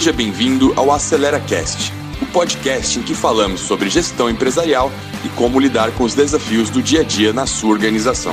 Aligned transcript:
Seja 0.00 0.14
bem-vindo 0.14 0.72
ao 0.80 0.90
Acelera 0.90 1.38
Cast, 1.38 1.92
o 2.22 2.32
podcast 2.32 2.98
em 2.98 3.02
que 3.02 3.14
falamos 3.14 3.60
sobre 3.60 3.90
gestão 3.90 4.30
empresarial 4.30 4.88
e 5.22 5.28
como 5.36 5.60
lidar 5.60 5.94
com 5.94 6.04
os 6.04 6.14
desafios 6.14 6.70
do 6.70 6.82
dia 6.82 7.02
a 7.02 7.04
dia 7.04 7.34
na 7.34 7.46
sua 7.46 7.68
organização. 7.68 8.32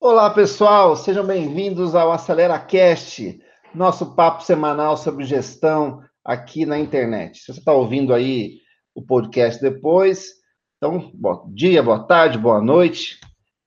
Olá, 0.00 0.30
pessoal, 0.30 0.94
sejam 0.94 1.26
bem-vindos 1.26 1.96
ao 1.96 2.12
Acelera 2.12 2.56
Cast, 2.56 3.36
nosso 3.74 4.14
papo 4.14 4.44
semanal 4.44 4.96
sobre 4.96 5.24
gestão 5.24 6.04
aqui 6.24 6.64
na 6.64 6.78
internet. 6.78 7.40
Se 7.40 7.52
você 7.52 7.58
está 7.58 7.72
ouvindo 7.72 8.14
aí 8.14 8.58
o 8.94 9.02
podcast 9.02 9.60
depois, 9.60 10.28
então, 10.76 11.10
bom 11.12 11.50
dia, 11.52 11.82
boa 11.82 11.98
tarde, 11.98 12.38
boa 12.38 12.62
noite. 12.62 13.18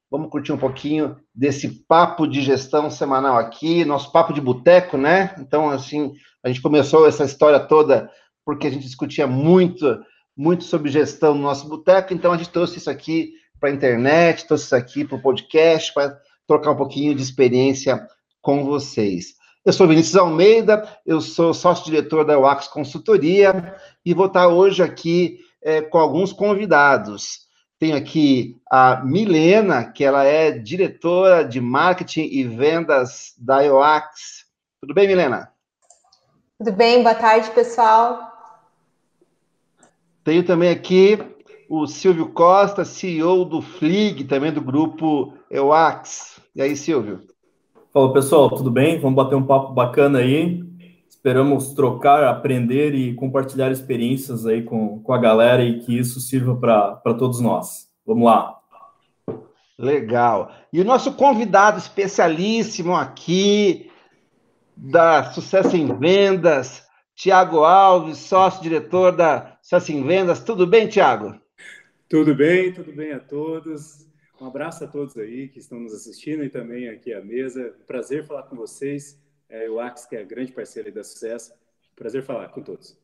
Vamos 0.09 0.29
curtir 0.29 0.53
um 0.53 0.57
pouquinho 0.57 1.17
desse 1.35 1.67
papo 1.85 2.25
de 2.25 2.41
gestão 2.41 2.89
semanal 2.89 3.37
aqui, 3.37 3.83
nosso 3.83 4.11
papo 4.11 4.33
de 4.33 4.39
boteco, 4.39 4.97
né? 4.97 5.35
Então, 5.37 5.69
assim, 5.69 6.13
a 6.43 6.47
gente 6.47 6.61
começou 6.61 7.05
essa 7.05 7.25
história 7.25 7.59
toda 7.59 8.09
porque 8.45 8.67
a 8.67 8.69
gente 8.69 8.85
discutia 8.85 9.27
muito, 9.27 9.99
muito 10.35 10.63
sobre 10.63 10.89
gestão 10.89 11.35
no 11.35 11.41
nosso 11.41 11.67
boteco, 11.67 12.13
então 12.13 12.31
a 12.31 12.37
gente 12.37 12.49
trouxe 12.49 12.77
isso 12.77 12.89
aqui 12.89 13.33
para 13.59 13.69
a 13.69 13.73
internet, 13.73 14.47
trouxe 14.47 14.65
isso 14.65 14.75
aqui 14.75 15.03
para 15.03 15.17
o 15.17 15.21
podcast, 15.21 15.93
para 15.93 16.17
trocar 16.47 16.71
um 16.71 16.77
pouquinho 16.77 17.13
de 17.13 17.21
experiência 17.21 18.07
com 18.41 18.63
vocês. 18.63 19.33
Eu 19.65 19.73
sou 19.73 19.85
Vinícius 19.85 20.15
Almeida, 20.15 20.87
eu 21.05 21.19
sou 21.19 21.53
sócio-diretor 21.53 22.23
da 22.23 22.39
UAX 22.39 22.69
Consultoria 22.69 23.75
e 24.05 24.13
vou 24.13 24.27
estar 24.27 24.47
hoje 24.47 24.81
aqui 24.81 25.39
é, 25.61 25.81
com 25.81 25.97
alguns 25.97 26.31
convidados. 26.31 27.46
Tenho 27.79 27.95
aqui 27.95 28.59
a 28.71 29.03
Milena, 29.05 29.85
que 29.85 30.03
ela 30.03 30.23
é 30.23 30.51
diretora 30.51 31.43
de 31.43 31.61
marketing 31.61 32.27
e 32.31 32.43
vendas 32.43 33.35
da 33.37 33.61
IOAX. 33.61 34.45
Tudo 34.81 34.95
bem, 34.95 35.07
Milena? 35.07 35.51
Tudo 36.57 36.71
bem, 36.71 37.03
boa 37.03 37.13
tarde, 37.13 37.51
pessoal. 37.51 38.31
Tenho 40.23 40.43
também 40.43 40.71
aqui 40.71 41.19
o 41.69 41.85
Silvio 41.85 42.29
Costa, 42.29 42.83
CEO 42.83 43.45
do 43.45 43.61
FLIG, 43.61 44.23
também 44.23 44.51
do 44.51 44.61
grupo 44.61 45.33
EUAX. 45.51 46.41
E 46.55 46.61
aí, 46.61 46.75
Silvio? 46.75 47.27
Fala, 47.93 48.11
pessoal, 48.11 48.49
tudo 48.49 48.71
bem? 48.71 48.99
Vamos 48.99 49.15
bater 49.15 49.35
um 49.35 49.45
papo 49.45 49.71
bacana 49.73 50.19
aí. 50.19 50.66
Esperamos 51.27 51.73
trocar, 51.73 52.23
aprender 52.23 52.95
e 52.95 53.13
compartilhar 53.13 53.69
experiências 53.69 54.45
aí 54.45 54.63
com, 54.63 55.03
com 55.03 55.11
a 55.11 55.17
galera 55.17 55.61
e 55.61 55.81
que 55.81 55.99
isso 55.99 56.21
sirva 56.21 56.55
para 56.55 57.13
todos 57.15 57.41
nós. 57.41 57.89
Vamos 58.05 58.23
lá. 58.23 58.57
Legal. 59.77 60.49
E 60.71 60.79
o 60.79 60.85
nosso 60.85 61.11
convidado 61.15 61.79
especialíssimo 61.79 62.95
aqui 62.95 63.91
da 64.73 65.33
Sucesso 65.33 65.75
em 65.75 65.93
Vendas, 65.99 66.87
Tiago 67.13 67.65
Alves, 67.65 68.19
sócio-diretor 68.19 69.11
da 69.11 69.57
Sucesso 69.61 69.91
em 69.91 70.07
Vendas. 70.07 70.41
Tudo 70.41 70.65
bem, 70.65 70.87
Tiago? 70.87 71.35
Tudo 72.07 72.33
bem, 72.33 72.71
tudo 72.71 72.93
bem 72.93 73.11
a 73.11 73.19
todos. 73.19 74.07
Um 74.39 74.47
abraço 74.47 74.85
a 74.85 74.87
todos 74.87 75.17
aí 75.17 75.49
que 75.49 75.59
estão 75.59 75.77
nos 75.77 75.93
assistindo 75.93 76.45
e 76.45 76.49
também 76.49 76.87
aqui 76.87 77.13
à 77.13 77.21
mesa. 77.21 77.75
Prazer 77.85 78.25
falar 78.25 78.43
com 78.43 78.55
vocês 78.55 79.19
é, 79.49 79.69
o 79.69 79.79
Ax, 79.79 80.05
que 80.05 80.15
é 80.15 80.23
grande 80.23 80.51
parceiro 80.51 80.91
da 80.91 81.03
Sucesso. 81.03 81.53
Prazer 81.95 82.23
falar 82.23 82.49
com 82.49 82.61
todos. 82.61 82.97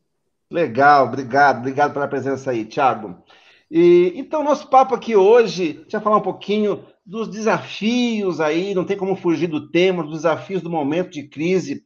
Legal, 0.49 1.07
obrigado, 1.07 1.59
obrigado 1.59 1.93
pela 1.93 2.07
presença 2.07 2.51
aí, 2.51 2.65
Thiago. 2.65 3.23
E, 3.71 4.13
então, 4.15 4.43
nosso 4.43 4.69
papo 4.69 4.93
aqui 4.93 5.15
hoje, 5.15 5.73
deixa 5.73 5.97
eu 5.97 6.01
falar 6.01 6.17
um 6.17 6.21
pouquinho 6.21 6.85
dos 7.05 7.27
desafios 7.27 8.39
aí, 8.39 8.75
não 8.75 8.85
tem 8.85 8.95
como 8.95 9.15
fugir 9.15 9.47
do 9.47 9.69
tema, 9.69 10.03
dos 10.03 10.13
desafios 10.13 10.61
do 10.61 10.69
momento 10.69 11.09
de 11.09 11.23
crise, 11.23 11.83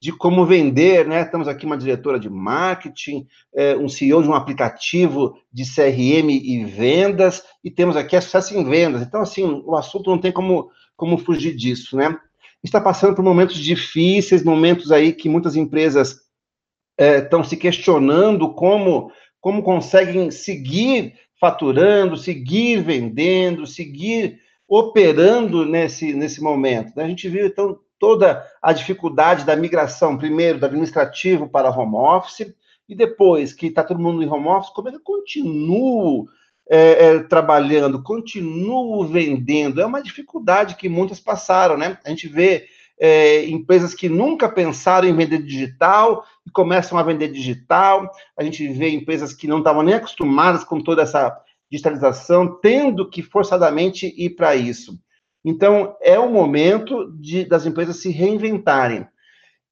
de 0.00 0.12
como 0.12 0.46
vender, 0.46 1.06
né? 1.06 1.22
Estamos 1.22 1.48
aqui 1.48 1.66
uma 1.66 1.76
diretora 1.76 2.18
de 2.18 2.28
marketing, 2.28 3.26
é, 3.54 3.76
um 3.76 3.88
CEO 3.88 4.22
de 4.22 4.28
um 4.28 4.34
aplicativo 4.34 5.36
de 5.52 5.64
CRM 5.64 6.30
e 6.30 6.64
vendas, 6.64 7.42
e 7.62 7.70
temos 7.70 7.96
aqui 7.96 8.16
a 8.16 8.20
sucesso 8.20 8.56
em 8.56 8.64
vendas. 8.64 9.02
Então, 9.02 9.20
assim, 9.20 9.44
o 9.64 9.76
assunto 9.76 10.10
não 10.10 10.18
tem 10.18 10.32
como, 10.32 10.70
como 10.96 11.18
fugir 11.18 11.54
disso, 11.54 11.96
né? 11.96 12.18
Está 12.62 12.80
passando 12.80 13.14
por 13.14 13.24
momentos 13.24 13.56
difíceis, 13.56 14.44
momentos 14.44 14.92
aí 14.92 15.12
que 15.12 15.28
muitas 15.28 15.56
empresas 15.56 16.20
estão 16.98 17.40
é, 17.40 17.44
se 17.44 17.56
questionando 17.56 18.52
como, 18.52 19.10
como 19.40 19.62
conseguem 19.62 20.30
seguir 20.30 21.14
faturando, 21.40 22.16
seguir 22.16 22.82
vendendo, 22.82 23.66
seguir 23.66 24.38
operando 24.68 25.64
nesse, 25.64 26.12
nesse 26.12 26.42
momento. 26.42 27.00
A 27.00 27.08
gente 27.08 27.28
viu, 27.28 27.46
então, 27.46 27.78
toda 27.98 28.46
a 28.62 28.72
dificuldade 28.72 29.44
da 29.44 29.56
migração, 29.56 30.18
primeiro, 30.18 30.60
do 30.60 30.66
administrativo 30.66 31.48
para 31.48 31.70
home 31.70 31.96
office, 31.96 32.54
e 32.88 32.94
depois 32.94 33.52
que 33.52 33.66
está 33.66 33.82
todo 33.82 34.00
mundo 34.00 34.22
em 34.22 34.28
home 34.28 34.48
office, 34.48 34.72
como 34.72 34.88
é 34.88 34.90
que 34.90 34.98
eu 34.98 35.02
continuo 35.02 36.28
é, 36.72 37.06
é, 37.06 37.18
trabalhando, 37.24 38.00
continuo 38.00 39.04
vendendo. 39.04 39.80
É 39.80 39.86
uma 39.86 40.00
dificuldade 40.00 40.76
que 40.76 40.88
muitas 40.88 41.18
passaram, 41.18 41.76
né? 41.76 41.98
A 42.04 42.10
gente 42.10 42.28
vê 42.28 42.66
é, 43.00 43.44
empresas 43.46 43.92
que 43.92 44.08
nunca 44.08 44.48
pensaram 44.48 45.08
em 45.08 45.16
vender 45.16 45.42
digital 45.42 46.24
e 46.46 46.50
começam 46.50 46.96
a 46.96 47.02
vender 47.02 47.26
digital. 47.32 48.08
A 48.38 48.44
gente 48.44 48.68
vê 48.68 48.88
empresas 48.90 49.34
que 49.34 49.48
não 49.48 49.58
estavam 49.58 49.82
nem 49.82 49.94
acostumadas 49.94 50.62
com 50.62 50.80
toda 50.80 51.02
essa 51.02 51.36
digitalização, 51.68 52.60
tendo 52.60 53.10
que 53.10 53.20
forçadamente 53.20 54.14
ir 54.16 54.30
para 54.30 54.54
isso. 54.54 54.96
Então, 55.44 55.96
é 56.00 56.20
o 56.20 56.30
momento 56.30 57.10
de, 57.18 57.44
das 57.44 57.66
empresas 57.66 57.96
se 57.96 58.10
reinventarem. 58.10 59.08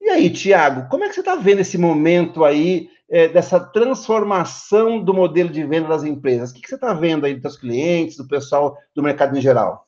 E 0.01 0.11
aí, 0.11 0.31
Tiago, 0.31 0.89
como 0.89 1.05
é 1.05 1.09
que 1.09 1.15
você 1.15 1.21
está 1.21 1.37
vendo 1.37 1.61
esse 1.61 1.79
momento 1.79 2.45
aí 2.45 2.89
é, 3.09 3.29
dessa 3.29 3.59
transformação 3.59 5.03
do 5.03 5.15
modelo 5.15 5.49
de 5.49 5.65
venda 5.65 5.89
das 5.89 6.05
empresas? 6.05 6.51
O 6.51 6.55
que, 6.55 6.61
que 6.61 6.69
você 6.69 6.75
está 6.75 6.93
vendo 6.93 7.25
aí 7.25 7.35
dos 7.35 7.57
clientes, 7.57 8.17
do 8.17 8.29
pessoal 8.29 8.77
do 8.95 9.03
mercado 9.03 9.37
em 9.37 9.41
geral? 9.41 9.87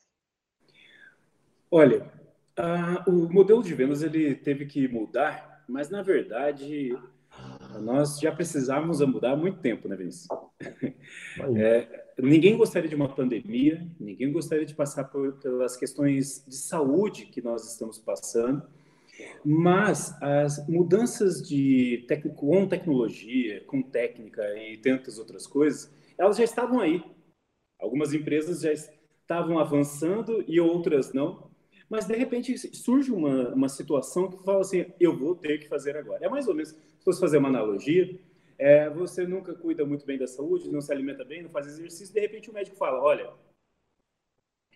Olha, 1.71 2.11
o 3.07 3.33
modelo 3.33 3.63
de 3.63 3.75
vendas 3.75 4.03
ele 4.03 4.35
teve 4.35 4.67
que 4.67 4.89
mudar, 4.89 5.65
mas 5.69 5.89
na 5.89 6.03
verdade 6.03 6.97
nós 7.81 8.19
já 8.19 8.33
precisávamos 8.33 9.01
mudar 9.01 9.33
há 9.33 9.37
muito 9.37 9.61
tempo, 9.61 9.89
né, 9.89 9.97
Vinícius? 9.97 10.27
É, 11.57 12.07
ninguém 12.19 12.57
gostaria 12.57 12.89
de 12.89 12.97
uma 12.97 13.09
pandemia, 13.09 13.87
ninguém 13.99 14.33
gostaria 14.33 14.67
de 14.67 14.75
passar 14.75 15.05
por, 15.05 15.35
pelas 15.35 15.77
questões 15.77 16.45
de 16.47 16.57
saúde 16.57 17.27
que 17.27 17.41
nós 17.41 17.71
estamos 17.71 17.99
passando. 17.99 18.63
Mas 19.45 20.15
as 20.23 20.67
mudanças 20.69 21.43
de 21.47 22.07
com 22.37 22.67
tecnologia, 22.67 23.63
com 23.67 23.83
técnica 23.83 24.43
e 24.57 24.77
tantas 24.77 25.19
outras 25.19 25.47
coisas, 25.47 25.93
elas 26.19 26.37
já 26.37 26.45
estavam 26.45 26.81
aí. 26.81 27.03
Algumas 27.79 28.13
empresas 28.13 28.61
já 28.61 28.73
estavam 28.73 29.59
avançando 29.59 30.45
e 30.47 30.61
outras 30.61 31.13
não. 31.13 31.51
Mas, 31.89 32.07
de 32.07 32.15
repente, 32.15 32.57
surge 32.77 33.11
uma, 33.11 33.49
uma 33.53 33.69
situação 33.69 34.31
que 34.31 34.45
fala 34.45 34.61
assim, 34.61 34.87
eu 35.01 35.17
vou 35.17 35.35
ter 35.35 35.59
que 35.59 35.69
fazer 35.69 35.97
agora. 35.97 36.25
É 36.25 36.29
mais 36.29 36.47
ou 36.47 36.55
menos, 36.55 36.71
se 36.71 37.05
fosse 37.05 37.19
fazer 37.19 37.39
uma 37.39 37.49
analogia, 37.49 38.17
é, 38.57 38.91
você 38.91 39.27
nunca 39.27 39.55
cuida 39.55 39.85
muito 39.85 40.05
bem 40.05 40.19
da 40.19 40.27
saúde, 40.27 40.71
não 40.71 40.81
se 40.81 40.93
alimenta 40.93 41.25
bem, 41.25 41.43
não 41.43 41.49
faz 41.51 41.67
exercício, 41.67 42.15
de 42.15 42.21
repente 42.21 42.51
o 42.51 42.53
médico 42.53 42.77
fala, 42.77 43.03
olha, 43.03 43.33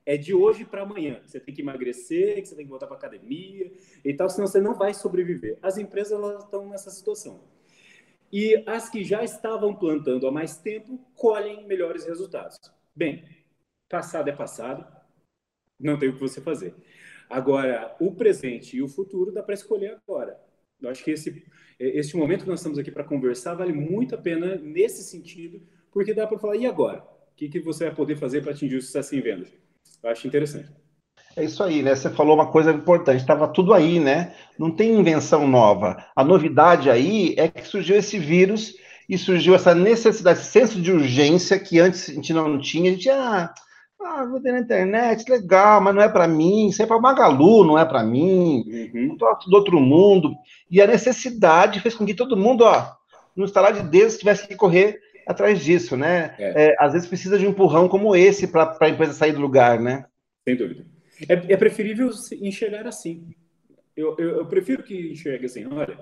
é 0.07 0.17
de 0.17 0.35
hoje 0.35 0.65
para 0.65 0.83
amanhã. 0.83 1.21
Você 1.25 1.41
tem 1.41 1.55
que 1.55 1.63
emagrecer, 1.63 2.43
que 2.43 2.49
você 2.49 2.55
tem 2.55 2.65
que 2.65 2.71
voltar 2.71 2.87
para 2.87 2.97
academia 2.97 3.73
e 4.05 4.15
tal, 4.15 4.29
senão 4.29 4.47
você 4.47 4.61
não 4.61 4.75
vai 4.75 4.93
sobreviver. 4.93 5.59
As 5.63 5.79
empresas 5.79 6.13
elas 6.13 6.45
estão 6.45 6.69
nessa 6.69 6.91
situação. 6.91 7.41
E 8.33 8.63
as 8.67 8.89
que 8.89 9.05
já 9.05 9.23
estavam 9.23 9.75
plantando 9.75 10.27
há 10.27 10.33
mais 10.33 10.57
tempo 10.57 10.99
colhem 11.15 11.67
melhores 11.67 12.05
resultados. 12.05 12.59
Bem, 12.95 13.25
passado 13.89 14.29
é 14.29 14.33
passado, 14.33 14.85
não 15.79 15.99
tem 15.99 16.09
o 16.09 16.15
que 16.15 16.21
você 16.21 16.41
fazer. 16.41 16.75
Agora, 17.29 17.97
o 18.01 18.13
presente 18.13 18.77
e 18.77 18.83
o 18.83 18.89
futuro 18.89 19.33
dá 19.33 19.43
para 19.43 19.55
escolher 19.55 19.99
agora. 20.07 20.39
Eu 20.81 20.91
acho 20.91 21.03
que 21.03 21.13
esse, 21.13 21.45
esse 21.79 22.17
momento 22.17 22.43
que 22.43 22.51
nós 22.51 22.61
estamos 22.61 22.79
aqui 22.79 22.91
para 22.91 23.05
conversar 23.05 23.55
vale 23.55 23.73
muito 23.73 24.15
a 24.15 24.19
pena 24.19 24.57
nesse 24.57 25.03
sentido, 25.03 25.63
porque 25.91 26.13
dá 26.13 26.27
para 26.27 26.39
falar, 26.39 26.57
e 26.57 26.67
agora? 26.67 27.03
O 27.03 27.37
que, 27.37 27.49
que 27.49 27.61
você 27.61 27.87
vai 27.87 27.95
poder 27.95 28.17
fazer 28.17 28.43
para 28.43 28.53
atingir 28.53 28.77
o 28.77 28.83
sucesso 28.83 29.15
em 29.17 29.21
vendas? 29.21 29.64
Eu 30.03 30.11
acho 30.11 30.27
interessante. 30.27 30.69
É 31.37 31.43
isso 31.43 31.63
aí, 31.65 31.83
né? 31.83 31.95
Você 31.95 32.11
falou 32.11 32.35
uma 32.35 32.47
coisa 32.47 32.71
importante, 32.71 33.21
estava 33.21 33.49
tudo 33.49 33.75
aí, 33.75 33.99
né? 33.99 34.35
Não 34.59 34.71
tem 34.71 34.95
invenção 34.95 35.49
nova. 35.49 35.97
A 36.15 36.23
novidade 36.23 36.89
aí 36.89 37.35
é 37.37 37.49
que 37.49 37.67
surgiu 37.67 37.97
esse 37.97 38.19
vírus 38.19 38.75
e 39.09 39.19
surgiu 39.19 39.55
essa 39.55 39.75
necessidade, 39.75 40.39
esse 40.39 40.51
senso 40.51 40.81
de 40.81 40.93
urgência 40.93 41.59
que 41.59 41.81
antes 41.81 42.09
a 42.09 42.13
gente 42.13 42.33
não 42.33 42.59
tinha. 42.59 42.91
A 42.91 42.95
gente, 42.95 43.11
ah, 43.11 43.53
ah 44.01 44.25
vou 44.27 44.41
ter 44.41 44.53
na 44.53 44.61
internet, 44.61 45.29
legal, 45.29 45.81
mas 45.81 45.95
não 45.95 46.03
é 46.03 46.09
para 46.09 46.29
mim. 46.29 46.69
Isso 46.69 46.83
é 46.83 46.87
para 46.87 47.01
Magalu, 47.01 47.65
não 47.65 47.79
é 47.79 47.85
para 47.85 48.05
mim. 48.05 48.63
Uhum. 48.95 49.17
do 49.17 49.57
outro 49.57 49.81
mundo. 49.81 50.33
E 50.71 50.81
a 50.81 50.87
necessidade 50.87 51.81
fez 51.81 51.97
com 51.97 52.07
que 52.07 52.15
todo 52.15 52.37
mundo, 52.37 52.63
ó, 52.63 52.93
no 53.35 53.45
estalar 53.45 53.73
de 53.73 53.83
dedos, 53.83 54.19
tivesse 54.19 54.47
que 54.47 54.55
correr 54.55 55.01
atrás 55.27 55.61
disso, 55.61 55.97
né? 55.97 56.35
É. 56.39 56.67
É, 56.67 56.77
às 56.79 56.93
vezes 56.93 57.09
precisa 57.09 57.39
de 57.39 57.47
um 57.47 57.51
empurrão 57.51 57.89
como 57.89 58.15
esse 58.15 58.47
para 58.47 58.77
a 58.81 58.89
empresa 58.89 59.13
sair 59.13 59.33
do 59.33 59.41
lugar, 59.41 59.81
né? 59.81 60.05
Sem 60.47 60.57
dúvida. 60.57 60.85
É, 61.29 61.53
é, 61.53 61.57
preferível 61.57 62.11
enxergar 62.41 62.87
assim. 62.87 63.29
Eu, 63.97 64.17
eu, 64.19 64.39
eu 64.39 64.47
prefiro 64.47 64.83
que 64.83 65.13
enxergue 65.13 65.47
assim, 65.47 65.65
olha, 65.67 65.99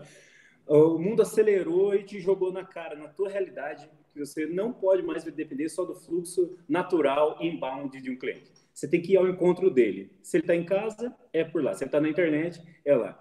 o 0.67 0.99
mundo 0.99 1.23
acelerou 1.23 1.95
e 1.95 2.03
te 2.03 2.21
jogou 2.21 2.53
na 2.53 2.65
cara, 2.65 2.97
na 2.97 3.09
tua 3.09 3.29
realidade, 3.29 3.89
que 4.13 4.19
você 4.19 4.47
não 4.47 4.73
pode 4.73 5.03
mais 5.03 5.25
depender 5.25 5.69
só 5.69 5.85
do 5.85 5.95
fluxo 5.95 6.57
natural 6.69 7.37
inbound 7.41 8.01
de 8.01 8.11
um 8.11 8.17
cliente. 8.17 8.51
Você 8.73 8.89
tem 8.89 9.01
que 9.01 9.13
ir 9.13 9.17
ao 9.17 9.29
encontro 9.29 9.71
dele. 9.71 10.11
Se 10.23 10.39
ele 10.39 10.45
está 10.45 10.55
em 10.55 10.65
casa, 10.65 11.15
é 11.33 11.45
por 11.45 11.63
lá. 11.63 11.75
Se 11.75 11.85
ele 11.85 11.89
está 11.89 12.01
na 12.01 12.09
internet, 12.09 12.61
é 12.85 12.95
lá. 12.95 13.19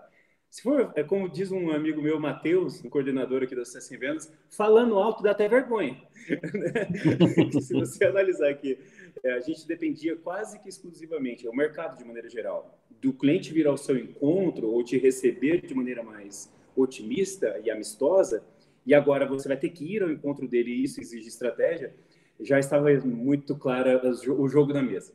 Se 0.51 0.61
for, 0.63 0.91
é 0.95 1.01
como 1.01 1.29
diz 1.29 1.49
um 1.49 1.71
amigo 1.71 2.01
meu, 2.01 2.19
Matheus, 2.19 2.83
um 2.83 2.89
coordenador 2.89 3.41
aqui 3.41 3.55
da 3.55 3.63
Sucesso 3.63 3.95
em 3.95 3.97
Vendas, 3.97 4.33
falando 4.49 4.99
alto 4.99 5.23
dá 5.23 5.31
até 5.31 5.47
vergonha. 5.47 5.97
Se 7.61 7.73
você 7.73 8.03
analisar 8.03 8.49
aqui, 8.49 8.77
é, 9.23 9.31
a 9.31 9.39
gente 9.39 9.65
dependia 9.65 10.13
quase 10.17 10.59
que 10.59 10.67
exclusivamente, 10.67 11.47
é 11.47 11.49
o 11.49 11.55
mercado 11.55 11.97
de 11.97 12.03
maneira 12.03 12.27
geral, 12.27 12.77
do 13.01 13.13
cliente 13.13 13.53
vir 13.53 13.65
ao 13.65 13.77
seu 13.77 13.97
encontro 13.97 14.67
ou 14.67 14.83
te 14.83 14.97
receber 14.97 15.65
de 15.65 15.73
maneira 15.73 16.03
mais 16.03 16.53
otimista 16.75 17.57
e 17.63 17.71
amistosa, 17.71 18.43
e 18.85 18.93
agora 18.93 19.25
você 19.25 19.47
vai 19.47 19.55
ter 19.55 19.69
que 19.69 19.85
ir 19.85 20.03
ao 20.03 20.11
encontro 20.11 20.49
dele 20.49 20.71
e 20.71 20.83
isso 20.83 20.99
exige 20.99 21.29
estratégia, 21.29 21.95
já 22.41 22.59
estava 22.59 22.89
muito 23.05 23.55
clara 23.55 24.01
o 24.37 24.49
jogo 24.49 24.73
na 24.73 24.81
mesa. 24.81 25.13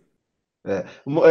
É, 0.66 0.84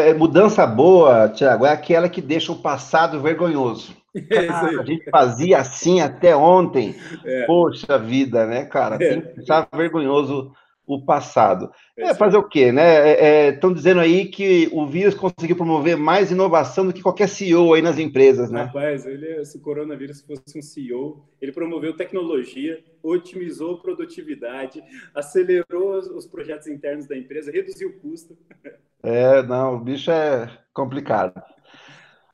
é, 0.10 0.14
mudança 0.14 0.66
boa, 0.66 1.28
Tiago, 1.28 1.66
é 1.66 1.72
aquela 1.72 2.08
que 2.08 2.22
deixa 2.22 2.52
o 2.52 2.62
passado 2.62 3.22
vergonhoso. 3.22 3.94
É 4.32 4.48
a 4.48 4.84
gente 4.86 5.10
fazia 5.12 5.58
assim 5.58 6.00
até 6.00 6.34
ontem. 6.34 6.96
É. 7.26 7.46
Poxa 7.46 8.00
vida, 8.00 8.46
né, 8.46 8.64
cara? 8.64 8.98
Tem 8.98 9.20
que 9.20 9.42
estar 9.42 9.68
vergonhoso 9.76 10.54
o 10.86 11.04
passado. 11.04 11.72
É, 11.98 12.14
fazer 12.14 12.38
o 12.38 12.48
quê, 12.48 12.72
né? 12.72 13.50
Estão 13.50 13.70
é, 13.70 13.74
é 13.74 13.76
dizendo 13.76 14.00
aí 14.00 14.26
que 14.26 14.70
o 14.72 14.86
vírus 14.86 15.16
conseguiu 15.16 15.56
promover 15.56 15.98
mais 15.98 16.32
inovação 16.32 16.86
do 16.86 16.94
que 16.94 17.02
qualquer 17.02 17.28
CEO 17.28 17.74
aí 17.74 17.82
nas 17.82 17.98
empresas, 17.98 18.52
né? 18.52 18.64
Rapaz, 18.64 19.06
ele, 19.06 19.44
se 19.46 19.58
o 19.58 19.62
coronavírus 19.62 20.22
fosse 20.22 20.58
um 20.58 20.62
CEO, 20.62 21.26
ele 21.42 21.52
promoveu 21.52 21.96
tecnologia, 21.96 22.84
otimizou 23.02 23.80
produtividade, 23.80 24.84
acelerou 25.14 25.98
os 26.00 26.28
projetos 26.28 26.68
internos 26.68 27.08
da 27.08 27.18
empresa, 27.18 27.52
reduziu 27.52 27.90
o 27.90 28.00
custo. 28.00 28.38
É, 29.08 29.44
não, 29.44 29.76
o 29.76 29.80
bicho 29.80 30.10
é 30.10 30.50
complicado. 30.74 31.40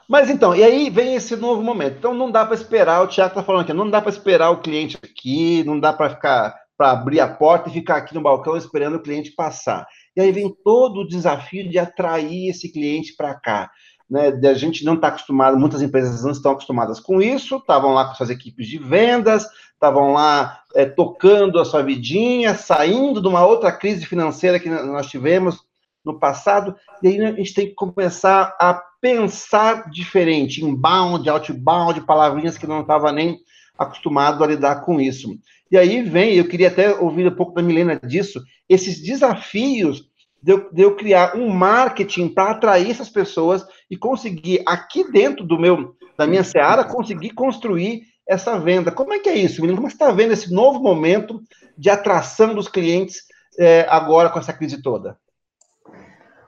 Mas 0.07 0.29
então, 0.29 0.55
e 0.55 0.63
aí 0.63 0.89
vem 0.89 1.15
esse 1.15 1.35
novo 1.35 1.61
momento. 1.61 1.97
Então 1.97 2.13
não 2.13 2.31
dá 2.31 2.45
para 2.45 2.55
esperar, 2.55 3.01
o 3.01 3.07
Tiago 3.07 3.31
está 3.31 3.43
falando 3.43 3.61
aqui, 3.61 3.73
não 3.73 3.89
dá 3.89 4.01
para 4.01 4.09
esperar 4.09 4.51
o 4.51 4.61
cliente 4.61 4.97
aqui, 5.01 5.63
não 5.65 5.79
dá 5.79 5.91
para 5.93 6.09
ficar 6.09 6.60
para 6.81 6.93
abrir 6.93 7.19
a 7.19 7.27
porta 7.27 7.69
e 7.69 7.73
ficar 7.73 7.97
aqui 7.97 8.15
no 8.15 8.23
balcão 8.23 8.57
esperando 8.57 8.95
o 8.95 8.99
cliente 9.03 9.33
passar. 9.33 9.85
E 10.15 10.19
aí 10.19 10.31
vem 10.31 10.51
todo 10.63 11.01
o 11.01 11.07
desafio 11.07 11.69
de 11.69 11.77
atrair 11.77 12.49
esse 12.49 12.71
cliente 12.71 13.15
para 13.15 13.35
cá. 13.35 13.69
Né, 14.09 14.29
a 14.29 14.53
gente 14.55 14.83
não 14.83 14.95
está 14.95 15.09
acostumado, 15.09 15.59
muitas 15.59 15.83
empresas 15.83 16.23
não 16.23 16.31
estão 16.31 16.53
acostumadas 16.53 16.99
com 16.99 17.21
isso, 17.21 17.57
estavam 17.57 17.93
lá 17.93 18.05
com 18.05 18.15
suas 18.15 18.31
equipes 18.31 18.67
de 18.67 18.79
vendas, 18.79 19.45
estavam 19.73 20.11
lá 20.11 20.61
é, 20.73 20.83
tocando 20.83 21.59
a 21.59 21.65
sua 21.65 21.83
vidinha, 21.83 22.55
saindo 22.55 23.21
de 23.21 23.27
uma 23.27 23.45
outra 23.45 23.71
crise 23.71 24.03
financeira 24.03 24.59
que 24.59 24.67
nós 24.67 25.05
tivemos 25.05 25.59
no 26.03 26.17
passado, 26.17 26.75
e 27.03 27.09
aí 27.09 27.23
a 27.23 27.31
gente 27.33 27.53
tem 27.53 27.67
que 27.67 27.75
começar 27.75 28.57
a 28.59 28.73
pensar 28.99 29.87
diferente, 29.91 30.65
inbound, 30.65 31.29
outbound, 31.29 32.01
palavrinhas 32.01 32.57
que 32.57 32.65
não 32.65 32.81
estava 32.81 33.11
nem 33.11 33.39
acostumado 33.81 34.43
a 34.43 34.47
lidar 34.47 34.81
com 34.81 34.99
isso. 34.99 35.37
E 35.71 35.77
aí 35.77 36.01
vem, 36.01 36.35
eu 36.35 36.47
queria 36.47 36.67
até 36.67 36.93
ouvir 36.95 37.27
um 37.27 37.35
pouco 37.35 37.53
da 37.53 37.61
Milena 37.61 37.99
disso, 37.99 38.41
esses 38.67 39.01
desafios 39.01 40.09
de 40.41 40.51
eu, 40.53 40.71
de 40.71 40.81
eu 40.81 40.95
criar 40.95 41.35
um 41.35 41.49
marketing 41.49 42.27
para 42.29 42.51
atrair 42.51 42.89
essas 42.89 43.09
pessoas 43.09 43.65
e 43.89 43.95
conseguir, 43.95 44.61
aqui 44.65 45.09
dentro 45.11 45.45
do 45.45 45.59
meu, 45.59 45.95
da 46.17 46.25
minha 46.25 46.43
seara, 46.43 46.83
conseguir 46.83 47.31
construir 47.31 48.03
essa 48.27 48.59
venda. 48.59 48.91
Como 48.91 49.13
é 49.13 49.19
que 49.19 49.29
é 49.29 49.35
isso, 49.35 49.61
menino? 49.61 49.77
Como 49.77 49.89
você 49.89 49.95
está 49.95 50.11
vendo 50.11 50.33
esse 50.33 50.53
novo 50.53 50.79
momento 50.79 51.41
de 51.77 51.89
atração 51.89 52.55
dos 52.55 52.67
clientes 52.67 53.23
é, 53.59 53.85
agora 53.89 54.29
com 54.29 54.39
essa 54.39 54.53
crise 54.53 54.81
toda? 54.81 55.17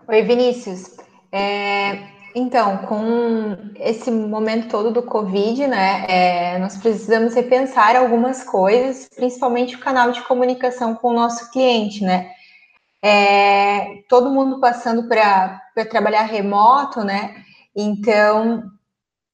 Oi, 0.08 0.22
Vinícius. 0.24 0.98
É, 1.32 2.13
então, 2.36 2.78
com 2.80 3.58
esse 3.80 4.10
momento 4.10 4.70
todo 4.70 4.92
do 4.92 5.04
Covid, 5.04 5.68
né, 5.68 6.06
é, 6.08 6.58
nós 6.60 6.78
precisamos 6.78 7.34
repensar 7.36 7.96
algumas 7.96 8.44
coisas, 8.44 9.08
principalmente 9.16 9.76
o 9.76 9.80
canal 9.80 10.12
de 10.12 10.22
comunicação 10.22 10.96
com 10.96 11.10
o 11.10 11.14
nosso 11.14 11.52
cliente, 11.52 12.04
né? 12.04 12.32
É, 13.04 14.04
todo 14.08 14.32
mundo 14.32 14.60
passando 14.60 15.08
para 15.08 15.62
trabalhar 15.92 16.24
remoto, 16.24 17.04
né? 17.04 17.36
Então, 17.76 18.64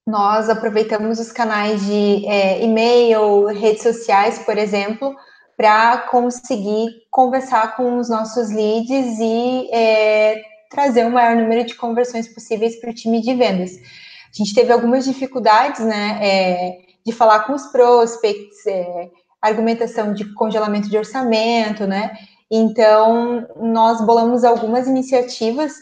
nós 0.05 0.49
aproveitamos 0.49 1.19
os 1.19 1.31
canais 1.31 1.85
de 1.85 2.25
é, 2.25 2.63
e-mail, 2.63 3.45
redes 3.45 3.83
sociais, 3.83 4.39
por 4.39 4.57
exemplo, 4.57 5.15
para 5.55 5.99
conseguir 6.09 6.89
conversar 7.11 7.75
com 7.75 7.97
os 7.97 8.09
nossos 8.09 8.49
leads 8.49 9.19
e 9.19 9.69
é, 9.71 10.41
trazer 10.69 11.05
o 11.05 11.11
maior 11.11 11.35
número 11.35 11.65
de 11.65 11.75
conversões 11.75 12.27
possíveis 12.27 12.79
para 12.79 12.91
o 12.91 12.93
time 12.93 13.21
de 13.21 13.33
vendas. 13.33 13.71
A 13.77 14.37
gente 14.37 14.53
teve 14.53 14.71
algumas 14.71 15.03
dificuldades, 15.05 15.83
né, 15.83 16.19
é, 16.21 16.77
de 17.05 17.11
falar 17.11 17.41
com 17.41 17.53
os 17.53 17.65
prospects, 17.67 18.65
é, 18.67 19.09
argumentação 19.41 20.13
de 20.13 20.31
congelamento 20.35 20.89
de 20.89 20.97
orçamento, 20.97 21.87
né, 21.87 22.15
então 22.51 23.47
nós 23.57 24.05
bolamos 24.05 24.43
algumas 24.43 24.87
iniciativas 24.87 25.73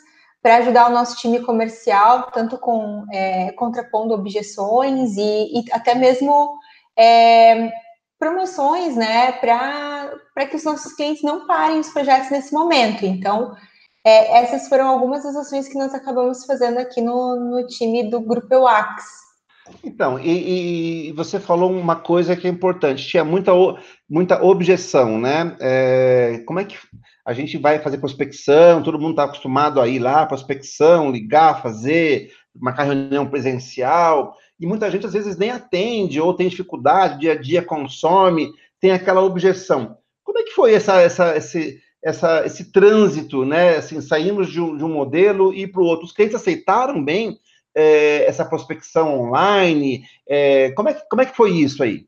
para 0.41 0.57
ajudar 0.57 0.89
o 0.89 0.93
nosso 0.93 1.17
time 1.17 1.41
comercial, 1.41 2.31
tanto 2.31 2.57
com 2.57 3.05
é, 3.11 3.51
contrapondo 3.53 4.13
objeções 4.13 5.17
e, 5.17 5.59
e 5.59 5.65
até 5.73 5.93
mesmo 5.93 6.57
é, 6.97 7.69
promoções, 8.17 8.95
né, 8.95 9.33
para 9.33 10.45
que 10.49 10.55
os 10.55 10.63
nossos 10.63 10.93
clientes 10.93 11.23
não 11.23 11.45
parem 11.45 11.79
os 11.79 11.89
projetos 11.89 12.29
nesse 12.29 12.53
momento. 12.53 13.05
Então, 13.05 13.55
é, 14.07 14.37
essas 14.37 14.69
foram 14.69 14.87
algumas 14.87 15.23
das 15.23 15.35
ações 15.35 15.67
que 15.67 15.77
nós 15.77 15.93
acabamos 15.93 16.45
fazendo 16.45 16.77
aqui 16.77 17.01
no, 17.01 17.35
no 17.35 17.67
time 17.67 18.09
do 18.09 18.21
Grupo 18.21 18.53
EUAX. 18.53 19.03
Então, 19.83 20.17
e, 20.17 21.09
e, 21.09 21.11
você 21.11 21.41
falou 21.41 21.69
uma 21.69 21.97
coisa 21.97 22.33
que 22.33 22.47
é 22.47 22.49
importante, 22.49 23.05
tinha 23.05 23.25
muita, 23.25 23.51
muita 24.09 24.41
objeção, 24.41 25.19
né? 25.19 25.57
É, 25.59 26.41
como 26.47 26.61
é 26.61 26.63
que 26.63 26.77
a 27.25 27.33
gente 27.33 27.57
vai 27.57 27.79
fazer 27.79 27.97
prospecção? 27.97 28.81
Todo 28.81 28.97
mundo 28.97 29.09
está 29.09 29.25
acostumado 29.25 29.81
a 29.81 29.87
ir 29.89 29.99
lá, 29.99 30.25
prospecção, 30.25 31.11
ligar, 31.11 31.61
fazer, 31.61 32.31
marcar 32.55 32.83
reunião 32.83 33.27
presencial, 33.27 34.37
e 34.57 34.65
muita 34.65 34.89
gente 34.89 35.05
às 35.05 35.11
vezes 35.11 35.35
nem 35.35 35.51
atende, 35.51 36.21
ou 36.21 36.33
tem 36.33 36.47
dificuldade, 36.47 37.19
dia 37.19 37.33
a 37.33 37.35
dia 37.35 37.61
consome, 37.61 38.53
tem 38.79 38.91
aquela 38.91 39.21
objeção. 39.21 39.97
Como 40.23 40.39
é 40.39 40.43
que 40.43 40.51
foi 40.51 40.73
essa, 40.75 41.01
essa, 41.01 41.35
esse, 41.35 41.77
essa, 42.03 42.45
esse 42.45 42.71
trânsito, 42.71 43.45
né? 43.45 43.77
Assim, 43.77 43.99
saímos 44.01 44.51
de 44.51 44.61
um, 44.61 44.77
de 44.77 44.83
um 44.83 44.93
modelo 44.93 45.53
e 45.53 45.67
para 45.67 45.81
o 45.81 45.85
outro. 45.85 46.05
Os 46.05 46.11
clientes 46.11 46.35
aceitaram 46.35 47.03
bem 47.03 47.39
é, 47.75 48.25
essa 48.25 48.43
prospecção 48.43 49.19
online? 49.19 50.03
É, 50.27 50.71
como, 50.71 50.89
é 50.89 50.93
que, 50.93 51.07
como 51.09 51.21
é 51.21 51.25
que 51.25 51.35
foi 51.35 51.51
isso 51.51 51.83
aí? 51.83 52.07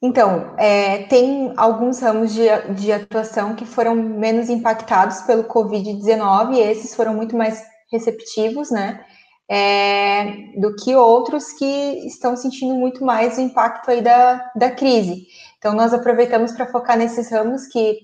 Então, 0.00 0.54
é, 0.56 1.04
tem 1.04 1.52
alguns 1.56 2.00
ramos 2.00 2.32
de, 2.32 2.46
de 2.74 2.92
atuação 2.92 3.56
que 3.56 3.64
foram 3.64 3.96
menos 3.96 4.48
impactados 4.48 5.22
pelo 5.22 5.44
Covid-19 5.44 6.54
e 6.54 6.60
esses 6.60 6.94
foram 6.94 7.14
muito 7.14 7.36
mais 7.36 7.62
receptivos, 7.90 8.70
né? 8.70 9.04
É, 9.50 10.24
do 10.58 10.76
que 10.76 10.94
outros 10.94 11.52
que 11.52 12.06
estão 12.06 12.36
sentindo 12.36 12.74
muito 12.74 13.02
mais 13.02 13.38
o 13.38 13.40
impacto 13.40 13.90
aí 13.90 14.02
da, 14.02 14.52
da 14.54 14.70
crise. 14.70 15.26
Então, 15.58 15.74
nós 15.74 15.92
aproveitamos 15.94 16.52
para 16.52 16.70
focar 16.70 16.98
nesses 16.98 17.30
ramos 17.30 17.66
que 17.66 17.98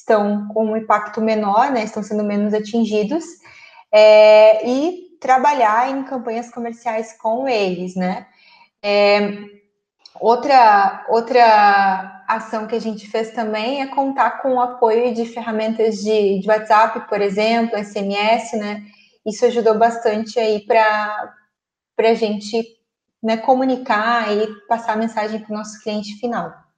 estão 0.00 0.48
com 0.48 0.66
um 0.66 0.76
impacto 0.76 1.20
menor, 1.20 1.70
né, 1.70 1.84
estão 1.84 2.02
sendo 2.02 2.24
menos 2.24 2.52
atingidos, 2.54 3.24
é, 3.92 4.66
e 4.68 5.16
trabalhar 5.20 5.90
em 5.90 6.02
campanhas 6.04 6.50
comerciais 6.50 7.16
com 7.18 7.48
eles, 7.48 7.94
né. 7.94 8.26
É, 8.82 9.20
outra, 10.20 11.06
outra 11.08 12.24
ação 12.26 12.66
que 12.66 12.74
a 12.74 12.80
gente 12.80 13.08
fez 13.08 13.30
também 13.32 13.82
é 13.82 13.86
contar 13.86 14.42
com 14.42 14.54
o 14.54 14.60
apoio 14.60 15.14
de 15.14 15.26
ferramentas 15.26 15.96
de, 15.96 16.40
de 16.40 16.48
WhatsApp, 16.48 17.08
por 17.08 17.20
exemplo, 17.20 17.78
SMS, 17.78 18.52
né, 18.56 18.82
isso 19.26 19.44
ajudou 19.46 19.78
bastante 19.78 20.38
aí 20.38 20.64
para 20.66 21.34
a 21.98 22.14
gente 22.14 22.64
né, 23.22 23.36
comunicar 23.36 24.32
e 24.34 24.46
passar 24.66 24.94
a 24.94 24.96
mensagem 24.96 25.40
para 25.40 25.52
o 25.52 25.58
nosso 25.58 25.82
cliente 25.82 26.18
final. 26.18 26.69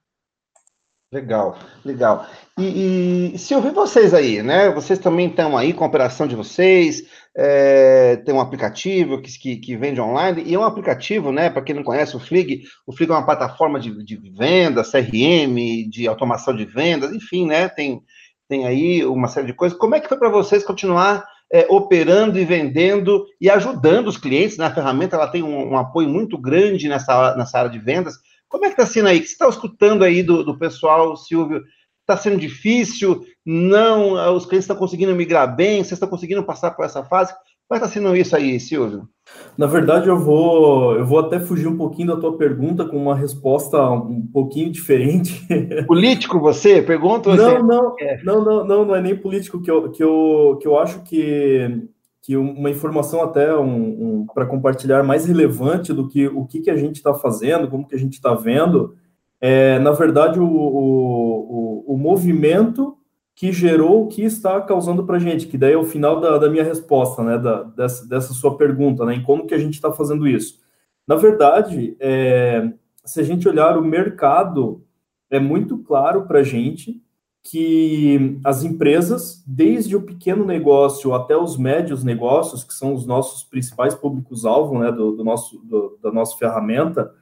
Legal, 1.13 1.59
legal. 1.85 2.27
E, 2.59 3.33
e, 3.35 3.39
se 3.39 3.53
eu 3.53 3.61
vi 3.61 3.71
vocês 3.71 4.15
aí, 4.15 4.43
né? 4.43 4.71
Vocês 4.71 4.99
também 4.99 5.29
estão 5.29 5.59
aí 5.59 5.75
com 5.75 5.85
a 5.85 5.87
operação 5.87 6.27
de 6.27 6.35
vocês, 6.35 7.03
é, 7.37 8.17
tem 8.17 8.35
um 8.35 8.41
aplicativo 8.41 9.21
que, 9.21 9.31
que, 9.39 9.57
que, 9.59 9.77
vende 9.77 10.01
online, 10.01 10.43
e 10.47 10.55
é 10.55 10.59
um 10.59 10.65
aplicativo, 10.65 11.31
né? 11.31 11.51
Para 11.51 11.61
quem 11.61 11.75
não 11.75 11.83
conhece 11.83 12.17
o 12.17 12.21
Flig, 12.21 12.63
o 12.87 12.97
Flig 12.97 13.11
é 13.11 13.15
uma 13.15 13.27
plataforma 13.27 13.79
de, 13.79 14.03
de 14.03 14.17
venda, 14.31 14.83
CRM, 14.83 15.89
de 15.91 16.09
automação 16.09 16.57
de 16.57 16.65
vendas, 16.65 17.13
enfim, 17.13 17.47
né? 17.47 17.69
Tem, 17.69 18.01
tem 18.49 18.67
aí 18.67 19.05
uma 19.05 19.29
série 19.29 19.49
de 19.49 19.53
coisas. 19.53 19.77
Como 19.77 19.95
é 19.95 20.01
que 20.01 20.09
foi 20.09 20.17
para 20.17 20.31
vocês 20.31 20.65
continuar 20.65 21.27
é, 21.53 21.67
operando 21.69 22.39
e 22.39 22.45
vendendo 22.47 23.27
e 23.39 23.51
ajudando 23.51 24.09
os 24.09 24.17
clientes. 24.17 24.57
Né? 24.57 24.71
ferramenta 24.71 25.17
ela 25.17 25.29
tem 25.29 25.43
um, 25.43 25.73
um, 25.73 25.77
apoio 25.77 26.09
muito 26.09 26.39
grande 26.39 26.89
nessa, 26.89 27.37
nessa 27.37 27.59
área 27.59 27.71
de 27.71 27.79
vendas. 27.79 28.15
Como 28.53 28.67
é 28.67 28.69
que 28.69 28.75
está 28.75 28.85
sendo 28.85 29.09
aí? 29.09 29.17
O 29.17 29.21
que 29.23 29.29
você 29.29 29.33
está 29.33 29.49
escutando 29.49 30.05
aí 30.05 30.23
do, 30.23 30.45
do 30.45 30.59
pessoal, 30.59 31.17
Silvio? 31.17 31.63
Está 32.03 32.19
sendo 32.19 32.37
difícil? 32.37 33.25
Não, 33.47 34.13
os 34.37 34.45
clientes 34.45 34.65
estão 34.65 34.77
conseguindo 34.77 35.17
migrar 35.17 35.57
bem? 35.57 35.79
Vocês 35.79 35.93
estão 35.93 36.09
conseguindo 36.09 36.45
passar 36.45 36.73
por 36.73 36.85
essa 36.85 37.03
fase? 37.03 37.33
Como 37.33 37.79
é 37.79 37.81
que 37.81 37.87
está 37.87 37.89
sendo 37.89 38.15
isso 38.15 38.37
aí, 38.37 38.61
Silvio? 38.61 39.09
Na 39.57 39.67
verdade, 39.67 40.07
eu 40.07 40.19
vou, 40.19 40.95
eu 40.99 41.07
vou 41.07 41.21
até 41.21 41.41
fugir 41.41 41.67
um 41.67 41.79
pouquinho 41.79 42.09
da 42.09 42.21
tua 42.21 42.37
pergunta 42.37 42.85
com 42.85 42.99
uma 42.99 43.17
resposta 43.17 43.81
um 43.91 44.29
pouquinho 44.31 44.71
diferente. 44.71 45.47
Político 45.89 46.39
você? 46.39 46.83
Pergunta 46.83 47.31
você. 47.31 47.43
Não, 47.43 47.67
não, 47.67 47.97
é. 47.99 48.23
não, 48.23 48.45
não, 48.45 48.67
não, 48.67 48.85
não 48.85 48.95
é 48.95 49.01
nem 49.01 49.17
político 49.17 49.63
que 49.63 49.71
eu, 49.71 49.91
que 49.91 50.05
eu, 50.05 50.59
que 50.61 50.69
eu 50.69 50.79
acho 50.79 51.03
que, 51.05 51.89
que 52.23 52.37
uma 52.37 52.71
informação 52.71 53.23
até 53.23 53.55
um, 53.57 54.21
um 54.21 54.27
para 54.27 54.47
compartilhar 54.47 55.03
mais 55.03 55.27
relevante 55.27 55.93
do 55.93 56.09
que 56.09 56.29
o 56.29 56.47
que, 56.47 56.61
que 56.61 56.71
a 56.71 56.77
gente 56.77 56.97
está 56.97 57.13
fazendo, 57.13 57.69
como 57.69 57.87
que 57.87 57.97
a 57.97 57.99
gente 57.99 58.15
está 58.15 58.33
vendo, 58.33 58.95
é, 59.41 59.81
na 59.81 59.91
verdade, 59.91 60.39
o, 60.39 60.47
o, 60.47 61.85
o, 61.89 61.95
o 61.95 61.99
movimento 61.99 62.97
que 63.35 63.51
gerou 63.51 64.05
o 64.05 64.09
que 64.09 64.23
está 64.23 64.61
causando 64.61 65.05
para 65.05 65.17
a 65.17 65.19
gente, 65.19 65.49
que 65.49 65.59
daí 65.59 65.73
é 65.73 65.77
o 65.77 65.83
final 65.83 66.21
da, 66.21 66.39
da 66.39 66.49
minha 66.49 66.63
resposta, 66.63 67.25
né, 67.25 67.39
da, 67.39 67.65
dessa, 67.65 68.09
dessa, 68.09 68.33
sua 68.33 68.57
pergunta, 68.57 69.05
né, 69.05 69.17
em 69.17 69.23
como 69.23 69.47
que 69.47 69.55
a 69.55 69.59
gente 69.59 69.75
está 69.75 69.91
fazendo 69.91 70.29
isso. 70.29 70.61
Na 71.09 71.17
verdade, 71.17 71.97
é, 71.99 72.73
se 73.05 73.21
a 73.21 73.25
gente 73.25 73.49
olhar 73.49 73.77
o 73.77 73.85
mercado, 73.85 74.85
é 75.29 75.41
muito 75.41 75.79
claro 75.79 76.25
para 76.27 76.39
a 76.39 76.45
gente 76.45 77.03
que 77.43 78.39
as 78.45 78.63
empresas, 78.63 79.43
desde 79.47 79.97
o 79.97 80.03
pequeno 80.03 80.45
negócio 80.45 81.13
até 81.13 81.37
os 81.37 81.57
médios 81.57 82.05
negócios, 82.05 82.63
que 82.63 82.73
são 82.73 82.95
os 82.95 83.05
nossos 83.05 83.43
principais 83.43 83.95
públicos-alvo 83.95 84.79
né, 84.79 84.93
do, 84.93 85.13
do, 85.13 85.25
nosso, 85.25 85.59
do, 85.59 85.99
da 86.01 86.13
nossa 86.13 86.37
ferramenta, 86.37 87.13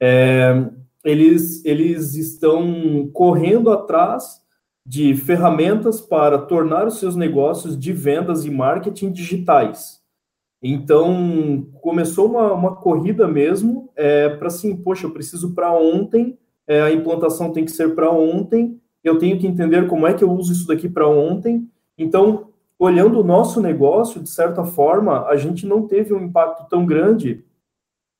é, 0.00 0.70
eles, 1.04 1.64
eles 1.64 2.14
estão 2.14 3.08
correndo 3.12 3.70
atrás 3.70 4.42
de 4.84 5.14
ferramentas 5.14 6.00
para 6.00 6.38
tornar 6.38 6.86
os 6.86 6.98
seus 6.98 7.14
negócios 7.14 7.78
de 7.78 7.92
vendas 7.92 8.44
e 8.44 8.50
marketing 8.50 9.12
digitais. 9.12 10.00
Então, 10.62 11.68
começou 11.82 12.30
uma, 12.30 12.52
uma 12.52 12.76
corrida 12.76 13.28
mesmo 13.28 13.90
é, 13.94 14.28
para 14.30 14.46
assim, 14.46 14.74
poxa, 14.74 15.06
eu 15.06 15.12
preciso 15.12 15.54
para 15.54 15.72
ontem, 15.72 16.38
é, 16.66 16.80
a 16.82 16.92
implantação 16.92 17.52
tem 17.52 17.64
que 17.64 17.70
ser 17.70 17.94
para 17.94 18.10
ontem, 18.10 18.80
eu 19.08 19.18
tenho 19.18 19.38
que 19.38 19.46
entender 19.46 19.86
como 19.86 20.06
é 20.06 20.14
que 20.14 20.24
eu 20.24 20.30
uso 20.30 20.52
isso 20.52 20.66
daqui 20.66 20.88
para 20.88 21.08
ontem. 21.08 21.68
Então, 21.96 22.48
olhando 22.78 23.20
o 23.20 23.24
nosso 23.24 23.60
negócio, 23.60 24.22
de 24.22 24.28
certa 24.28 24.64
forma, 24.64 25.26
a 25.26 25.36
gente 25.36 25.66
não 25.66 25.86
teve 25.86 26.12
um 26.12 26.24
impacto 26.24 26.68
tão 26.68 26.84
grande, 26.84 27.44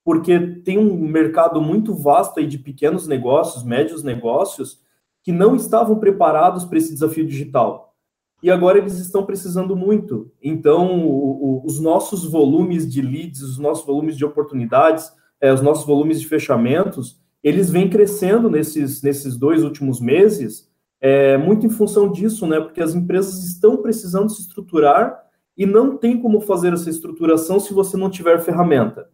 porque 0.05 0.39
tem 0.39 0.79
um 0.79 0.97
mercado 1.09 1.61
muito 1.61 1.95
vasto 1.95 2.41
aí 2.41 2.47
de 2.47 2.59
pequenos 2.59 3.07
negócios, 3.07 3.65
médios 3.65 4.03
negócios, 4.03 4.81
que 5.23 5.33
não 5.33 5.57
estavam 5.57 5.99
preparados 5.99 6.65
para 6.65 6.79
esse 6.79 6.93
desafio 6.93 7.27
digital. 7.27 7.95
E 8.43 8.51
agora 8.51 8.79
eles 8.79 8.99
estão 8.99 9.25
precisando 9.25 9.75
muito. 9.75 10.31
Então, 10.41 11.05
o, 11.05 11.63
o, 11.63 11.67
os 11.67 11.81
nossos 11.81 12.25
volumes 12.25 12.89
de 12.91 13.03
leads, 13.03 13.43
os 13.43 13.59
nossos 13.59 13.85
volumes 13.85 14.17
de 14.17 14.25
oportunidades, 14.25 15.11
é, 15.41 15.53
os 15.53 15.61
nossos 15.61 15.85
volumes 15.85 16.21
de 16.21 16.29
fechamentos, 16.29 17.19
eles 17.43 17.71
vêm 17.71 17.89
crescendo 17.89 18.51
nesses, 18.51 19.03
nesses 19.03 19.37
dois 19.37 19.63
últimos 19.63 20.01
meses, 20.01 20.66
é, 21.01 21.37
muito 21.37 21.67
em 21.67 21.71
função 21.71 22.11
disso, 22.11 22.47
né? 22.47 22.61
Porque 22.61 22.83
as 22.83 22.95
empresas 22.95 23.45
estão 23.45 23.77
precisando 23.77 24.31
se 24.31 24.43
estruturar 24.43 25.23
e 25.57 25.65
não 25.67 25.97
tem 25.97 26.21
como 26.21 26.41
fazer 26.41 26.73
essa 26.73 26.91
estruturação 26.91 27.59
se 27.59 27.73
você 27.73 27.97
não 27.97 28.11
tiver 28.11 28.39
ferramenta. 28.41 29.09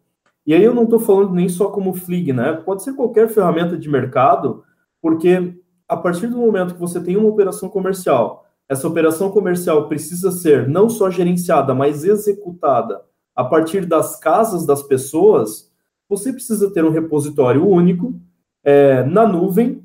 E 0.47 0.55
aí 0.55 0.63
eu 0.63 0.75
não 0.75 0.85
estou 0.85 0.99
falando 0.99 1.33
nem 1.35 1.49
só 1.49 1.69
como 1.69 1.95
Flig, 1.95 2.33
né? 2.33 2.53
Pode 2.53 2.83
ser 2.83 2.95
qualquer 2.95 3.29
ferramenta 3.29 3.77
de 3.77 3.89
mercado, 3.89 4.65
porque 5.01 5.57
a 5.89 5.97
partir 5.97 6.27
do 6.27 6.39
momento 6.39 6.75
que 6.75 6.81
você 6.81 7.01
tem 7.01 7.17
uma 7.17 7.29
operação 7.29 7.69
comercial, 7.69 8.47
essa 8.69 8.89
operação 8.89 9.31
comercial 9.31 9.89
precisa 9.89 10.33
ser 10.33 10.69
não 10.69 10.89
só 10.89 11.11
gerenciada, 11.11 11.75
mas 11.75 12.05
executada 12.05 13.03
a 13.35 13.45
partir 13.45 13.87
das 13.87 14.19
casas 14.19 14.67
das 14.67 14.83
pessoas, 14.83 15.71
você 16.09 16.33
precisa 16.33 16.71
ter 16.71 16.85
um 16.85 16.91
repositório 16.91 17.67
único 17.67 18.21
é, 18.63 19.03
na 19.05 19.27
nuvem, 19.27 19.82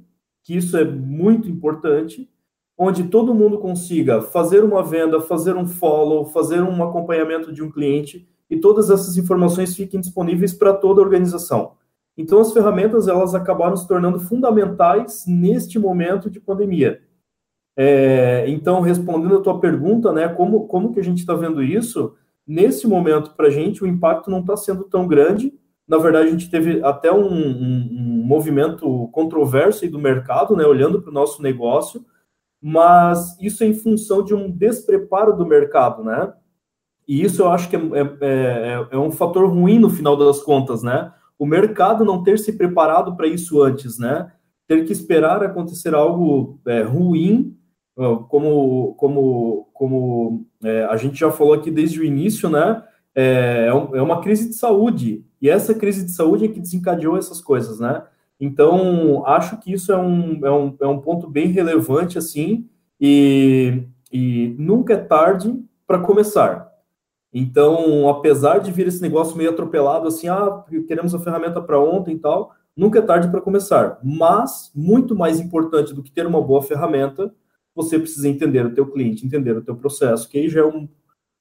que 0.47 0.55
isso 0.55 0.77
é 0.77 0.85
muito 0.85 1.49
importante, 1.49 2.29
onde 2.77 3.09
todo 3.09 3.35
mundo 3.35 3.57
consiga 3.57 4.21
fazer 4.21 4.63
uma 4.63 4.81
venda, 4.81 5.19
fazer 5.19 5.57
um 5.57 5.67
follow, 5.67 6.23
fazer 6.23 6.63
um 6.63 6.81
acompanhamento 6.81 7.51
de 7.51 7.61
um 7.61 7.69
cliente 7.69 8.25
e 8.49 8.55
todas 8.55 8.89
essas 8.89 9.17
informações 9.17 9.75
fiquem 9.75 9.99
disponíveis 9.99 10.53
para 10.53 10.71
toda 10.73 11.01
a 11.01 11.03
organização. 11.03 11.73
Então, 12.17 12.39
as 12.39 12.53
ferramentas 12.53 13.09
elas 13.09 13.35
acabaram 13.35 13.75
se 13.75 13.85
tornando 13.85 14.21
fundamentais 14.21 15.25
neste 15.27 15.77
momento 15.77 16.29
de 16.29 16.39
pandemia. 16.39 17.01
É, 17.75 18.45
então, 18.47 18.79
respondendo 18.79 19.35
a 19.35 19.41
tua 19.41 19.59
pergunta, 19.59 20.13
né, 20.13 20.29
como, 20.29 20.65
como 20.65 20.93
que 20.93 20.99
a 21.01 21.03
gente 21.03 21.19
está 21.19 21.33
vendo 21.33 21.61
isso? 21.61 22.15
Nesse 22.47 22.87
momento, 22.87 23.31
para 23.31 23.47
a 23.47 23.51
gente, 23.51 23.83
o 23.83 23.87
impacto 23.87 24.31
não 24.31 24.39
está 24.39 24.55
sendo 24.55 24.85
tão 24.85 25.05
grande. 25.05 25.53
Na 25.87 25.97
verdade, 25.97 26.27
a 26.27 26.31
gente 26.31 26.49
teve 26.49 26.83
até 26.83 27.11
um, 27.11 27.27
um, 27.27 27.87
um 27.91 28.23
movimento 28.25 29.07
controverso 29.11 29.89
do 29.89 29.99
mercado, 29.99 30.55
né, 30.55 30.65
olhando 30.65 31.01
para 31.01 31.09
o 31.09 31.13
nosso 31.13 31.41
negócio, 31.41 32.05
mas 32.61 33.39
isso 33.41 33.63
é 33.63 33.67
em 33.67 33.73
função 33.73 34.23
de 34.23 34.33
um 34.33 34.51
despreparo 34.51 35.35
do 35.37 35.45
mercado, 35.45 36.03
né? 36.03 36.33
E 37.07 37.23
isso 37.23 37.43
eu 37.43 37.49
acho 37.49 37.69
que 37.69 37.75
é, 37.75 37.79
é, 37.79 38.17
é, 38.21 38.87
é 38.91 38.97
um 38.97 39.11
fator 39.11 39.47
ruim 39.47 39.79
no 39.79 39.89
final 39.89 40.17
das 40.17 40.41
contas, 40.41 40.83
né? 40.83 41.13
o 41.37 41.45
mercado 41.45 42.03
não 42.03 42.23
ter 42.23 42.39
se 42.39 42.53
preparado 42.53 43.15
para 43.15 43.27
isso 43.27 43.61
antes, 43.61 43.99
né? 43.99 44.31
Ter 44.67 44.83
que 44.85 44.91
esperar 44.91 45.43
acontecer 45.43 45.93
algo 45.93 46.59
é, 46.65 46.81
ruim, 46.81 47.55
como, 48.27 48.95
como, 48.95 49.69
como 49.73 50.45
é, 50.63 50.83
a 50.85 50.95
gente 50.97 51.19
já 51.19 51.31
falou 51.31 51.53
aqui 51.53 51.71
desde 51.71 51.99
o 51.99 52.03
início, 52.03 52.49
né? 52.49 52.83
É, 53.15 53.71
uma 53.73 54.21
crise 54.21 54.49
de 54.49 54.55
saúde, 54.55 55.25
e 55.41 55.49
essa 55.49 55.73
crise 55.73 56.05
de 56.05 56.11
saúde 56.11 56.45
é 56.45 56.47
que 56.47 56.59
desencadeou 56.59 57.17
essas 57.17 57.41
coisas, 57.41 57.79
né? 57.79 58.03
Então, 58.39 59.25
acho 59.25 59.57
que 59.57 59.73
isso 59.73 59.91
é 59.91 59.97
um, 59.97 60.45
é 60.45 60.51
um, 60.51 60.75
é 60.81 60.87
um 60.87 60.99
ponto 60.99 61.27
bem 61.27 61.47
relevante, 61.47 62.17
assim, 62.17 62.67
e, 62.99 63.83
e 64.11 64.55
nunca 64.59 64.93
é 64.93 64.97
tarde 64.97 65.59
para 65.85 65.99
começar. 65.99 66.67
Então, 67.33 68.07
apesar 68.07 68.59
de 68.59 68.71
vir 68.71 68.87
esse 68.87 69.01
negócio 69.01 69.37
meio 69.37 69.49
atropelado, 69.49 70.07
assim, 70.07 70.27
ah, 70.27 70.63
queremos 70.87 71.13
a 71.13 71.19
ferramenta 71.19 71.61
para 71.61 71.79
ontem 71.79 72.15
e 72.15 72.19
tal, 72.19 72.51
nunca 72.75 72.99
é 72.99 73.01
tarde 73.01 73.27
para 73.29 73.41
começar. 73.41 73.99
Mas, 74.03 74.71
muito 74.75 75.15
mais 75.15 75.39
importante 75.39 75.93
do 75.93 76.03
que 76.03 76.11
ter 76.11 76.25
uma 76.25 76.41
boa 76.41 76.61
ferramenta, 76.61 77.33
você 77.75 77.99
precisa 77.99 78.27
entender 78.27 78.65
o 78.65 78.73
teu 78.73 78.87
cliente, 78.87 79.25
entender 79.25 79.55
o 79.55 79.61
teu 79.61 79.75
processo, 79.75 80.29
que 80.29 80.37
aí 80.37 80.49
já 80.49 80.61
é 80.61 80.65
um, 80.65 80.87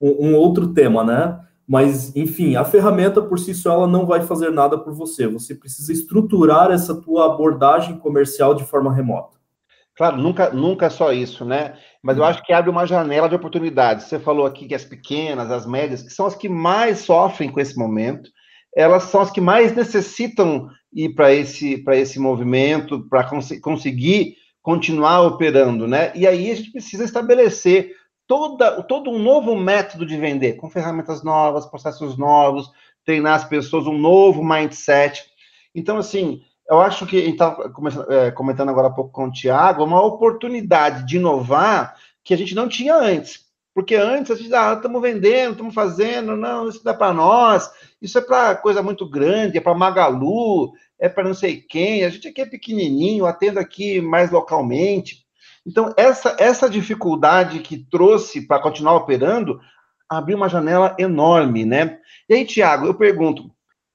um, 0.00 0.28
um 0.28 0.34
outro 0.36 0.72
tema, 0.74 1.04
né? 1.04 1.40
Mas, 1.68 2.14
enfim, 2.14 2.54
a 2.54 2.64
ferramenta 2.64 3.20
por 3.20 3.38
si 3.38 3.52
só 3.52 3.72
ela 3.72 3.86
não 3.86 4.06
vai 4.06 4.22
fazer 4.22 4.50
nada 4.50 4.78
por 4.78 4.94
você. 4.94 5.26
Você 5.26 5.54
precisa 5.54 5.92
estruturar 5.92 6.70
essa 6.70 6.94
tua 6.94 7.26
abordagem 7.26 7.98
comercial 7.98 8.54
de 8.54 8.64
forma 8.64 8.94
remota. 8.94 9.36
Claro, 9.96 10.18
nunca, 10.18 10.50
nunca 10.50 10.86
é 10.86 10.90
só 10.90 11.12
isso, 11.12 11.44
né? 11.44 11.74
Mas 12.02 12.18
eu 12.18 12.22
uhum. 12.22 12.28
acho 12.28 12.44
que 12.44 12.52
abre 12.52 12.70
uma 12.70 12.86
janela 12.86 13.28
de 13.28 13.34
oportunidades. 13.34 14.04
Você 14.04 14.18
falou 14.18 14.46
aqui 14.46 14.68
que 14.68 14.74
as 14.74 14.84
pequenas, 14.84 15.50
as 15.50 15.66
médias, 15.66 16.02
que 16.02 16.10
são 16.10 16.26
as 16.26 16.36
que 16.36 16.48
mais 16.48 17.00
sofrem 17.00 17.50
com 17.50 17.58
esse 17.58 17.76
momento, 17.76 18.30
elas 18.76 19.04
são 19.04 19.22
as 19.22 19.30
que 19.30 19.40
mais 19.40 19.74
necessitam 19.74 20.68
ir 20.92 21.14
para 21.14 21.32
esse, 21.32 21.82
esse 21.92 22.18
movimento, 22.20 23.08
para 23.08 23.24
cons 23.24 23.48
conseguir 23.60 24.36
continuar 24.62 25.22
operando, 25.22 25.88
né? 25.88 26.12
E 26.14 26.26
aí 26.26 26.50
a 26.50 26.54
gente 26.54 26.72
precisa 26.72 27.04
estabelecer 27.04 27.92
toda, 28.26 28.82
todo 28.82 29.10
um 29.10 29.18
novo 29.18 29.56
método 29.56 30.04
de 30.04 30.16
vender, 30.16 30.54
com 30.54 30.70
ferramentas 30.70 31.22
novas, 31.22 31.66
processos 31.66 32.16
novos, 32.16 32.70
treinar 33.04 33.34
as 33.34 33.44
pessoas, 33.44 33.86
um 33.86 33.96
novo 33.96 34.44
mindset. 34.44 35.24
Então, 35.74 35.98
assim, 35.98 36.42
eu 36.68 36.80
acho 36.80 37.06
que 37.06 37.16
a 37.16 37.20
gente 37.20 37.32
estava 37.32 37.72
é, 38.08 38.30
comentando 38.30 38.70
agora 38.70 38.88
há 38.88 38.92
pouco 38.92 39.10
com 39.10 39.26
o 39.26 39.32
Tiago, 39.32 39.84
uma 39.84 40.02
oportunidade 40.02 41.06
de 41.06 41.16
inovar 41.16 41.94
que 42.24 42.34
a 42.34 42.36
gente 42.36 42.54
não 42.54 42.68
tinha 42.68 42.96
antes. 42.96 43.46
Porque 43.72 43.94
antes 43.94 44.30
a 44.30 44.34
gente, 44.34 44.54
ah, 44.54 44.72
estamos 44.72 45.02
vendendo, 45.02 45.52
estamos 45.52 45.74
fazendo, 45.74 46.34
não, 46.34 46.66
isso 46.66 46.82
dá 46.82 46.94
para 46.94 47.12
nós, 47.12 47.70
isso 48.00 48.16
é 48.18 48.22
para 48.22 48.56
coisa 48.56 48.82
muito 48.82 49.08
grande, 49.08 49.58
é 49.58 49.60
para 49.60 49.74
Magalu, 49.74 50.72
é 50.98 51.10
para 51.10 51.24
não 51.24 51.34
sei 51.34 51.60
quem, 51.60 52.02
a 52.02 52.08
gente 52.08 52.26
aqui 52.26 52.40
é 52.40 52.46
pequenininho, 52.46 53.26
atendo 53.26 53.60
aqui 53.60 54.00
mais 54.00 54.30
localmente. 54.30 55.25
Então, 55.66 55.92
essa, 55.96 56.36
essa 56.38 56.70
dificuldade 56.70 57.58
que 57.58 57.76
trouxe 57.76 58.46
para 58.46 58.60
continuar 58.60 58.94
operando 58.94 59.60
abriu 60.08 60.36
uma 60.36 60.48
janela 60.48 60.94
enorme, 60.98 61.64
né? 61.64 61.98
E 62.28 62.34
aí, 62.34 62.44
Tiago, 62.44 62.86
eu 62.86 62.94
pergunto, 62.94 63.50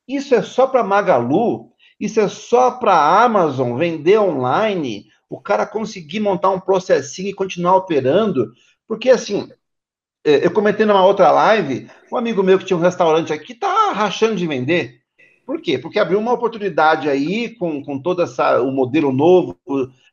isso 0.05 0.35
é 0.35 0.41
só 0.41 0.67
para 0.67 0.83
Magalu? 0.83 1.71
Isso 1.97 2.19
é 2.19 2.27
só 2.27 2.71
para 2.71 3.23
Amazon 3.23 3.77
vender 3.77 4.19
online, 4.19 5.05
o 5.29 5.39
cara 5.39 5.65
conseguir 5.65 6.19
montar 6.19 6.49
um 6.49 6.59
processinho 6.59 7.29
e 7.29 7.33
continuar 7.33 7.77
operando, 7.77 8.51
porque 8.85 9.09
assim, 9.09 9.49
é, 10.25 10.45
eu 10.45 10.51
comentei 10.51 10.85
numa 10.85 11.05
outra 11.05 11.31
live, 11.31 11.87
um 12.11 12.17
amigo 12.17 12.43
meu 12.43 12.59
que 12.59 12.65
tinha 12.65 12.75
um 12.75 12.81
restaurante 12.81 13.31
aqui 13.31 13.55
tá 13.55 13.91
rachando 13.93 14.35
de 14.35 14.45
vender. 14.45 14.99
Por 15.45 15.61
quê? 15.61 15.77
Porque 15.77 15.99
abriu 15.99 16.19
uma 16.19 16.33
oportunidade 16.33 17.09
aí 17.09 17.55
com, 17.55 17.83
com 17.83 17.99
todo 17.99 18.21
essa, 18.21 18.61
o 18.61 18.71
modelo 18.71 19.11
novo 19.11 19.57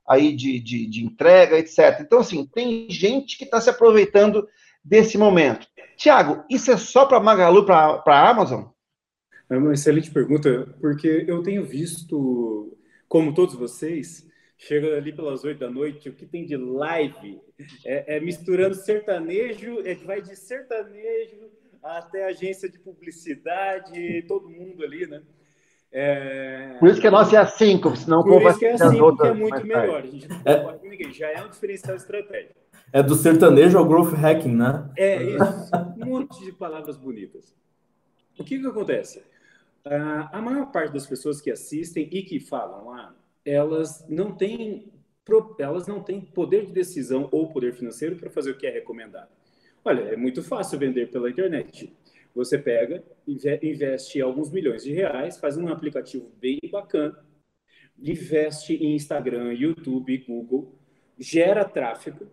aí 0.09 0.35
de, 0.35 0.59
de, 0.59 0.87
de 0.87 1.05
entrega, 1.05 1.59
etc. 1.59 2.01
Então, 2.01 2.21
assim, 2.21 2.47
tem 2.47 2.89
gente 2.89 3.37
que 3.37 3.45
está 3.45 3.61
se 3.61 3.69
aproveitando 3.69 4.49
desse 4.83 5.19
momento. 5.19 5.67
Tiago, 5.97 6.45
isso 6.49 6.71
é 6.71 6.77
só 6.77 7.05
para 7.05 7.21
Magalu, 7.21 7.67
para 7.67 8.03
a 8.07 8.31
Amazon? 8.31 8.65
É 9.51 9.57
uma 9.57 9.75
excelente 9.75 10.11
pergunta, 10.11 10.75
porque 10.81 11.25
eu 11.27 11.43
tenho 11.43 11.65
visto, 11.65 12.77
como 13.09 13.35
todos 13.35 13.55
vocês, 13.55 14.27
chega 14.57 14.97
ali 14.97 15.13
pelas 15.13 15.45
oito 15.45 15.61
da 15.61 15.71
noite, 15.71 16.09
o 16.09 16.15
que 16.15 16.27
tem 16.27 16.45
de 16.45 16.57
live 16.57 17.41
é, 17.85 18.17
é 18.17 18.21
misturando 18.21 18.75
sertanejo, 18.75 19.81
é, 19.85 19.95
vai 19.95 20.21
de 20.21 20.37
sertanejo 20.37 21.51
até 21.83 22.25
agência 22.25 22.69
de 22.69 22.79
publicidade, 22.79 24.25
todo 24.27 24.49
mundo 24.49 24.83
ali, 24.85 25.07
né? 25.07 25.23
É... 25.91 26.77
Por 26.79 26.89
isso 26.89 27.01
que 27.01 27.07
a 27.07 27.11
nossa 27.11 27.35
é 27.35 27.39
a 27.39 27.47
5, 27.47 27.97
senão 27.97 28.23
Por 28.23 28.43
isso 28.43 28.59
que 28.59 28.67
é 28.67 28.73
a 28.73 28.79
5 28.79 29.17
que 29.17 29.27
é 29.27 29.33
muito 29.33 29.67
melhor. 29.67 30.03
A 30.03 30.07
gente 30.07 30.29
não 30.29 30.41
é. 30.45 30.77
com 30.79 30.89
ninguém, 30.89 31.13
já 31.13 31.29
é 31.29 31.43
um 31.43 31.49
diferencial 31.49 31.97
estratégico. 31.97 32.55
É 32.93 33.03
do 33.03 33.15
sertanejo 33.15 33.77
ao 33.77 33.87
growth 33.87 34.13
hacking, 34.15 34.55
né? 34.55 34.91
É 34.97 35.23
isso, 35.23 35.71
um 36.01 36.07
monte 36.07 36.45
de 36.45 36.53
palavras 36.53 36.97
bonitas. 36.97 37.55
O 38.39 38.45
que 38.45 38.59
que 38.59 38.67
acontece? 38.67 39.19
Uh, 39.85 40.29
a 40.33 40.41
maior 40.41 40.71
parte 40.71 40.93
das 40.93 41.07
pessoas 41.07 41.41
que 41.41 41.51
assistem 41.51 42.09
e 42.11 42.23
que 42.23 42.41
falam 42.41 42.89
lá, 42.89 43.15
elas 43.45 44.05
não 44.09 44.33
têm 44.33 44.93
elas 45.59 45.87
não 45.87 46.03
têm 46.03 46.23
poder 46.23 46.65
de 46.65 46.73
decisão 46.73 47.29
ou 47.31 47.51
poder 47.51 47.75
financeiro 47.75 48.17
para 48.17 48.31
fazer 48.31 48.53
o 48.53 48.57
que 48.57 48.67
é 48.67 48.71
recomendado. 48.71 49.29
Olha, 49.85 50.01
é 50.01 50.17
muito 50.17 50.43
fácil 50.43 50.79
vender 50.79 51.11
pela 51.11 51.31
internet. 51.31 51.93
Você 52.39 52.57
pega, 52.57 53.03
investe 53.27 54.21
alguns 54.23 54.49
milhões 54.49 54.85
de 54.85 54.93
reais, 54.93 55.41
faz 55.41 55.57
um 55.57 55.67
aplicativo 55.67 56.31
bem 56.41 56.61
bacana, 56.71 57.19
investe 57.99 58.75
em 58.75 58.95
Instagram, 58.95 59.53
YouTube, 59.55 60.17
Google, 60.19 60.73
gera 61.19 61.65
tráfego, 61.65 62.29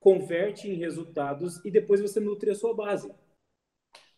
converte 0.00 0.66
em 0.66 0.76
resultados 0.76 1.62
e 1.62 1.70
depois 1.70 2.00
você 2.00 2.18
nutre 2.18 2.48
a 2.48 2.54
sua 2.54 2.72
base. 2.72 3.12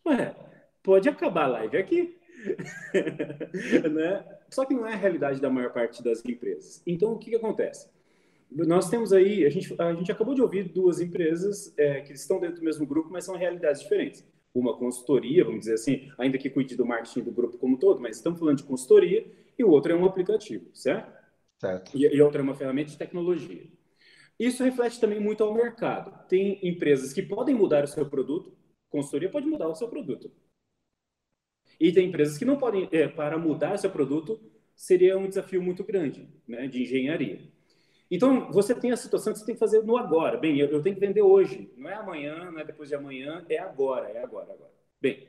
Ué, 0.06 0.32
pode 0.80 1.08
acabar 1.08 1.46
a 1.46 1.48
live 1.48 1.76
aqui. 1.76 2.16
né? 3.92 4.24
Só 4.48 4.64
que 4.64 4.74
não 4.74 4.86
é 4.86 4.92
a 4.92 4.96
realidade 4.96 5.40
da 5.40 5.50
maior 5.50 5.72
parte 5.72 6.04
das 6.04 6.24
empresas. 6.24 6.80
Então, 6.86 7.14
o 7.14 7.18
que, 7.18 7.30
que 7.30 7.36
acontece? 7.36 7.90
Nós 8.48 8.88
temos 8.88 9.12
aí, 9.12 9.44
a 9.44 9.50
gente, 9.50 9.74
a 9.76 9.92
gente 9.92 10.12
acabou 10.12 10.36
de 10.36 10.42
ouvir 10.42 10.68
duas 10.68 11.00
empresas 11.00 11.76
é, 11.76 12.00
que 12.00 12.12
estão 12.12 12.38
dentro 12.38 12.60
do 12.60 12.64
mesmo 12.64 12.86
grupo, 12.86 13.10
mas 13.10 13.24
são 13.24 13.36
realidades 13.36 13.82
diferentes. 13.82 14.24
Uma 14.54 14.76
consultoria, 14.76 15.44
vamos 15.44 15.60
dizer 15.60 15.74
assim, 15.74 16.12
ainda 16.18 16.36
que 16.36 16.50
cuide 16.50 16.76
do 16.76 16.84
marketing 16.84 17.22
do 17.22 17.32
grupo 17.32 17.58
como 17.58 17.78
todo, 17.78 18.00
mas 18.00 18.16
estamos 18.16 18.38
falando 18.38 18.58
de 18.58 18.64
consultoria, 18.64 19.26
e 19.58 19.64
o 19.64 19.70
outro 19.70 19.92
é 19.92 19.94
um 19.94 20.04
aplicativo, 20.04 20.68
certo? 20.74 21.12
Certo. 21.58 21.96
E, 21.96 22.02
e 22.04 22.20
outra 22.20 22.40
é 22.40 22.44
uma 22.44 22.54
ferramenta 22.54 22.90
de 22.90 22.98
tecnologia. 22.98 23.66
Isso 24.38 24.64
reflete 24.64 25.00
também 25.00 25.20
muito 25.20 25.44
ao 25.44 25.54
mercado. 25.54 26.26
Tem 26.26 26.58
empresas 26.66 27.12
que 27.12 27.22
podem 27.22 27.54
mudar 27.54 27.84
o 27.84 27.86
seu 27.86 28.08
produto, 28.08 28.52
consultoria 28.90 29.30
pode 29.30 29.46
mudar 29.46 29.68
o 29.68 29.74
seu 29.74 29.88
produto. 29.88 30.30
E 31.78 31.92
tem 31.92 32.08
empresas 32.08 32.36
que 32.36 32.44
não 32.44 32.56
podem, 32.56 32.88
é, 32.92 33.08
para 33.08 33.38
mudar 33.38 33.76
seu 33.78 33.90
produto, 33.90 34.40
seria 34.74 35.16
um 35.16 35.28
desafio 35.28 35.62
muito 35.62 35.84
grande, 35.84 36.28
né, 36.46 36.66
de 36.66 36.82
engenharia. 36.82 37.40
Então, 38.14 38.52
você 38.52 38.74
tem 38.74 38.90
a 38.92 38.96
situação 38.96 39.32
que 39.32 39.38
você 39.38 39.46
tem 39.46 39.54
que 39.54 39.58
fazer 39.58 39.82
no 39.82 39.96
agora. 39.96 40.36
Bem, 40.36 40.58
eu, 40.58 40.68
eu 40.68 40.82
tenho 40.82 40.94
que 40.94 41.00
vender 41.00 41.22
hoje, 41.22 41.72
não 41.78 41.88
é 41.88 41.94
amanhã, 41.94 42.50
não 42.50 42.60
é 42.60 42.64
depois 42.64 42.90
de 42.90 42.94
amanhã, 42.94 43.42
é 43.48 43.56
agora, 43.56 44.06
é 44.10 44.22
agora, 44.22 44.52
agora. 44.52 44.70
Bem, 45.00 45.26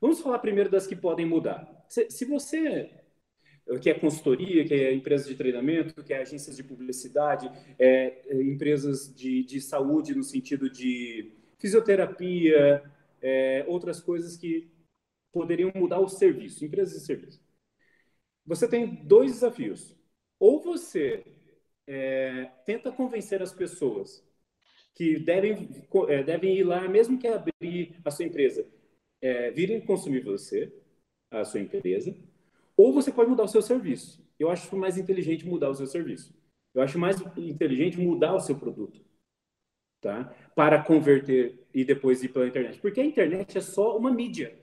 vamos 0.00 0.18
falar 0.18 0.38
primeiro 0.38 0.70
das 0.70 0.86
que 0.86 0.96
podem 0.96 1.26
mudar. 1.26 1.84
Se, 1.90 2.08
se 2.10 2.24
você 2.24 2.90
que 3.82 3.90
é 3.90 3.94
consultoria, 3.94 4.64
que 4.64 4.72
é 4.72 4.94
empresas 4.94 5.28
de 5.28 5.34
treinamento, 5.34 6.02
que 6.02 6.14
é 6.14 6.22
agências 6.22 6.56
de 6.56 6.64
publicidade, 6.64 7.50
é, 7.78 8.22
é 8.26 8.42
empresas 8.42 9.14
de, 9.14 9.44
de 9.44 9.60
saúde 9.60 10.14
no 10.14 10.22
sentido 10.22 10.70
de 10.70 11.34
fisioterapia, 11.58 12.82
é, 13.20 13.62
outras 13.68 14.00
coisas 14.00 14.38
que 14.38 14.72
poderiam 15.30 15.70
mudar 15.74 16.00
o 16.00 16.08
serviço, 16.08 16.64
empresas 16.64 16.94
de 16.94 17.06
serviço. 17.06 17.42
Você 18.46 18.66
tem 18.66 19.04
dois 19.04 19.32
desafios. 19.32 19.94
Ou 20.40 20.62
você 20.62 21.24
é, 21.86 22.46
tenta 22.64 22.92
convencer 22.92 23.42
as 23.42 23.52
pessoas 23.52 24.24
que 24.94 25.18
devem, 25.18 25.68
é, 26.08 26.22
devem 26.22 26.56
ir 26.56 26.64
lá, 26.64 26.88
mesmo 26.88 27.18
que 27.18 27.26
abrir 27.26 27.96
a 28.04 28.10
sua 28.10 28.24
empresa, 28.24 28.66
é, 29.20 29.50
virem 29.50 29.80
consumir 29.80 30.22
você, 30.22 30.72
a 31.30 31.44
sua 31.44 31.60
empresa, 31.60 32.14
ou 32.76 32.92
você 32.92 33.10
pode 33.10 33.30
mudar 33.30 33.44
o 33.44 33.48
seu 33.48 33.62
serviço. 33.62 34.22
Eu 34.38 34.50
acho 34.50 34.76
mais 34.76 34.98
inteligente 34.98 35.46
mudar 35.46 35.70
o 35.70 35.74
seu 35.74 35.86
serviço. 35.86 36.34
Eu 36.74 36.82
acho 36.82 36.98
mais 36.98 37.20
inteligente 37.36 37.98
mudar 37.98 38.34
o 38.34 38.40
seu 38.40 38.58
produto, 38.58 39.00
tá? 40.00 40.34
Para 40.54 40.82
converter 40.82 41.66
e 41.72 41.84
depois 41.84 42.22
ir 42.22 42.28
pela 42.28 42.46
internet. 42.46 42.80
Porque 42.80 43.00
a 43.00 43.04
internet 43.04 43.56
é 43.56 43.60
só 43.60 43.96
uma 43.96 44.10
mídia 44.10 44.58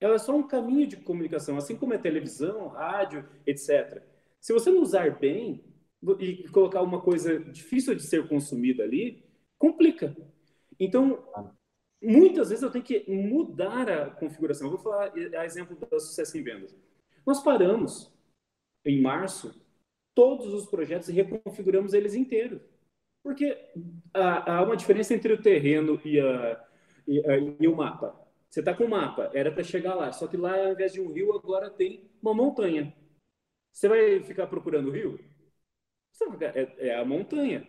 ela 0.00 0.14
é 0.14 0.18
só 0.18 0.34
um 0.34 0.46
caminho 0.46 0.86
de 0.86 0.96
comunicação, 0.96 1.56
assim 1.56 1.76
como 1.76 1.94
é 1.94 1.98
televisão, 1.98 2.68
rádio, 2.68 3.28
etc. 3.46 4.02
Se 4.40 4.52
você 4.52 4.70
não 4.70 4.80
usar 4.80 5.18
bem 5.18 5.64
e 6.20 6.48
colocar 6.48 6.82
uma 6.82 7.00
coisa 7.00 7.38
difícil 7.38 7.94
de 7.94 8.02
ser 8.02 8.28
consumida 8.28 8.84
ali, 8.84 9.24
complica. 9.58 10.16
Então, 10.78 11.24
muitas 12.02 12.50
vezes 12.50 12.62
eu 12.62 12.70
tenho 12.70 12.84
que 12.84 13.04
mudar 13.10 13.90
a 13.90 14.10
configuração. 14.10 14.68
Eu 14.68 14.76
vou 14.76 14.80
falar 14.80 15.12
a 15.12 15.44
exemplo 15.44 15.76
da 15.76 15.98
sucesso 15.98 16.38
em 16.38 16.42
vendas. 16.42 16.74
Nós 17.26 17.42
paramos 17.42 18.12
em 18.84 19.00
março 19.00 19.54
todos 20.14 20.52
os 20.52 20.66
projetos 20.66 21.08
e 21.08 21.12
reconfiguramos 21.12 21.94
eles 21.94 22.14
inteiros. 22.14 22.62
Porque 23.22 23.56
há, 24.14 24.62
uma 24.62 24.76
diferença 24.76 25.14
entre 25.14 25.32
o 25.32 25.42
terreno 25.42 26.00
e, 26.04 26.20
a, 26.20 26.66
e, 27.06 27.26
a, 27.26 27.36
e 27.60 27.68
o 27.68 27.76
mapa. 27.76 28.18
Você 28.48 28.60
está 28.60 28.74
com 28.74 28.84
o 28.84 28.88
mapa, 28.88 29.30
era 29.34 29.52
para 29.52 29.62
chegar 29.62 29.94
lá, 29.94 30.10
só 30.10 30.26
que 30.26 30.36
lá, 30.36 30.56
ao 30.56 30.72
invés 30.72 30.94
de 30.94 31.00
um 31.00 31.12
rio, 31.12 31.34
agora 31.34 31.68
tem 31.68 32.08
uma 32.22 32.32
montanha. 32.32 32.94
Você 33.70 33.86
vai 33.88 34.22
ficar 34.22 34.46
procurando 34.46 34.88
o 34.88 34.92
rio? 34.92 35.20
É, 36.54 36.88
é 36.88 36.98
a 36.98 37.04
montanha. 37.04 37.66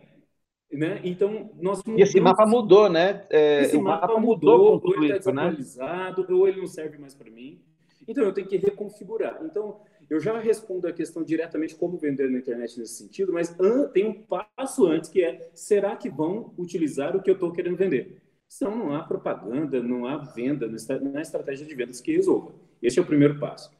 Né? 0.72 1.02
Então, 1.04 1.52
nós 1.60 1.80
mudamos... 1.80 2.00
E 2.00 2.04
esse 2.04 2.22
mapa 2.22 2.46
mudou, 2.46 2.90
né? 2.90 3.26
É, 3.30 3.62
esse 3.62 3.78
mapa, 3.78 4.08
mapa 4.08 4.20
mudou, 4.20 4.76
mudou 4.76 4.82
ou 4.84 5.04
ele 5.04 5.14
está 5.16 5.32
né? 5.32 5.50
desatualizado, 5.50 6.22
né? 6.22 6.34
ou 6.34 6.48
ele 6.48 6.60
não 6.60 6.68
serve 6.68 6.98
mais 6.98 7.16
para 7.16 7.30
mim. 7.32 7.62
Então, 8.08 8.24
eu 8.24 8.34
tenho 8.34 8.48
que 8.48 8.58
reconfigurar. 8.58 9.40
Então, 9.44 9.82
eu 10.10 10.20
já 10.20 10.40
respondo 10.40 10.88
a 10.88 10.94
questão 10.94 11.24
diretamente 11.24 11.76
como 11.76 11.98
vender 11.98 12.30
na 12.30 12.40
internet 12.40 12.80
nesse 12.80 12.96
sentido, 12.96 13.32
mas 13.32 13.56
tem 13.94 14.08
um 14.08 14.14
passo 14.14 14.88
antes 14.88 15.10
que 15.10 15.24
é, 15.24 15.50
será 15.54 15.96
que 15.96 16.10
vão 16.10 16.54
utilizar 16.58 17.16
o 17.16 17.22
que 17.22 17.30
eu 17.30 17.36
estou 17.36 17.52
querendo 17.52 17.78
vender? 17.78 18.22
Senão 18.48 18.76
não 18.76 18.96
há 18.96 19.04
propaganda, 19.04 19.82
não 19.82 20.08
há 20.08 20.18
venda, 20.18 20.68
não 20.68 21.18
há 21.18 21.22
estratégia 21.22 21.68
de 21.68 21.76
vendas 21.76 22.02
que 22.02 22.16
resolva. 22.16 22.52
Esse 22.82 22.98
é 22.98 23.02
o 23.02 23.06
primeiro 23.06 23.40
passo. 23.40 23.72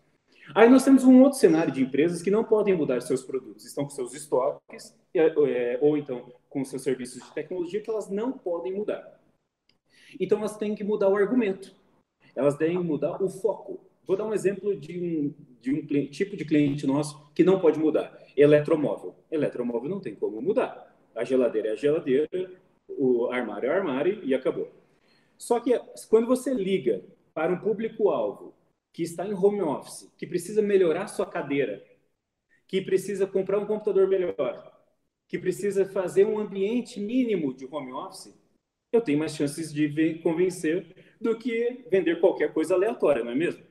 Aí 0.56 0.68
nós 0.68 0.84
temos 0.84 1.04
um 1.04 1.22
outro 1.22 1.38
cenário 1.38 1.72
de 1.72 1.84
empresas 1.84 2.22
que 2.22 2.32
não 2.32 2.44
podem 2.44 2.76
mudar 2.76 3.02
seus 3.02 3.22
produtos, 3.22 3.66
estão 3.66 3.84
com 3.84 3.92
seus 3.92 4.14
estoques, 4.14 4.96
é, 5.14 5.78
ou 5.80 5.98
então 5.98 6.34
com 6.50 6.66
seus 6.66 6.82
serviços 6.82 7.24
de 7.24 7.32
tecnologia 7.34 7.82
que 7.82 7.90
elas 7.90 8.10
não 8.10 8.32
podem 8.32 8.74
mudar. 8.74 9.20
Então 10.20 10.40
elas 10.40 10.58
têm 10.58 10.74
que 10.74 10.84
mudar 10.84 11.08
o 11.08 11.16
argumento, 11.16 11.76
elas 12.36 12.58
devem 12.58 12.80
mudar 12.80 13.22
o 13.22 13.30
foco. 13.30 13.80
Vou 14.08 14.18
dar 14.18 14.26
um 14.26 14.34
exemplo 14.34 14.76
de 14.76 14.98
um, 15.00 15.34
de 15.62 15.72
um 15.72 16.08
tipo 16.08 16.36
de 16.36 16.44
cliente 16.44 16.88
nosso 16.88 17.30
que 17.36 17.44
não 17.44 17.60
pode 17.60 17.78
mudar: 17.78 18.18
eletromóvel. 18.36 19.16
Eletromóvel 19.30 19.88
não 19.88 20.00
tem 20.00 20.16
como 20.16 20.42
mudar. 20.42 20.96
A 21.16 21.24
geladeira 21.24 21.70
é 21.70 21.72
a 21.74 21.76
geladeira, 21.76 22.52
o 22.88 23.28
armário 23.28 23.70
é 23.70 23.74
o 23.74 23.76
armário 23.76 24.20
e 24.24 24.34
acabou. 24.34 24.72
Só 25.38 25.60
que 25.60 25.80
quando 26.10 26.26
você 26.26 26.54
liga 26.54 27.04
para 27.36 27.54
um 27.54 27.60
público-alvo 27.60 28.54
que 28.91 29.04
está 29.04 29.25
em 29.25 29.34
home 29.34 29.62
office, 29.62 30.12
que 30.17 30.25
precisa 30.28 30.62
melhorar 30.62 31.08
sua 31.08 31.25
cadeira, 31.25 31.84
que 32.67 32.82
precisa 32.82 33.25
comprar 33.25 33.60
um 33.60 33.65
computador 33.65 34.08
melhor, 34.08 34.80
que 35.28 35.38
precisa 35.38 35.86
fazer 35.86 36.25
um 36.25 36.39
ambiente 36.39 36.99
mínimo 36.99 37.54
de 37.54 37.65
home 37.65 37.93
office, 37.93 38.34
eu 38.91 39.02
tenho 39.02 39.19
mais 39.19 39.36
chances 39.36 39.71
de 39.71 40.19
convencer 40.19 41.15
do 41.21 41.38
que 41.38 41.86
vender 41.91 42.19
qualquer 42.19 42.52
coisa 42.54 42.73
aleatória, 42.73 43.23
não 43.23 43.32
é 43.32 43.36
mesmo? 43.36 43.63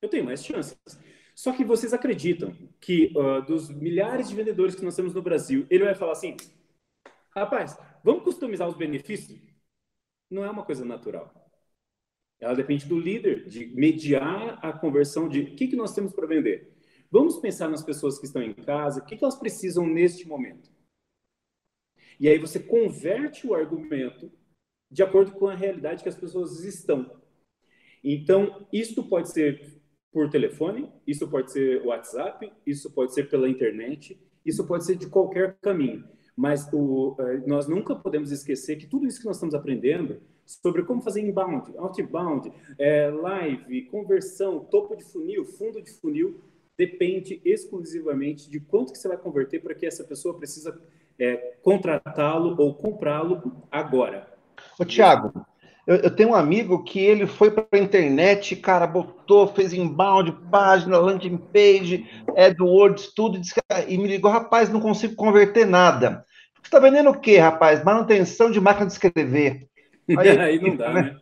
Eu 0.00 0.08
tenho 0.08 0.24
mais 0.24 0.44
chances. 0.44 0.78
Só 1.34 1.52
que 1.52 1.64
vocês 1.64 1.92
acreditam 1.92 2.54
que 2.80 3.12
uh, 3.16 3.42
dos 3.42 3.70
milhares 3.70 4.28
de 4.28 4.36
vendedores 4.36 4.74
que 4.74 4.84
nós 4.84 4.94
temos 4.94 5.14
no 5.14 5.22
Brasil, 5.22 5.66
ele 5.70 5.84
vai 5.84 5.94
falar 5.94 6.12
assim: 6.12 6.36
Rapaz, 7.34 7.76
vamos 8.04 8.22
customizar 8.22 8.68
os 8.68 8.76
benefícios? 8.76 9.40
Não 10.30 10.44
é 10.44 10.50
uma 10.50 10.64
coisa 10.64 10.84
natural. 10.84 11.32
Ela 12.40 12.54
depende 12.54 12.86
do 12.86 12.98
líder, 12.98 13.46
de 13.46 13.66
mediar 13.66 14.58
a 14.62 14.72
conversão 14.72 15.28
de 15.28 15.40
o 15.40 15.54
que, 15.54 15.68
que 15.68 15.76
nós 15.76 15.94
temos 15.94 16.12
para 16.12 16.26
vender. 16.26 16.72
Vamos 17.10 17.38
pensar 17.38 17.68
nas 17.68 17.82
pessoas 17.82 18.18
que 18.18 18.24
estão 18.26 18.42
em 18.42 18.54
casa, 18.54 19.00
o 19.00 19.04
que, 19.04 19.16
que 19.16 19.24
elas 19.24 19.38
precisam 19.38 19.86
neste 19.86 20.26
momento. 20.26 20.70
E 22.18 22.28
aí 22.28 22.38
você 22.38 22.58
converte 22.58 23.46
o 23.46 23.54
argumento 23.54 24.30
de 24.90 25.02
acordo 25.02 25.32
com 25.32 25.46
a 25.48 25.54
realidade 25.54 26.02
que 26.02 26.08
as 26.08 26.16
pessoas 26.16 26.64
estão. 26.64 27.20
Então, 28.02 28.66
isto 28.72 29.02
pode 29.04 29.30
ser 29.30 29.80
por 30.12 30.28
telefone, 30.28 30.90
isso 31.06 31.28
pode 31.28 31.52
ser 31.52 31.84
WhatsApp, 31.84 32.50
isso 32.66 32.90
pode 32.90 33.14
ser 33.14 33.28
pela 33.28 33.48
internet, 33.48 34.20
isso 34.44 34.66
pode 34.66 34.84
ser 34.84 34.96
de 34.96 35.08
qualquer 35.08 35.58
caminho. 35.60 36.04
Mas 36.36 36.68
o, 36.72 37.16
eh, 37.20 37.42
nós 37.46 37.68
nunca 37.68 37.94
podemos 37.94 38.30
esquecer 38.32 38.76
que 38.76 38.86
tudo 38.86 39.06
isso 39.06 39.20
que 39.20 39.26
nós 39.26 39.36
estamos 39.36 39.54
aprendendo 39.54 40.20
sobre 40.62 40.82
como 40.82 41.00
fazer 41.00 41.20
inbound, 41.20 41.72
outbound, 41.78 42.52
é, 42.78 43.08
live, 43.08 43.82
conversão, 43.82 44.60
topo 44.60 44.96
de 44.96 45.04
funil, 45.04 45.44
fundo 45.44 45.80
de 45.80 45.90
funil, 45.90 46.40
depende 46.76 47.40
exclusivamente 47.44 48.50
de 48.50 48.58
quanto 48.58 48.92
que 48.92 48.98
você 48.98 49.08
vai 49.08 49.18
converter 49.18 49.62
para 49.62 49.74
que 49.74 49.86
essa 49.86 50.02
pessoa 50.02 50.36
precisa 50.36 50.80
é, 51.18 51.54
contratá-lo 51.62 52.56
ou 52.58 52.74
comprá-lo 52.74 53.64
agora. 53.70 54.26
Ô, 54.78 54.84
Tiago, 54.84 55.32
eu, 55.86 55.96
eu, 55.96 56.10
tenho 56.10 56.30
um 56.30 56.34
amigo 56.34 56.82
que 56.82 56.98
ele 56.98 57.26
foi 57.26 57.50
para 57.50 57.66
a 57.72 57.78
internet, 57.78 58.56
cara, 58.56 58.86
botou, 58.86 59.46
fez 59.48 59.72
inbound, 59.72 60.32
página, 60.50 60.98
landing 60.98 61.36
page, 61.36 62.08
AdWords, 62.36 63.12
tudo, 63.14 63.38
e, 63.38 63.94
e 63.94 63.98
me 63.98 64.08
ligou, 64.08 64.30
rapaz, 64.30 64.70
não 64.70 64.80
consigo 64.80 65.14
converter 65.14 65.66
nada. 65.66 66.24
Você 66.54 66.68
está 66.68 66.78
vendendo 66.78 67.10
o 67.10 67.18
quê, 67.18 67.38
rapaz? 67.38 67.82
Manutenção 67.82 68.50
de 68.50 68.60
máquina 68.60 68.86
de 68.86 68.92
escrever. 68.92 69.69
Aí, 70.18 70.28
aí 70.38 70.60
não 70.60 70.76
dá, 70.76 70.92
né? 70.92 71.16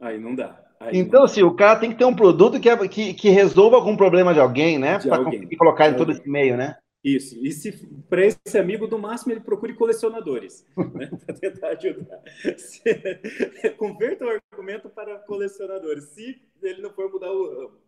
Aí 0.00 0.18
não 0.18 0.34
dá. 0.34 0.64
Aí 0.80 0.96
então, 0.96 1.24
assim, 1.24 1.42
o 1.42 1.54
cara 1.54 1.78
tem 1.78 1.90
que 1.90 1.98
ter 1.98 2.04
um 2.04 2.14
produto 2.14 2.60
que, 2.60 2.68
é, 2.68 2.88
que, 2.88 3.14
que 3.14 3.28
resolva 3.30 3.76
algum 3.76 3.96
problema 3.96 4.32
de 4.32 4.40
alguém, 4.40 4.78
né? 4.78 4.98
Para 4.98 5.24
conseguir 5.24 5.56
colocar 5.56 5.88
em 5.88 5.96
todo 5.96 6.12
esse 6.12 6.28
meio, 6.28 6.56
né? 6.56 6.76
Isso. 7.02 7.36
E 7.44 7.52
se 7.52 7.72
para 8.08 8.24
esse 8.24 8.58
amigo, 8.58 8.86
no 8.86 8.98
máximo, 8.98 9.32
ele 9.32 9.40
procure 9.40 9.74
colecionadores, 9.74 10.66
né? 10.94 11.10
para 11.24 11.34
tentar 11.34 11.68
ajudar. 11.68 12.20
Se, 12.56 12.82
converta 13.78 14.24
o 14.24 14.40
argumento 14.52 14.88
para 14.88 15.18
colecionadores, 15.20 16.04
se 16.04 16.40
ele 16.62 16.82
não 16.82 16.90
for 16.90 17.10
mudar 17.10 17.32
o 17.32 17.48
ramo. 17.48 17.78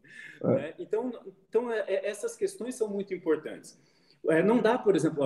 É. 0.42 0.46
Né? 0.46 0.74
Então, 0.78 1.12
então 1.48 1.72
é, 1.72 1.80
é, 1.86 2.08
essas 2.08 2.36
questões 2.36 2.74
são 2.76 2.88
muito 2.88 3.12
importantes. 3.12 3.78
É, 4.28 4.42
não 4.42 4.58
dá, 4.58 4.78
por 4.78 4.94
exemplo, 4.94 5.24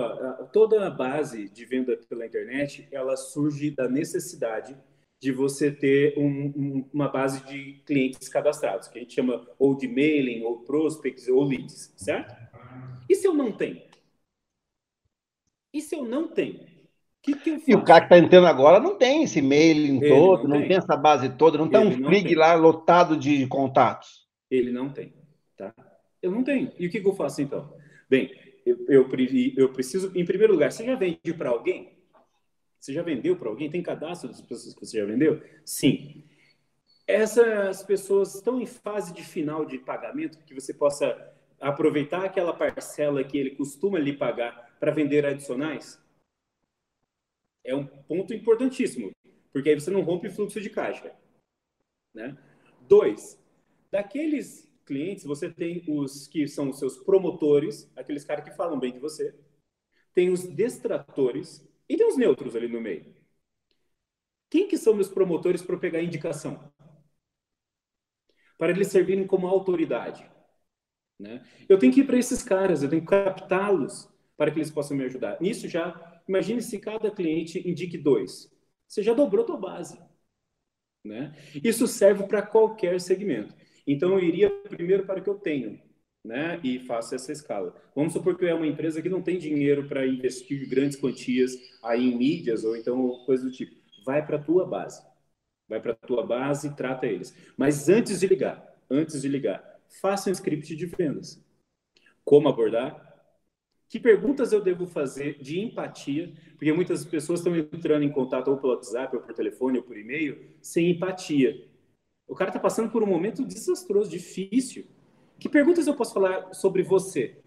toda 0.53 0.87
a 0.87 0.89
base 0.89 1.49
de 1.49 1.65
venda 1.65 1.97
pela 2.09 2.25
internet, 2.25 2.87
ela 2.91 3.15
surge 3.17 3.69
da 3.69 3.89
necessidade 3.89 4.75
de 5.21 5.31
você 5.31 5.71
ter 5.71 6.17
um, 6.17 6.53
um, 6.55 6.89
uma 6.93 7.07
base 7.07 7.45
de 7.45 7.81
clientes 7.85 8.27
cadastrados, 8.29 8.87
que 8.87 8.97
a 8.97 9.01
gente 9.01 9.13
chama 9.13 9.47
ou 9.57 9.75
de 9.75 9.87
mailing, 9.87 10.43
ou 10.43 10.59
prospects, 10.59 11.27
ou 11.27 11.43
leads, 11.43 11.93
certo? 11.95 12.35
E 13.09 13.15
se 13.15 13.27
eu 13.27 13.33
não 13.33 13.51
tenho? 13.51 13.81
E 15.73 15.81
se 15.81 15.95
eu 15.95 16.05
não 16.05 16.27
tenho? 16.27 16.65
Que 17.21 17.35
que 17.35 17.49
eu? 17.49 17.61
E 17.67 17.75
o 17.75 17.83
cara 17.83 18.01
que 18.01 18.13
está 18.13 18.23
entrando 18.23 18.47
agora 18.47 18.79
não 18.79 18.97
tem 18.97 19.23
esse 19.23 19.41
mailing 19.41 19.97
Ele 19.97 20.09
todo, 20.09 20.43
não, 20.43 20.49
não 20.49 20.59
tem. 20.59 20.69
tem. 20.69 20.77
essa 20.77 20.95
base 20.95 21.29
toda, 21.29 21.57
não 21.57 21.65
está 21.65 21.79
um 21.79 21.91
frig 21.91 22.35
lá 22.35 22.53
lotado 22.53 23.17
de 23.17 23.47
contatos. 23.47 24.27
Ele 24.49 24.71
não 24.71 24.89
tem, 24.89 25.13
tá? 25.57 25.73
Eu 26.21 26.31
não 26.31 26.43
tenho. 26.43 26.71
E 26.77 26.87
o 26.87 26.89
que, 26.89 27.01
que 27.01 27.07
eu 27.07 27.15
faço 27.15 27.41
então? 27.41 27.73
Bem, 28.09 28.31
eu, 28.65 28.85
eu, 28.87 29.09
eu 29.57 29.69
preciso, 29.73 30.11
em 30.15 30.25
primeiro 30.25 30.53
lugar, 30.53 30.71
você 30.71 30.85
já 30.85 30.95
vende 30.95 31.33
para 31.35 31.49
alguém? 31.49 31.94
Você 32.85 32.93
já 32.93 33.01
vendeu 33.01 33.35
para 33.35 33.49
alguém? 33.49 33.67
Tem 33.67 33.81
cadastro 33.81 34.29
das 34.29 34.39
pessoas 34.41 34.75
que 34.75 34.85
você 34.85 34.99
já 34.99 35.05
vendeu? 35.07 35.41
Sim. 35.65 36.23
Essas 37.07 37.81
pessoas 37.81 38.35
estão 38.35 38.61
em 38.61 38.67
fase 38.67 39.11
de 39.11 39.23
final 39.23 39.65
de 39.65 39.79
pagamento 39.79 40.37
que 40.45 40.53
você 40.53 40.71
possa 40.71 41.33
aproveitar 41.59 42.23
aquela 42.23 42.53
parcela 42.53 43.23
que 43.23 43.39
ele 43.39 43.55
costuma 43.55 43.97
lhe 43.97 44.15
pagar 44.15 44.77
para 44.79 44.91
vender 44.91 45.25
adicionais? 45.25 45.99
É 47.63 47.73
um 47.73 47.87
ponto 47.87 48.35
importantíssimo, 48.35 49.09
porque 49.51 49.69
aí 49.69 49.79
você 49.79 49.89
não 49.89 50.01
rompe 50.01 50.27
o 50.27 50.31
fluxo 50.31 50.61
de 50.61 50.69
caixa. 50.69 51.11
Né? 52.13 52.37
Dois, 52.81 53.43
daqueles 53.89 54.71
clientes, 54.85 55.25
você 55.25 55.51
tem 55.51 55.83
os 55.87 56.27
que 56.27 56.47
são 56.47 56.69
os 56.69 56.77
seus 56.77 56.99
promotores, 56.99 57.91
aqueles 57.95 58.23
caras 58.23 58.45
que 58.45 58.55
falam 58.55 58.77
bem 58.77 58.93
de 58.93 58.99
você, 58.99 59.33
tem 60.13 60.29
os 60.29 60.43
destratores 60.43 61.67
e 61.87 61.97
tem 61.97 62.07
os 62.07 62.17
neutros 62.17 62.55
ali 62.55 62.67
no 62.67 62.81
meio. 62.81 63.15
Quem 64.49 64.67
que 64.67 64.77
são 64.77 64.93
meus 64.93 65.09
promotores 65.09 65.61
para 65.61 65.77
pegar 65.77 66.01
indicação? 66.01 66.71
Para 68.57 68.71
eles 68.71 68.87
servirem 68.87 69.27
como 69.27 69.47
autoridade. 69.47 70.25
Né? 71.19 71.45
Eu 71.67 71.77
tenho 71.79 71.93
que 71.93 72.01
ir 72.01 72.05
para 72.05 72.17
esses 72.17 72.43
caras, 72.43 72.83
eu 72.83 72.89
tenho 72.89 73.01
que 73.01 73.07
captá-los 73.07 74.09
para 74.37 74.51
que 74.51 74.59
eles 74.59 74.71
possam 74.71 74.95
me 74.97 75.05
ajudar. 75.05 75.39
Nisso 75.41 75.67
já, 75.67 76.21
imagine 76.27 76.61
se 76.61 76.79
cada 76.79 77.11
cliente 77.11 77.67
indique 77.67 77.97
dois. 77.97 78.51
Você 78.87 79.01
já 79.01 79.13
dobrou 79.13 79.45
tua 79.45 79.57
base. 79.57 79.99
Né? 81.03 81.33
Isso 81.63 81.87
serve 81.87 82.27
para 82.27 82.41
qualquer 82.41 82.99
segmento. 82.99 83.55
Então, 83.87 84.13
eu 84.13 84.23
iria 84.23 84.49
primeiro 84.49 85.05
para 85.05 85.19
o 85.19 85.23
que 85.23 85.29
eu 85.29 85.35
tenho, 85.35 85.79
né? 86.25 86.59
E 86.63 86.79
faço 86.79 87.15
essa 87.15 87.31
escala. 87.31 87.75
Vamos 87.95 88.13
supor 88.13 88.37
que 88.37 88.45
é 88.45 88.53
uma 88.53 88.67
empresa 88.67 89.01
que 89.01 89.09
não 89.09 89.21
tem 89.21 89.37
dinheiro 89.37 89.87
para 89.87 90.05
investir 90.05 90.67
grandes 90.67 90.97
quantias 90.97 91.57
aí 91.83 92.11
em 92.11 92.17
mídias 92.17 92.63
ou 92.63 92.75
então 92.75 93.23
coisa 93.25 93.43
do 93.43 93.51
tipo. 93.51 93.75
Vai 94.05 94.25
para 94.25 94.37
a 94.37 94.41
tua 94.41 94.65
base. 94.65 95.01
Vai 95.67 95.79
para 95.79 95.93
a 95.93 95.95
tua 95.95 96.25
base 96.25 96.67
e 96.67 96.75
trata 96.75 97.05
eles. 97.05 97.35
Mas 97.57 97.89
antes 97.89 98.19
de 98.19 98.27
ligar, 98.27 98.75
antes 98.89 99.21
de 99.21 99.27
ligar, 99.27 99.79
faça 100.01 100.29
um 100.29 100.33
script 100.33 100.75
de 100.75 100.85
vendas. 100.85 101.43
Como 102.23 102.49
abordar? 102.49 103.05
Que 103.87 103.99
perguntas 103.99 104.51
eu 104.51 104.61
devo 104.61 104.85
fazer 104.85 105.39
de 105.39 105.59
empatia? 105.59 106.33
Porque 106.53 106.73
muitas 106.73 107.05
pessoas 107.05 107.39
estão 107.39 107.55
entrando 107.55 108.03
em 108.03 108.11
contato 108.11 108.49
ou 108.49 108.57
pelo 108.57 108.73
WhatsApp, 108.73 109.15
ou 109.15 109.21
por 109.21 109.33
telefone, 109.33 109.77
ou 109.77 109.83
por 109.83 109.97
e-mail, 109.97 110.55
sem 110.61 110.91
empatia. 110.91 111.67
O 112.27 112.35
cara 112.35 112.49
está 112.49 112.59
passando 112.59 112.91
por 112.91 113.03
um 113.03 113.07
momento 113.07 113.45
desastroso, 113.45 114.09
difícil. 114.09 114.85
Que 115.39 115.49
perguntas 115.49 115.87
eu 115.87 115.95
posso 115.95 116.13
falar 116.13 116.53
sobre 116.53 116.83
você? 116.83 117.37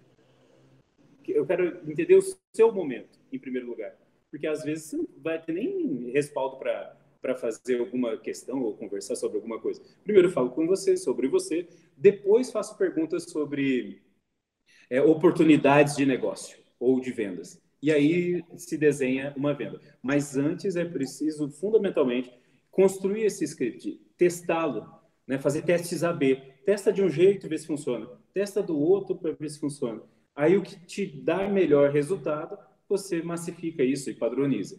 Eu 1.27 1.47
quero 1.47 1.89
entender 1.91 2.17
o 2.17 2.23
seu 2.55 2.73
momento, 2.73 3.19
em 3.33 3.39
primeiro 3.39 3.67
lugar. 3.67 3.95
Porque 4.31 4.47
às 4.47 4.63
vezes 4.63 4.85
você 4.85 4.97
não 4.97 5.09
vai 5.19 5.41
ter 5.41 5.53
nem 5.53 6.11
respaldo 6.11 6.59
para 6.59 7.35
fazer 7.37 7.81
alguma 7.81 8.17
questão 8.17 8.63
ou 8.63 8.77
conversar 8.77 9.17
sobre 9.17 9.37
alguma 9.37 9.61
coisa. 9.61 9.83
Primeiro 10.05 10.29
eu 10.29 10.33
falo 10.33 10.51
com 10.51 10.67
você, 10.67 10.97
sobre 10.97 11.29
você, 11.29 11.67
depois 11.97 12.51
faço 12.51 12.77
perguntas 12.77 13.25
sobre 13.25 14.03
é, 14.91 15.01
oportunidades 15.01 15.97
de 15.97 16.07
negócio 16.07 16.59
ou 16.79 17.01
de 17.01 17.11
vendas. 17.11 17.61
E 17.81 17.93
aí 17.93 18.43
se 18.57 18.77
desenha 18.77 19.33
uma 19.37 19.55
venda. 19.55 19.81
Mas 20.03 20.37
antes 20.37 20.77
é 20.77 20.85
preciso, 20.85 21.49
fundamentalmente, 21.51 22.33
construir 22.71 23.25
esse 23.25 23.45
script, 23.45 24.01
testá-lo, 24.17 24.87
né? 25.27 25.39
fazer 25.39 25.63
testes 25.63 26.03
AB. 26.03 26.43
Testa 26.69 26.93
de 26.93 27.03
um 27.03 27.09
jeito 27.09 27.47
e 27.47 27.49
vê 27.49 27.57
se 27.57 27.67
funciona. 27.67 28.07
Testa 28.35 28.63
do 28.63 28.79
outro 28.79 29.17
para 29.17 29.33
ver 29.33 29.49
se 29.49 29.59
funciona. 29.59 30.03
Aí 30.37 30.55
o 30.55 30.61
que 30.61 30.79
te 30.79 31.07
dá 31.07 31.49
melhor 31.49 31.91
resultado, 31.91 32.59
você 32.87 33.23
massifica 33.23 33.83
isso 33.83 34.11
e 34.11 34.15
padroniza. 34.15 34.79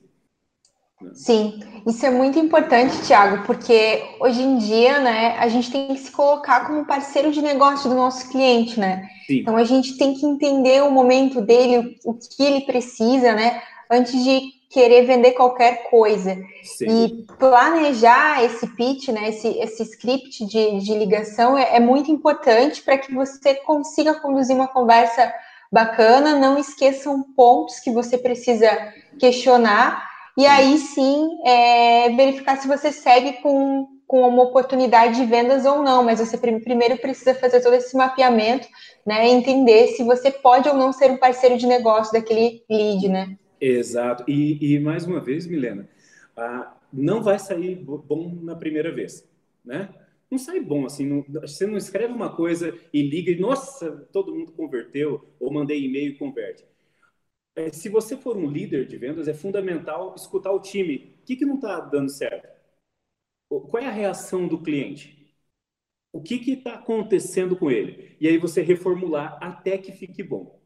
Sim, 1.13 1.59
isso 1.87 2.05
é 2.05 2.11
muito 2.11 2.37
importante, 2.37 3.01
Tiago, 3.07 3.43
porque 3.47 4.03
hoje 4.19 4.39
em 4.39 4.59
dia, 4.59 4.99
né, 4.99 5.35
a 5.39 5.47
gente 5.47 5.71
tem 5.71 5.87
que 5.87 5.97
se 5.97 6.11
colocar 6.11 6.67
como 6.67 6.85
parceiro 6.85 7.31
de 7.31 7.41
negócio 7.41 7.89
do 7.89 7.95
nosso 7.95 8.29
cliente, 8.29 8.79
né? 8.79 9.09
Sim. 9.25 9.39
Então 9.39 9.57
a 9.57 9.63
gente 9.63 9.97
tem 9.97 10.13
que 10.13 10.27
entender 10.27 10.83
o 10.83 10.91
momento 10.91 11.41
dele, 11.41 11.97
o 12.05 12.13
que 12.13 12.43
ele 12.43 12.67
precisa, 12.67 13.33
né, 13.33 13.63
antes 13.89 14.23
de 14.23 14.58
querer 14.69 15.03
vender 15.05 15.31
qualquer 15.31 15.89
coisa. 15.89 16.37
Sim. 16.63 17.05
E 17.05 17.25
planejar 17.37 18.43
esse 18.43 18.67
pitch, 18.67 19.09
né, 19.09 19.29
esse, 19.29 19.47
esse 19.59 19.83
script 19.83 20.45
de, 20.45 20.79
de 20.79 20.93
ligação 20.93 21.57
é, 21.57 21.75
é 21.75 21.79
muito 21.79 22.11
importante 22.11 22.81
para 22.83 22.97
que 22.97 23.13
você 23.13 23.55
consiga 23.55 24.13
conduzir 24.19 24.55
uma 24.55 24.67
conversa 24.67 25.33
bacana, 25.71 26.35
não 26.35 26.57
esqueçam 26.57 27.23
pontos 27.35 27.79
que 27.79 27.91
você 27.91 28.17
precisa 28.17 28.69
questionar 29.19 30.07
e 30.37 30.45
aí 30.45 30.77
sim 30.77 31.27
é, 31.43 32.09
verificar 32.11 32.57
se 32.57 32.67
você 32.67 32.91
segue 32.91 33.33
com, 33.41 33.87
com 34.07 34.21
uma 34.27 34.43
oportunidade 34.43 35.15
de 35.15 35.25
vendas 35.25 35.65
ou 35.65 35.83
não, 35.83 36.03
mas 36.03 36.19
você 36.19 36.37
primeiro 36.37 36.97
precisa 36.97 37.35
fazer 37.35 37.61
todo 37.61 37.73
esse 37.73 37.95
mapeamento, 37.97 38.67
né? 39.05 39.27
Entender 39.27 39.89
se 39.89 40.03
você 40.03 40.31
pode 40.31 40.69
ou 40.69 40.75
não 40.75 40.93
ser 40.93 41.11
um 41.11 41.17
parceiro 41.17 41.57
de 41.57 41.67
negócio 41.67 42.13
daquele 42.13 42.63
lead, 42.69 43.09
né? 43.09 43.35
Exato. 43.59 44.23
E, 44.27 44.75
e 44.75 44.79
mais 44.79 45.05
uma 45.05 45.19
vez, 45.19 45.45
Milena, 45.45 45.87
ah, 46.35 46.75
não 46.91 47.21
vai 47.21 47.37
sair 47.39 47.75
bom 47.75 48.35
na 48.41 48.55
primeira 48.55 48.91
vez, 48.93 49.27
né? 49.63 49.93
Não 50.31 50.37
sai 50.37 50.59
bom 50.59 50.85
assim, 50.85 51.05
não, 51.07 51.23
você 51.41 51.65
não 51.65 51.75
escreve 51.77 52.13
uma 52.13 52.35
coisa 52.35 52.77
e 52.93 53.01
liga 53.01 53.31
e, 53.31 53.39
nossa, 53.39 53.91
todo 54.13 54.33
mundo 54.33 54.51
converteu, 54.51 55.27
ou 55.39 55.51
mandei 55.51 55.83
e-mail 55.83 56.11
e 56.11 56.17
converte. 56.17 56.63
É, 57.55 57.71
se 57.71 57.89
você 57.89 58.17
for 58.17 58.37
um 58.37 58.49
líder 58.49 58.87
de 58.87 58.97
vendas, 58.97 59.27
é 59.27 59.33
fundamental 59.33 60.15
escutar 60.15 60.51
o 60.51 60.61
time. 60.61 61.15
O 61.21 61.25
que, 61.25 61.35
que 61.37 61.45
não 61.45 61.55
está 61.55 61.79
dando 61.81 62.09
certo? 62.09 62.47
Qual 63.47 63.81
é 63.83 63.85
a 63.87 63.91
reação 63.91 64.47
do 64.47 64.61
cliente? 64.61 65.33
O 66.13 66.21
que 66.21 66.35
está 66.51 66.75
acontecendo 66.75 67.57
com 67.57 67.71
ele? 67.71 68.15
E 68.21 68.27
aí 68.27 68.37
você 68.37 68.61
reformular 68.61 69.37
até 69.41 69.77
que 69.77 69.91
fique 69.93 70.23
bom. 70.23 70.59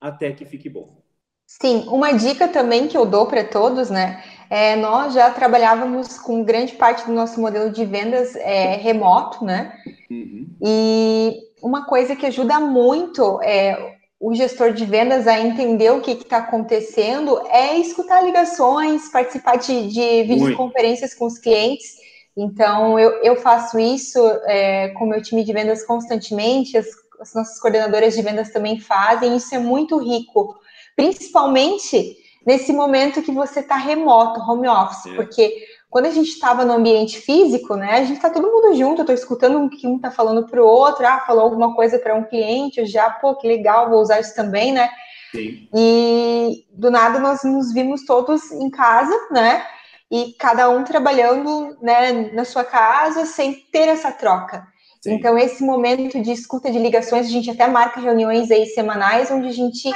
Até 0.00 0.32
que 0.32 0.46
fique 0.46 0.68
bom. 0.70 1.02
Sim, 1.46 1.86
uma 1.88 2.12
dica 2.12 2.48
também 2.48 2.88
que 2.88 2.96
eu 2.96 3.06
dou 3.06 3.26
para 3.26 3.44
todos, 3.44 3.88
né? 3.88 4.22
É, 4.50 4.76
nós 4.76 5.14
já 5.14 5.30
trabalhávamos 5.30 6.18
com 6.18 6.44
grande 6.44 6.74
parte 6.74 7.06
do 7.06 7.12
nosso 7.12 7.40
modelo 7.40 7.70
de 7.70 7.84
vendas 7.84 8.36
é, 8.36 8.76
remoto, 8.76 9.44
né? 9.44 9.72
Uhum. 10.10 10.46
E 10.60 11.38
uma 11.62 11.86
coisa 11.86 12.14
que 12.14 12.26
ajuda 12.26 12.60
muito 12.60 13.40
é, 13.42 13.96
o 14.20 14.34
gestor 14.34 14.72
de 14.72 14.84
vendas 14.84 15.26
a 15.26 15.38
entender 15.38 15.90
o 15.92 16.00
que 16.00 16.12
está 16.12 16.38
acontecendo 16.38 17.40
é 17.48 17.76
escutar 17.76 18.22
ligações, 18.22 19.10
participar 19.10 19.56
de, 19.56 19.88
de 19.88 20.22
videoconferências 20.24 21.14
com 21.14 21.26
os 21.26 21.38
clientes. 21.38 21.96
Então, 22.36 22.98
eu, 22.98 23.22
eu 23.22 23.36
faço 23.36 23.78
isso 23.78 24.18
é, 24.44 24.88
com 24.90 25.04
o 25.04 25.08
meu 25.08 25.22
time 25.22 25.42
de 25.44 25.52
vendas 25.52 25.84
constantemente, 25.84 26.76
as, 26.76 26.86
as 27.20 27.34
nossas 27.34 27.58
coordenadoras 27.58 28.14
de 28.14 28.22
vendas 28.22 28.50
também 28.50 28.78
fazem, 28.78 29.36
isso 29.36 29.54
é 29.54 29.58
muito 29.58 29.98
rico, 29.98 30.54
principalmente 30.96 32.16
nesse 32.44 32.72
momento 32.72 33.22
que 33.22 33.32
você 33.32 33.60
está 33.60 33.76
remoto, 33.76 34.40
home 34.40 34.68
office, 34.68 35.06
é. 35.06 35.14
porque 35.14 35.52
quando 35.90 36.06
a 36.06 36.10
gente 36.10 36.28
estava 36.28 36.64
no 36.64 36.74
ambiente 36.74 37.20
físico, 37.20 37.74
né, 37.76 37.92
a 37.92 38.04
gente 38.04 38.16
está 38.16 38.30
todo 38.30 38.50
mundo 38.50 38.74
junto, 38.74 39.00
eu 39.00 39.02
estou 39.02 39.14
escutando 39.14 39.64
o 39.64 39.70
que 39.70 39.86
um 39.86 39.96
está 39.96 40.10
falando 40.10 40.46
para 40.46 40.62
o 40.62 40.66
outro, 40.66 41.06
ah, 41.06 41.20
falou 41.26 41.44
alguma 41.44 41.74
coisa 41.74 41.98
para 41.98 42.14
um 42.14 42.24
cliente, 42.24 42.80
eu 42.80 42.86
já, 42.86 43.10
pô, 43.10 43.34
que 43.34 43.46
legal, 43.46 43.90
vou 43.90 44.00
usar 44.00 44.20
isso 44.20 44.34
também, 44.34 44.72
né? 44.72 44.90
Sim. 45.32 45.68
E 45.74 46.64
do 46.72 46.90
nada 46.90 47.18
nós 47.18 47.42
nos 47.44 47.72
vimos 47.72 48.04
todos 48.04 48.50
em 48.52 48.70
casa, 48.70 49.14
né? 49.30 49.64
E 50.10 50.34
cada 50.38 50.70
um 50.70 50.84
trabalhando 50.84 51.76
né, 51.82 52.30
na 52.32 52.44
sua 52.44 52.62
casa 52.62 53.26
sem 53.26 53.54
ter 53.72 53.88
essa 53.88 54.12
troca. 54.12 54.66
Sim. 55.00 55.14
Então, 55.14 55.36
esse 55.36 55.64
momento 55.64 56.20
de 56.20 56.30
escuta 56.30 56.70
de 56.70 56.78
ligações, 56.78 57.26
a 57.26 57.30
gente 57.30 57.50
até 57.50 57.66
marca 57.66 58.00
reuniões 58.00 58.50
aí 58.50 58.66
semanais, 58.66 59.30
onde 59.30 59.48
a 59.48 59.52
gente 59.52 59.90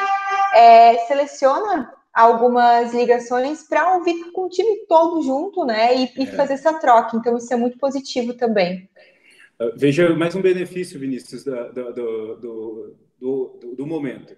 é, 0.55 0.99
seleciona 1.07 1.93
algumas 2.13 2.93
ligações 2.93 3.63
para 3.63 3.97
ouvir 3.97 4.33
com 4.33 4.47
o 4.47 4.49
time 4.49 4.85
todo 4.89 5.23
junto, 5.23 5.65
né? 5.65 5.97
E, 5.97 6.13
e, 6.17 6.23
é. 6.23 6.27
fazer 6.27 6.55
essa 6.55 6.75
troca. 6.75 7.17
Então, 7.17 7.37
isso 7.37 7.53
é 7.53 7.57
muito 7.57 7.79
positivo 7.79 8.35
também. 8.35 8.89
Ah, 9.59 9.73
veja 9.77 10.15
mais 10.15 10.35
um 10.35 10.43
benefício, 10.43 10.99
Vinícius, 10.99 11.45
do, 11.45 11.73
do, 11.73 12.37
do, 12.37 12.97
do, 13.19 13.75
do 13.77 13.87
momento. 13.87 14.37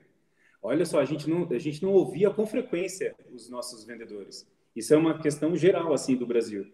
Olha 0.63 0.85
só, 0.85 1.01
a 1.01 1.05
gente, 1.05 1.29
não, 1.29 1.49
a 1.51 1.59
gente 1.59 1.83
não 1.83 1.93
ouvia 1.93 2.31
com 2.31 2.47
frequência 2.47 3.15
os 3.33 3.51
nossos 3.51 3.85
vendedores. 3.85 4.47
Isso 4.77 4.95
é 4.95 4.97
uma 4.97 5.19
questão 5.19 5.57
geral, 5.57 5.93
assim, 5.93 6.15
do 6.15 6.27
Brasil. 6.27 6.67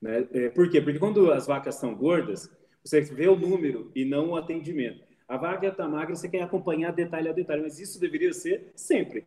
Né? 0.00 0.26
É, 0.32 0.48
por 0.48 0.68
quê? 0.68 0.80
Porque 0.80 0.98
quando 0.98 1.30
as 1.30 1.46
vacas 1.46 1.76
são 1.76 1.94
gordas, 1.94 2.50
você 2.84 3.00
vê 3.00 3.28
o 3.28 3.36
número 3.36 3.90
e 3.94 4.04
não 4.04 4.30
o 4.30 4.36
atendimento. 4.36 5.05
A 5.28 5.36
vaca 5.36 5.66
está 5.66 5.88
magra, 5.88 6.14
você 6.14 6.28
quer 6.28 6.42
acompanhar 6.42 6.92
detalhe 6.92 7.28
a 7.28 7.32
detalhe, 7.32 7.62
mas 7.62 7.80
isso 7.80 7.98
deveria 7.98 8.32
ser 8.32 8.72
sempre. 8.76 9.26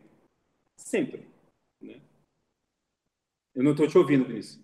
Sempre. 0.78 1.28
Né? 1.82 2.00
Eu 3.54 3.64
não 3.64 3.72
estou 3.72 3.88
te 3.88 3.98
ouvindo, 3.98 4.26
Vinícius. 4.26 4.64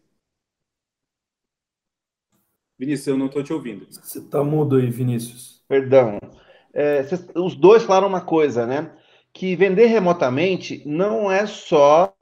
Vinícius, 2.78 3.08
eu 3.08 3.17
não 3.17 3.28
estou 3.28 3.43
te 3.43 3.52
ouvindo. 3.52 3.86
Você 3.86 4.19
está 4.19 4.43
mudo 4.43 4.78
aí, 4.78 4.89
Vinícius. 4.89 5.62
Perdão. 5.67 6.19
É, 6.74 7.04
cês, 7.04 7.28
os 7.36 7.56
dois 7.56 7.84
falaram 7.84 8.08
uma 8.08 8.21
coisa, 8.21 8.65
né? 8.65 8.98
Que 9.34 9.56
vender 9.56 9.88
remotamente 9.88 10.82
não 10.86 11.32
é 11.32 11.45
só 11.45 12.15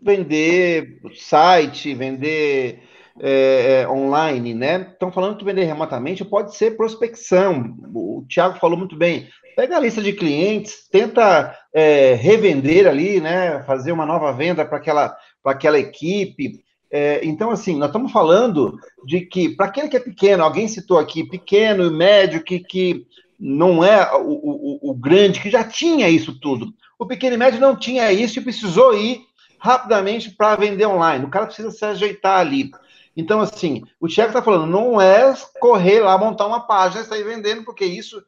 vender 0.00 1.00
site, 1.14 1.94
vender 1.94 2.82
é, 3.20 3.82
é 3.82 3.88
online, 3.88 4.54
né? 4.54 4.88
Estão 4.92 5.12
falando 5.12 5.36
que 5.36 5.44
vender 5.44 5.64
remotamente 5.64 6.24
pode 6.24 6.56
ser 6.56 6.76
prospecção. 6.76 7.76
O 7.94 8.24
Thiago 8.28 8.58
falou 8.58 8.78
muito 8.78 8.96
bem. 8.96 9.28
Pega 9.54 9.76
a 9.76 9.80
lista 9.80 10.00
de 10.00 10.12
clientes, 10.12 10.88
tenta 10.90 11.54
é, 11.74 12.14
revender 12.14 12.86
ali, 12.86 13.20
né? 13.20 13.62
Fazer 13.64 13.92
uma 13.92 14.06
nova 14.06 14.32
venda 14.32 14.64
para 14.64 14.78
aquela, 14.78 15.16
aquela 15.44 15.78
equipe. 15.78 16.62
É, 16.90 17.20
então, 17.22 17.50
assim, 17.50 17.76
nós 17.76 17.88
estamos 17.88 18.12
falando 18.12 18.78
de 19.06 19.22
que, 19.22 19.48
para 19.50 19.66
aquele 19.66 19.88
que 19.88 19.96
é 19.96 20.00
pequeno, 20.00 20.44
alguém 20.44 20.68
citou 20.68 20.98
aqui, 20.98 21.24
pequeno 21.24 21.86
e 21.86 21.90
médio, 21.90 22.44
que, 22.44 22.60
que 22.60 23.06
não 23.38 23.82
é 23.82 24.14
o, 24.14 24.30
o, 24.30 24.90
o 24.90 24.94
grande, 24.94 25.40
que 25.40 25.50
já 25.50 25.64
tinha 25.64 26.08
isso 26.08 26.38
tudo. 26.38 26.72
O 26.98 27.06
pequeno 27.06 27.34
e 27.34 27.38
médio 27.38 27.58
não 27.58 27.74
tinha 27.74 28.12
isso 28.12 28.38
e 28.38 28.42
precisou 28.42 28.96
ir 28.96 29.20
rapidamente 29.58 30.30
para 30.30 30.56
vender 30.56 30.86
online. 30.86 31.24
O 31.24 31.30
cara 31.30 31.46
precisa 31.46 31.70
se 31.70 31.84
ajeitar 31.84 32.38
ali. 32.38 32.70
Então, 33.16 33.40
assim, 33.40 33.82
o 34.00 34.08
Tiago 34.08 34.30
está 34.30 34.42
falando, 34.42 34.66
não 34.66 35.00
é 35.00 35.34
correr 35.60 36.00
lá, 36.00 36.16
montar 36.16 36.46
uma 36.46 36.60
página 36.60 37.02
e 37.02 37.06
sair 37.06 37.24
vendendo, 37.24 37.64
porque 37.64 37.84
isso 37.84 38.22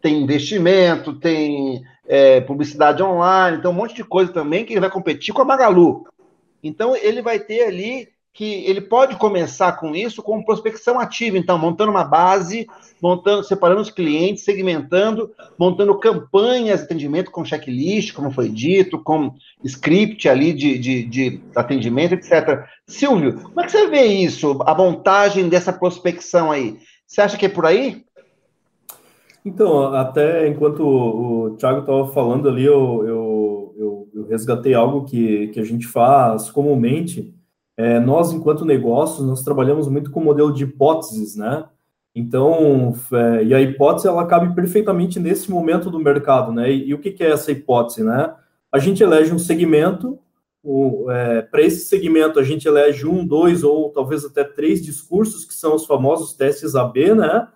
tem 0.00 0.22
investimento, 0.22 1.18
tem 1.18 1.82
é, 2.06 2.40
publicidade 2.40 3.02
online, 3.02 3.60
tem 3.60 3.70
um 3.70 3.74
monte 3.74 3.94
de 3.94 4.04
coisa 4.04 4.32
também 4.32 4.64
que 4.64 4.72
ele 4.72 4.80
vai 4.80 4.90
competir 4.90 5.32
com 5.34 5.42
a 5.42 5.44
Magalu. 5.44 6.06
Então 6.62 6.96
ele 6.96 7.20
vai 7.20 7.38
ter 7.38 7.64
ali 7.64 8.08
que 8.34 8.64
ele 8.64 8.80
pode 8.80 9.16
começar 9.16 9.72
com 9.72 9.94
isso 9.94 10.22
com 10.22 10.42
prospecção 10.42 10.98
ativa, 10.98 11.36
então 11.36 11.58
montando 11.58 11.90
uma 11.90 12.04
base, 12.04 12.66
montando, 13.00 13.44
separando 13.44 13.82
os 13.82 13.90
clientes, 13.90 14.42
segmentando, 14.42 15.30
montando 15.58 15.98
campanhas 15.98 16.80
de 16.80 16.84
atendimento 16.86 17.30
com 17.30 17.44
checklist, 17.44 18.14
como 18.14 18.30
foi 18.30 18.48
dito, 18.48 18.98
com 18.98 19.34
script 19.62 20.28
ali 20.28 20.54
de, 20.54 20.78
de, 20.78 21.04
de 21.04 21.40
atendimento, 21.54 22.14
etc. 22.14 22.64
Silvio, 22.86 23.34
como 23.42 23.60
é 23.60 23.64
que 23.64 23.72
você 23.72 23.86
vê 23.88 24.04
isso, 24.04 24.58
a 24.64 24.74
montagem 24.74 25.48
dessa 25.48 25.72
prospecção 25.72 26.50
aí? 26.50 26.78
Você 27.06 27.20
acha 27.20 27.36
que 27.36 27.44
é 27.44 27.50
por 27.50 27.66
aí? 27.66 28.02
Então, 29.44 29.92
até 29.92 30.48
enquanto 30.48 30.82
o, 30.82 31.56
Thiago 31.56 31.80
estava 31.80 32.06
falando 32.08 32.48
ali, 32.48 32.64
eu, 32.64 33.04
eu, 33.04 33.74
eu, 33.76 34.08
eu, 34.14 34.26
resgatei 34.28 34.72
algo 34.72 35.04
que, 35.04 35.48
que 35.48 35.58
a 35.58 35.64
gente 35.64 35.86
faz 35.86 36.48
comumente. 36.48 37.34
É, 37.76 37.98
nós, 37.98 38.32
enquanto 38.32 38.64
negócios, 38.64 39.26
nós 39.26 39.42
trabalhamos 39.42 39.88
muito 39.88 40.10
com 40.10 40.20
o 40.20 40.24
modelo 40.24 40.52
de 40.52 40.64
hipóteses, 40.64 41.36
né? 41.36 41.64
Então, 42.14 42.94
é, 43.12 43.44
e 43.44 43.54
a 43.54 43.60
hipótese, 43.60 44.06
ela 44.06 44.26
cabe 44.26 44.54
perfeitamente 44.54 45.18
nesse 45.18 45.50
momento 45.50 45.90
do 45.90 45.98
mercado, 45.98 46.52
né? 46.52 46.70
E, 46.70 46.88
e 46.88 46.94
o 46.94 46.98
que, 46.98 47.10
que, 47.10 47.24
é 47.24 47.30
essa 47.30 47.50
hipótese, 47.50 48.04
né? 48.04 48.34
A 48.70 48.78
gente 48.78 49.02
elege 49.02 49.32
um 49.32 49.38
segmento, 49.38 50.18
é, 51.10 51.42
para 51.42 51.62
esse 51.62 51.86
segmento 51.86 52.38
a 52.38 52.42
gente 52.42 52.68
elege 52.68 53.06
um, 53.06 53.26
dois 53.26 53.64
ou 53.64 53.90
talvez 53.90 54.24
até 54.24 54.44
três 54.44 54.82
discursos, 54.82 55.44
que 55.44 55.54
são 55.54 55.74
os 55.74 55.86
famosos 55.86 56.34
testes 56.34 56.74
AB, 56.74 57.14
né? 57.14 57.48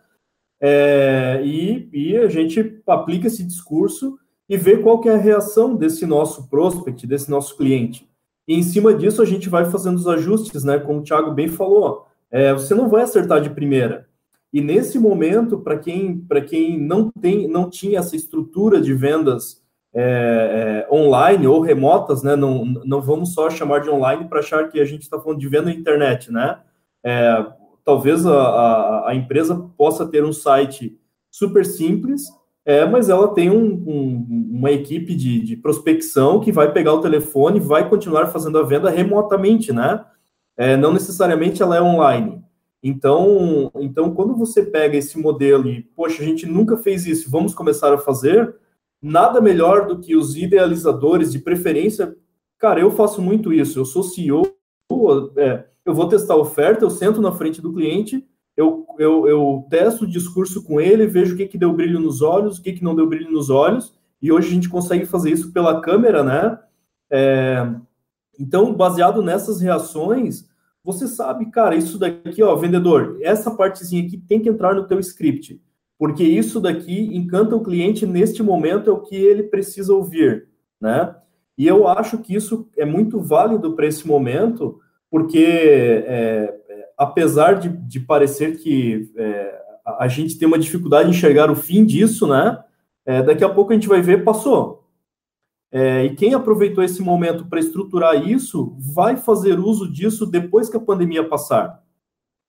é, 0.60 1.40
e, 1.44 1.88
e, 1.92 2.16
a 2.16 2.28
gente 2.28 2.80
aplica 2.86 3.26
esse 3.26 3.44
discurso 3.44 4.18
e 4.48 4.56
vê 4.56 4.78
qual 4.78 5.00
que 5.00 5.08
é 5.08 5.14
a 5.14 5.18
reação 5.18 5.76
desse 5.76 6.06
nosso 6.06 6.48
prospect, 6.48 7.06
desse 7.06 7.30
nosso 7.30 7.56
cliente. 7.56 8.08
E 8.46 8.54
em 8.54 8.62
cima 8.62 8.94
disso 8.94 9.20
a 9.20 9.24
gente 9.24 9.48
vai 9.48 9.64
fazendo 9.64 9.96
os 9.96 10.06
ajustes, 10.06 10.64
né? 10.64 10.78
Como 10.78 11.00
o 11.00 11.02
Thiago 11.02 11.32
bem 11.32 11.48
falou, 11.48 12.06
é, 12.30 12.52
você 12.52 12.74
não 12.74 12.88
vai 12.88 13.02
acertar 13.02 13.40
de 13.40 13.50
primeira. 13.50 14.06
E 14.52 14.60
nesse 14.60 14.98
momento, 14.98 15.58
para 15.58 15.76
quem, 15.78 16.24
quem 16.48 16.80
não 16.80 17.10
tem, 17.10 17.48
não 17.48 17.68
tinha 17.68 17.98
essa 17.98 18.16
estrutura 18.16 18.80
de 18.80 18.94
vendas 18.94 19.62
é, 19.92 20.86
é, 20.88 20.94
online 20.94 21.46
ou 21.46 21.60
remotas, 21.60 22.22
né? 22.22 22.36
Não, 22.36 22.64
não 22.64 23.00
vamos 23.00 23.32
só 23.32 23.48
chamar 23.50 23.80
de 23.80 23.90
online 23.90 24.26
para 24.28 24.40
achar 24.40 24.68
que 24.68 24.80
a 24.80 24.84
gente 24.84 25.02
está 25.02 25.18
falando 25.18 25.40
de 25.40 25.48
venda 25.48 25.66
na 25.66 25.72
internet, 25.72 26.30
né? 26.30 26.58
É, 27.02 27.46
talvez 27.84 28.26
a, 28.26 28.34
a, 28.34 29.10
a, 29.10 29.14
empresa 29.14 29.70
possa 29.76 30.06
ter 30.06 30.24
um 30.24 30.32
site 30.32 30.98
super 31.30 31.64
simples, 31.64 32.28
é, 32.66 32.84
mas 32.84 33.08
ela 33.08 33.32
tem 33.32 33.48
um, 33.48 33.64
um, 33.86 34.48
uma 34.58 34.72
equipe 34.72 35.14
de, 35.14 35.38
de, 35.38 35.56
prospecção 35.56 36.40
que 36.40 36.50
vai 36.50 36.72
pegar 36.72 36.94
o 36.94 37.00
telefone 37.00 37.58
e 37.58 37.62
vai 37.62 37.88
continuar 37.88 38.26
fazendo 38.26 38.58
a 38.58 38.64
venda 38.64 38.90
remotamente, 38.90 39.72
né? 39.72 40.04
É, 40.56 40.76
não 40.76 40.92
necessariamente 40.92 41.62
ela 41.62 41.76
é 41.76 41.80
online. 41.80 42.42
Então, 42.82 43.70
então, 43.76 44.12
quando 44.12 44.34
você 44.34 44.64
pega 44.64 44.96
esse 44.96 45.16
modelo 45.16 45.68
e, 45.68 45.82
poxa, 45.94 46.22
a 46.22 46.26
gente 46.26 46.44
nunca 46.44 46.76
fez 46.76 47.06
isso, 47.06 47.30
vamos 47.30 47.54
começar 47.54 47.94
a 47.94 47.98
fazer, 47.98 48.56
nada 49.00 49.40
melhor 49.40 49.86
do 49.86 50.00
que 50.00 50.16
os 50.16 50.36
idealizadores, 50.36 51.30
de 51.30 51.38
preferência. 51.38 52.16
Cara, 52.58 52.80
eu 52.80 52.90
faço 52.90 53.22
muito 53.22 53.52
isso, 53.52 53.78
eu 53.78 53.84
sou 53.84 54.02
CEO, 54.02 54.42
é, 55.36 55.66
eu 55.84 55.94
vou 55.94 56.08
testar 56.08 56.34
a 56.34 56.38
oferta, 56.38 56.84
eu 56.84 56.90
sento 56.90 57.20
na 57.20 57.30
frente 57.30 57.62
do 57.62 57.72
cliente, 57.72 58.26
eu, 58.56 58.86
eu, 58.98 59.28
eu 59.28 59.66
testo 59.68 60.04
o 60.04 60.08
discurso 60.08 60.64
com 60.64 60.80
ele, 60.80 61.06
vejo 61.06 61.34
o 61.34 61.36
que, 61.36 61.46
que 61.46 61.58
deu 61.58 61.72
brilho 61.72 62.00
nos 62.00 62.22
olhos, 62.22 62.58
o 62.58 62.62
que, 62.62 62.72
que 62.72 62.84
não 62.84 62.96
deu 62.96 63.06
brilho 63.06 63.30
nos 63.30 63.50
olhos, 63.50 63.94
e 64.20 64.32
hoje 64.32 64.48
a 64.48 64.52
gente 64.52 64.68
consegue 64.68 65.04
fazer 65.04 65.30
isso 65.30 65.52
pela 65.52 65.80
câmera, 65.80 66.24
né? 66.24 66.58
É, 67.10 67.68
então, 68.38 68.72
baseado 68.72 69.22
nessas 69.22 69.60
reações, 69.60 70.48
você 70.82 71.06
sabe, 71.06 71.50
cara, 71.50 71.74
isso 71.76 71.98
daqui, 71.98 72.42
ó, 72.42 72.54
vendedor, 72.56 73.18
essa 73.20 73.50
partezinha 73.50 74.06
aqui 74.06 74.16
tem 74.16 74.40
que 74.40 74.48
entrar 74.48 74.74
no 74.74 74.86
teu 74.86 74.98
script, 75.00 75.60
porque 75.98 76.24
isso 76.24 76.60
daqui 76.60 77.14
encanta 77.14 77.56
o 77.56 77.62
cliente 77.62 78.06
neste 78.06 78.42
momento, 78.42 78.88
é 78.88 78.92
o 78.92 79.00
que 79.00 79.16
ele 79.16 79.42
precisa 79.42 79.92
ouvir, 79.92 80.48
né? 80.80 81.14
E 81.58 81.66
eu 81.66 81.88
acho 81.88 82.18
que 82.18 82.34
isso 82.34 82.68
é 82.76 82.84
muito 82.84 83.20
válido 83.20 83.74
para 83.74 83.86
esse 83.86 84.06
momento, 84.06 84.78
porque 85.10 85.44
é, 86.06 86.54
apesar 86.96 87.54
de, 87.54 87.68
de, 87.68 88.00
parecer 88.00 88.58
que 88.58 89.10
é, 89.16 89.62
a 89.98 90.08
gente 90.08 90.38
tem 90.38 90.48
uma 90.48 90.58
dificuldade 90.58 91.08
em 91.08 91.10
enxergar 91.10 91.50
o 91.50 91.56
fim 91.56 91.84
disso, 91.84 92.26
né? 92.26 92.62
É, 93.04 93.22
daqui 93.22 93.44
a 93.44 93.48
pouco 93.48 93.72
a 93.72 93.74
gente 93.74 93.88
vai 93.88 94.00
ver, 94.00 94.24
passou. 94.24 94.84
É, 95.70 96.04
e 96.04 96.14
quem 96.14 96.32
aproveitou 96.32 96.82
esse 96.82 97.02
momento 97.02 97.46
para 97.46 97.60
estruturar 97.60 98.28
isso 98.28 98.76
vai 98.78 99.16
fazer 99.16 99.58
uso 99.58 99.90
disso 99.90 100.24
depois 100.24 100.68
que 100.68 100.76
a 100.76 100.80
pandemia 100.80 101.28
passar. 101.28 101.82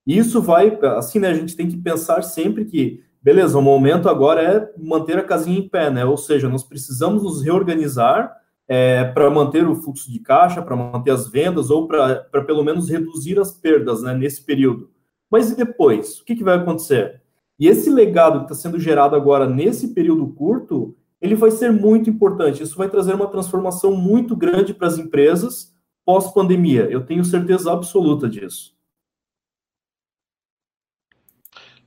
Isso 0.06 0.42
vai, 0.42 0.80
assim, 0.98 1.20
né? 1.20 1.30
A 1.30 1.34
gente 1.34 1.56
tem 1.56 1.68
que 1.68 1.76
pensar 1.76 2.22
sempre 2.22 2.64
que, 2.64 3.04
beleza, 3.22 3.58
o 3.58 3.62
momento 3.62 4.08
agora 4.08 4.42
é 4.42 4.74
manter 4.78 5.18
a 5.18 5.24
casinha 5.24 5.60
em 5.60 5.68
pé, 5.68 5.92
né? 5.92 6.06
Ou 6.06 6.16
seja, 6.16 6.48
nós 6.48 6.64
precisamos 6.64 7.24
nos 7.24 7.44
reorganizar 7.44 8.34
é, 8.68 9.06
para 9.06 9.30
manter 9.30 9.68
o 9.68 9.76
fluxo 9.76 10.12
de 10.12 10.20
caixa, 10.20 10.62
para 10.62 10.76
manter 10.76 11.12
as 11.12 11.28
vendas 11.30 11.70
ou 11.70 11.88
para 11.88 12.26
pelo 12.46 12.64
menos 12.64 12.90
reduzir 12.90 13.40
as 13.40 13.52
perdas 13.52 14.02
né, 14.02 14.14
nesse 14.14 14.44
período. 14.44 14.90
Mas 15.30 15.52
e 15.52 15.56
depois? 15.56 16.20
O 16.20 16.26
que, 16.26 16.36
que 16.36 16.44
vai 16.44 16.58
acontecer? 16.58 17.22
E 17.60 17.68
esse 17.68 17.90
legado 17.90 18.40
que 18.40 18.46
está 18.46 18.56
sendo 18.56 18.80
gerado 18.80 19.16
agora 19.16 19.48
nesse 19.48 19.94
período 19.94 20.28
curto, 20.28 20.96
ele 21.22 21.36
vai 21.36 21.50
ser 21.50 21.72
muito 21.72 22.10
importante. 22.10 22.62
Isso 22.62 22.78
vai 22.78 22.90
trazer 22.90 23.16
uma 23.16 23.28
transformação 23.28 23.96
muito 23.96 24.36
grande 24.36 24.74
para 24.74 24.88
as 24.88 24.98
empresas 24.98 25.76
pós-pandemia. 26.06 26.84
Eu 26.90 27.06
tenho 27.06 27.26
certeza 27.26 27.72
absoluta 27.72 28.30
disso. 28.30 28.78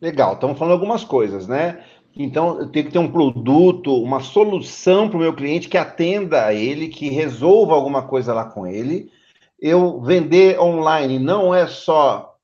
Legal, 0.00 0.34
estamos 0.34 0.58
falando 0.58 0.72
algumas 0.72 1.04
coisas, 1.04 1.46
né? 1.46 1.84
Então, 2.16 2.60
eu 2.60 2.68
tenho 2.68 2.86
que 2.86 2.92
ter 2.92 2.98
um 2.98 3.10
produto, 3.10 4.02
uma 4.02 4.20
solução 4.20 5.08
para 5.08 5.16
o 5.16 5.20
meu 5.20 5.34
cliente 5.34 5.68
que 5.68 5.78
atenda 5.78 6.46
a 6.46 6.54
ele, 6.54 6.88
que 6.88 7.08
resolva 7.08 7.74
alguma 7.74 8.02
coisa 8.06 8.34
lá 8.34 8.44
com 8.44 8.66
ele. 8.66 9.10
Eu 9.60 10.00
vender 10.00 10.58
online 10.60 11.18
não 11.18 11.54
é 11.54 11.66
só 11.66 12.34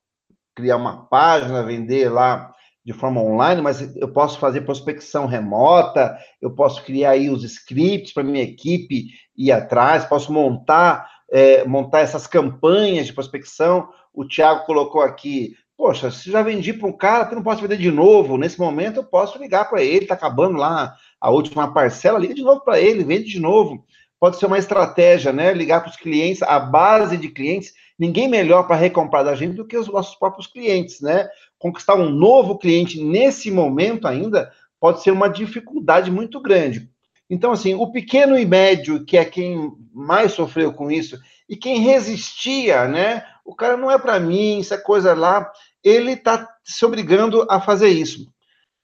criar 0.54 0.76
uma 0.76 1.06
página, 1.06 1.62
vender 1.62 2.08
lá 2.08 2.52
de 2.84 2.92
forma 2.92 3.20
online, 3.20 3.60
mas 3.60 3.96
eu 3.96 4.08
posso 4.08 4.38
fazer 4.38 4.60
prospecção 4.60 5.26
remota, 5.26 6.16
eu 6.40 6.54
posso 6.54 6.84
criar 6.84 7.10
aí 7.10 7.28
os 7.28 7.42
scripts 7.42 8.12
para 8.12 8.22
minha 8.22 8.44
equipe 8.44 9.06
ir 9.36 9.50
atrás, 9.50 10.04
posso 10.04 10.32
montar 10.32 11.10
é, 11.30 11.64
montar 11.64 12.00
essas 12.00 12.26
campanhas 12.26 13.06
de 13.06 13.12
prospecção. 13.12 13.88
O 14.12 14.26
Thiago 14.26 14.64
colocou 14.64 15.00
aqui 15.00 15.54
Poxa, 15.76 16.10
se 16.10 16.30
já 16.30 16.42
vendi 16.42 16.72
para 16.72 16.88
um 16.88 16.92
cara, 16.92 17.28
eu 17.30 17.36
não 17.36 17.42
posso 17.42 17.60
vender 17.60 17.76
de 17.76 17.90
novo. 17.90 18.38
Nesse 18.38 18.58
momento, 18.58 18.96
eu 18.96 19.04
posso 19.04 19.38
ligar 19.38 19.68
para 19.68 19.82
ele, 19.82 20.04
está 20.04 20.14
acabando 20.14 20.56
lá 20.56 20.96
a 21.20 21.30
última 21.30 21.72
parcela, 21.72 22.18
liga 22.18 22.34
de 22.34 22.42
novo 22.42 22.60
para 22.60 22.80
ele, 22.80 23.04
vende 23.04 23.24
de 23.24 23.38
novo. 23.38 23.84
Pode 24.18 24.38
ser 24.38 24.46
uma 24.46 24.58
estratégia, 24.58 25.32
né? 25.32 25.52
Ligar 25.52 25.82
para 25.82 25.90
os 25.90 25.96
clientes, 25.96 26.42
a 26.42 26.58
base 26.58 27.18
de 27.18 27.28
clientes. 27.28 27.74
Ninguém 27.98 28.26
melhor 28.26 28.66
para 28.66 28.76
recomprar 28.76 29.24
da 29.24 29.34
gente 29.34 29.54
do 29.54 29.66
que 29.66 29.76
os 29.76 29.88
nossos 29.88 30.14
próprios 30.14 30.46
clientes, 30.46 31.02
né? 31.02 31.28
Conquistar 31.58 31.94
um 31.94 32.08
novo 32.08 32.58
cliente 32.58 33.02
nesse 33.02 33.50
momento 33.50 34.08
ainda 34.08 34.50
pode 34.80 35.02
ser 35.02 35.10
uma 35.10 35.28
dificuldade 35.28 36.10
muito 36.10 36.40
grande. 36.40 36.88
Então, 37.28 37.52
assim, 37.52 37.74
o 37.74 37.90
pequeno 37.90 38.38
e 38.38 38.46
médio, 38.46 39.04
que 39.04 39.18
é 39.18 39.24
quem 39.24 39.72
mais 39.92 40.32
sofreu 40.32 40.72
com 40.72 40.90
isso, 40.90 41.18
e 41.48 41.56
quem 41.56 41.80
resistia, 41.80 42.86
né? 42.88 43.24
O 43.44 43.54
cara 43.54 43.76
não 43.76 43.90
é 43.90 43.98
para 43.98 44.18
mim, 44.18 44.58
isso 44.58 44.74
é 44.74 44.78
coisa 44.78 45.14
lá. 45.14 45.50
Ele 45.82 46.12
está 46.12 46.48
se 46.64 46.84
obrigando 46.84 47.46
a 47.48 47.60
fazer 47.60 47.88
isso. 47.88 48.26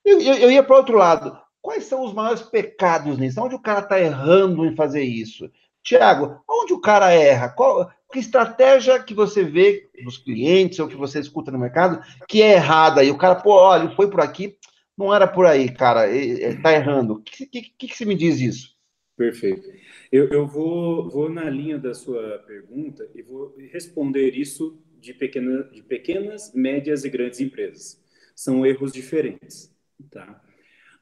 Eu, 0.04 0.20
eu, 0.20 0.34
eu 0.34 0.50
ia 0.50 0.62
para 0.62 0.76
outro 0.76 0.96
lado. 0.96 1.36
Quais 1.60 1.84
são 1.84 2.04
os 2.04 2.12
maiores 2.12 2.42
pecados 2.42 3.18
nisso? 3.18 3.40
Onde 3.40 3.54
o 3.54 3.62
cara 3.62 3.80
está 3.80 4.00
errando 4.00 4.64
em 4.64 4.74
fazer 4.74 5.02
isso? 5.02 5.50
Tiago, 5.82 6.40
onde 6.48 6.72
o 6.72 6.80
cara 6.80 7.12
erra? 7.12 7.48
Qual, 7.48 7.90
que 8.12 8.18
estratégia 8.18 9.02
que 9.02 9.14
você 9.14 9.42
vê 9.42 9.90
dos 10.04 10.18
clientes 10.18 10.78
ou 10.78 10.86
que 10.86 10.96
você 10.96 11.18
escuta 11.18 11.50
no 11.50 11.58
mercado 11.58 12.00
que 12.28 12.42
é 12.42 12.52
errada? 12.52 13.02
E 13.02 13.10
o 13.10 13.18
cara, 13.18 13.34
pô, 13.36 13.54
olha, 13.54 13.90
foi 13.96 14.08
por 14.08 14.20
aqui, 14.20 14.56
não 14.96 15.12
era 15.14 15.26
por 15.26 15.46
aí, 15.46 15.68
cara, 15.72 16.08
está 16.08 16.72
errando. 16.72 17.14
O 17.14 17.22
que, 17.22 17.46
que, 17.46 17.62
que, 17.62 17.88
que 17.88 17.96
você 17.96 18.04
me 18.04 18.14
diz 18.14 18.40
isso? 18.40 18.72
Perfeito. 19.16 19.68
Eu, 20.12 20.28
eu 20.28 20.46
vou, 20.46 21.08
vou 21.08 21.30
na 21.30 21.48
linha 21.48 21.78
da 21.78 21.94
sua 21.94 22.38
pergunta 22.40 23.08
e 23.14 23.22
vou 23.22 23.56
responder 23.72 24.36
isso 24.36 24.78
de, 25.00 25.14
pequena, 25.14 25.64
de 25.64 25.82
pequenas, 25.82 26.52
médias 26.52 27.02
e 27.06 27.08
grandes 27.08 27.40
empresas. 27.40 27.98
São 28.36 28.66
erros 28.66 28.92
diferentes, 28.92 29.74
tá? 30.10 30.42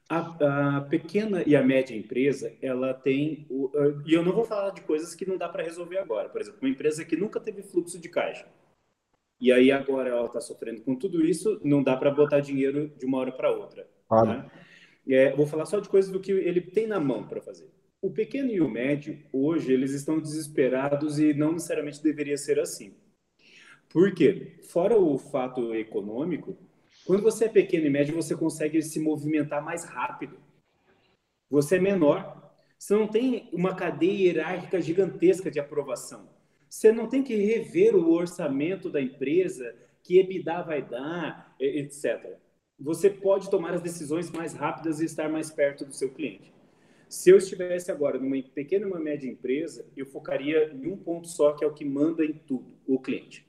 A, 0.09 0.77
a, 0.77 0.81
pequena 0.81 1.43
e 1.45 1.57
a 1.57 1.63
média 1.63 1.93
empresa, 1.93 2.53
ela 2.61 2.93
tem. 2.93 3.45
O, 3.49 3.69
e 4.05 4.13
eu 4.13 4.23
não 4.23 4.31
vou 4.31 4.45
falar 4.45 4.69
de 4.69 4.81
coisas 4.81 5.13
que 5.13 5.27
não 5.27 5.37
dá 5.37 5.49
para 5.49 5.63
resolver 5.63 5.97
agora. 5.97 6.29
Por 6.29 6.39
exemplo, 6.39 6.59
uma 6.61 6.69
empresa 6.69 7.03
que 7.03 7.17
nunca 7.17 7.39
teve 7.39 7.63
fluxo 7.63 7.99
de 7.99 8.07
caixa. 8.07 8.47
E 9.41 9.51
aí 9.51 9.73
agora 9.73 10.09
ela 10.09 10.25
está 10.25 10.39
sofrendo 10.39 10.83
com 10.83 10.95
tudo 10.95 11.25
isso, 11.25 11.59
não 11.65 11.83
dá 11.83 11.97
para 11.97 12.11
botar 12.11 12.39
dinheiro 12.39 12.89
de 12.97 13.05
uma 13.05 13.17
hora 13.17 13.31
para 13.31 13.51
outra. 13.51 13.89
Tá? 14.07 14.51
É, 15.07 15.35
vou 15.35 15.45
falar 15.45 15.65
só 15.65 15.81
de 15.81 15.89
coisas 15.89 16.11
do 16.11 16.19
que 16.19 16.31
ele 16.31 16.61
tem 16.61 16.87
na 16.87 16.99
mão 16.99 17.27
para 17.27 17.41
fazer. 17.41 17.69
O 18.01 18.09
pequeno 18.09 18.49
e 18.49 18.59
o 18.59 18.67
médio, 18.67 19.23
hoje, 19.31 19.71
eles 19.71 19.91
estão 19.91 20.19
desesperados 20.19 21.19
e 21.19 21.35
não 21.35 21.53
necessariamente 21.53 22.01
deveria 22.01 22.35
ser 22.35 22.59
assim. 22.59 22.95
Por 23.89 24.11
quê? 24.15 24.57
Fora 24.63 24.97
o 24.97 25.19
fato 25.19 25.75
econômico, 25.75 26.57
quando 27.05 27.21
você 27.21 27.45
é 27.45 27.49
pequeno 27.49 27.85
e 27.85 27.89
médio, 27.91 28.15
você 28.15 28.35
consegue 28.35 28.81
se 28.81 28.99
movimentar 28.99 29.63
mais 29.63 29.83
rápido. 29.83 30.37
Você 31.47 31.75
é 31.75 31.79
menor. 31.79 32.51
Você 32.77 32.95
não 32.95 33.07
tem 33.07 33.47
uma 33.53 33.75
cadeia 33.75 34.29
hierárquica 34.29 34.81
gigantesca 34.81 35.51
de 35.51 35.59
aprovação. 35.59 36.27
Você 36.67 36.91
não 36.91 37.07
tem 37.07 37.21
que 37.21 37.35
rever 37.35 37.95
o 37.95 38.11
orçamento 38.11 38.89
da 38.89 38.99
empresa, 38.99 39.75
que 40.03 40.17
EBITDA 40.17 40.63
vai 40.63 40.81
dar, 40.81 41.55
etc. 41.59 42.37
Você 42.79 43.11
pode 43.11 43.49
tomar 43.49 43.75
as 43.75 43.81
decisões 43.81 44.31
mais 44.31 44.53
rápidas 44.53 44.99
e 44.99 45.05
estar 45.05 45.29
mais 45.29 45.51
perto 45.51 45.85
do 45.85 45.93
seu 45.93 46.09
cliente. 46.11 46.51
Se 47.11 47.29
eu 47.29 47.37
estivesse 47.37 47.91
agora 47.91 48.17
numa 48.17 48.41
pequena 48.41 48.87
uma 48.87 48.97
média 48.97 49.29
empresa, 49.29 49.85
eu 49.97 50.05
focaria 50.05 50.71
em 50.73 50.87
um 50.87 50.95
ponto 50.95 51.27
só, 51.27 51.51
que 51.51 51.61
é 51.61 51.67
o 51.67 51.73
que 51.73 51.83
manda 51.83 52.23
em 52.23 52.31
tudo, 52.31 52.73
o 52.87 52.97
cliente. 53.01 53.45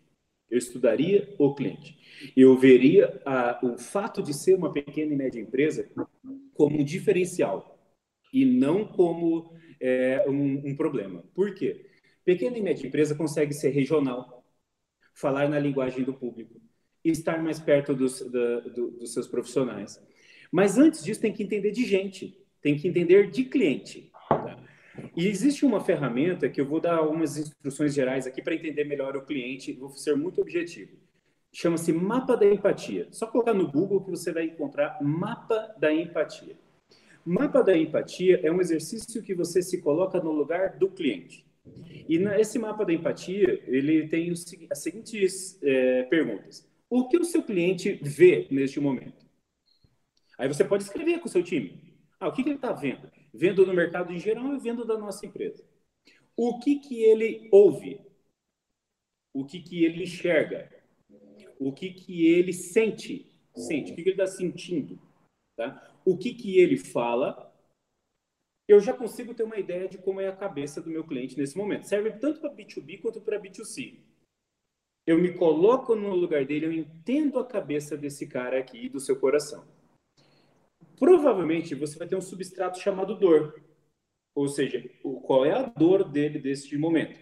Eu 0.50 0.58
estudaria 0.58 1.32
o 1.38 1.54
cliente. 1.54 1.96
Eu 2.36 2.58
veria 2.58 3.22
a, 3.24 3.60
o 3.62 3.78
fato 3.78 4.20
de 4.20 4.34
ser 4.34 4.56
uma 4.56 4.72
pequena 4.72 5.12
e 5.12 5.16
média 5.16 5.40
empresa 5.40 5.88
como 6.54 6.80
um 6.80 6.82
diferencial 6.82 7.78
e 8.34 8.44
não 8.44 8.84
como 8.84 9.54
é, 9.80 10.28
um, 10.28 10.70
um 10.70 10.76
problema. 10.76 11.22
Por 11.32 11.54
quê? 11.54 11.86
Pequena 12.24 12.58
e 12.58 12.62
média 12.62 12.84
empresa 12.84 13.14
consegue 13.14 13.54
ser 13.54 13.68
regional, 13.68 14.44
falar 15.14 15.48
na 15.48 15.60
linguagem 15.60 16.02
do 16.02 16.12
público, 16.12 16.60
estar 17.04 17.40
mais 17.40 17.60
perto 17.60 17.94
dos, 17.94 18.28
da, 18.28 18.58
do, 18.58 18.90
dos 18.90 19.12
seus 19.12 19.28
profissionais. 19.28 20.04
Mas 20.50 20.78
antes 20.78 21.04
disso, 21.04 21.20
tem 21.20 21.32
que 21.32 21.44
entender 21.44 21.70
de 21.70 21.84
gente 21.86 22.41
tem 22.62 22.76
que 22.76 22.88
entender 22.88 23.30
de 23.30 23.44
cliente. 23.44 24.10
Tá? 24.28 24.58
E 25.16 25.26
existe 25.26 25.66
uma 25.66 25.80
ferramenta 25.80 26.48
que 26.48 26.60
eu 26.60 26.66
vou 26.66 26.80
dar 26.80 26.96
algumas 26.96 27.36
instruções 27.36 27.92
gerais 27.92 28.26
aqui 28.26 28.40
para 28.40 28.54
entender 28.54 28.84
melhor 28.84 29.16
o 29.16 29.26
cliente, 29.26 29.72
vou 29.72 29.90
ser 29.90 30.16
muito 30.16 30.40
objetivo. 30.40 30.92
Chama-se 31.52 31.92
Mapa 31.92 32.36
da 32.36 32.46
Empatia. 32.46 33.08
Só 33.10 33.26
colocar 33.26 33.52
no 33.52 33.70
Google 33.70 34.02
que 34.02 34.10
você 34.10 34.32
vai 34.32 34.44
encontrar 34.44 34.96
Mapa 35.02 35.74
da 35.78 35.92
Empatia. 35.92 36.56
Mapa 37.24 37.62
da 37.62 37.76
Empatia 37.76 38.40
é 38.42 38.50
um 38.50 38.60
exercício 38.60 39.22
que 39.22 39.34
você 39.34 39.60
se 39.60 39.82
coloca 39.82 40.18
no 40.20 40.32
lugar 40.32 40.78
do 40.78 40.88
cliente. 40.88 41.44
E 42.08 42.18
nesse 42.18 42.58
mapa 42.58 42.84
da 42.84 42.92
empatia, 42.92 43.62
ele 43.66 44.08
tem 44.08 44.32
as 44.70 44.78
seguintes 44.78 45.58
é, 45.62 46.02
perguntas. 46.04 46.68
O 46.90 47.08
que 47.08 47.16
o 47.16 47.24
seu 47.24 47.42
cliente 47.42 47.98
vê 48.02 48.46
neste 48.50 48.80
momento? 48.80 49.24
Aí 50.36 50.48
você 50.48 50.64
pode 50.64 50.82
escrever 50.82 51.20
com 51.20 51.26
o 51.26 51.30
seu 51.30 51.42
time. 51.42 51.91
Ah, 52.22 52.28
o 52.28 52.32
que, 52.32 52.44
que 52.44 52.50
ele 52.50 52.56
está 52.56 52.72
vendo? 52.72 53.10
Vendo 53.34 53.66
no 53.66 53.74
mercado 53.74 54.12
em 54.12 54.18
geral 54.20 54.54
e 54.54 54.58
vendo 54.60 54.84
da 54.84 54.96
nossa 54.96 55.26
empresa. 55.26 55.64
O 56.36 56.60
que, 56.60 56.78
que 56.78 57.02
ele 57.02 57.48
ouve? 57.50 58.00
O 59.34 59.44
que, 59.44 59.60
que 59.60 59.84
ele 59.84 60.04
enxerga? 60.04 60.70
O 61.58 61.72
que, 61.72 61.92
que 61.92 62.28
ele 62.28 62.52
sente? 62.52 63.28
Sente. 63.56 63.90
O 63.90 63.96
que, 63.96 64.04
que 64.04 64.10
ele 64.10 64.22
está 64.22 64.28
sentindo? 64.28 65.02
Tá? 65.56 65.98
O 66.04 66.16
que, 66.16 66.32
que 66.32 66.60
ele 66.60 66.76
fala? 66.76 67.52
Eu 68.68 68.78
já 68.78 68.94
consigo 68.94 69.34
ter 69.34 69.42
uma 69.42 69.58
ideia 69.58 69.88
de 69.88 69.98
como 69.98 70.20
é 70.20 70.28
a 70.28 70.36
cabeça 70.36 70.80
do 70.80 70.90
meu 70.90 71.04
cliente 71.04 71.36
nesse 71.36 71.58
momento. 71.58 71.88
Serve 71.88 72.12
tanto 72.20 72.40
para 72.40 72.54
B2B 72.54 73.00
quanto 73.00 73.20
para 73.20 73.40
B2C. 73.42 73.98
Eu 75.04 75.18
me 75.18 75.36
coloco 75.36 75.96
no 75.96 76.14
lugar 76.14 76.46
dele, 76.46 76.66
eu 76.66 76.72
entendo 76.72 77.40
a 77.40 77.44
cabeça 77.44 77.96
desse 77.96 78.28
cara 78.28 78.60
aqui 78.60 78.88
do 78.88 79.00
seu 79.00 79.18
coração 79.18 79.66
provavelmente 81.02 81.74
você 81.74 81.98
vai 81.98 82.06
ter 82.06 82.14
um 82.14 82.20
substrato 82.20 82.78
chamado 82.78 83.16
dor. 83.16 83.60
Ou 84.36 84.46
seja, 84.46 84.88
qual 85.24 85.44
é 85.44 85.50
a 85.50 85.64
dor 85.64 86.08
dele 86.08 86.38
deste 86.38 86.78
momento? 86.78 87.18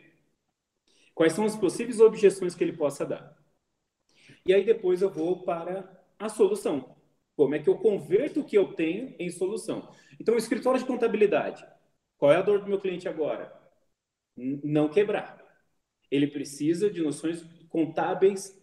Quais 1.14 1.32
são 1.32 1.46
as 1.46 1.56
possíveis 1.56 1.98
objeções 1.98 2.54
que 2.54 2.62
ele 2.62 2.76
possa 2.76 3.06
dar? 3.06 3.34
E 4.44 4.52
aí 4.52 4.66
depois 4.66 5.00
eu 5.00 5.08
vou 5.08 5.44
para 5.44 5.98
a 6.18 6.28
solução. 6.28 6.94
Como 7.34 7.54
é 7.54 7.58
que 7.58 7.70
eu 7.70 7.78
converto 7.78 8.40
o 8.40 8.44
que 8.44 8.58
eu 8.58 8.74
tenho 8.74 9.16
em 9.18 9.30
solução? 9.30 9.90
Então, 10.20 10.36
escritório 10.36 10.78
de 10.78 10.84
contabilidade. 10.84 11.66
Qual 12.18 12.30
é 12.30 12.36
a 12.36 12.42
dor 12.42 12.60
do 12.60 12.68
meu 12.68 12.78
cliente 12.78 13.08
agora? 13.08 13.50
Não 14.36 14.90
quebrar. 14.90 15.42
Ele 16.10 16.26
precisa 16.26 16.90
de 16.90 17.00
noções 17.00 17.42
contábeis 17.70 18.62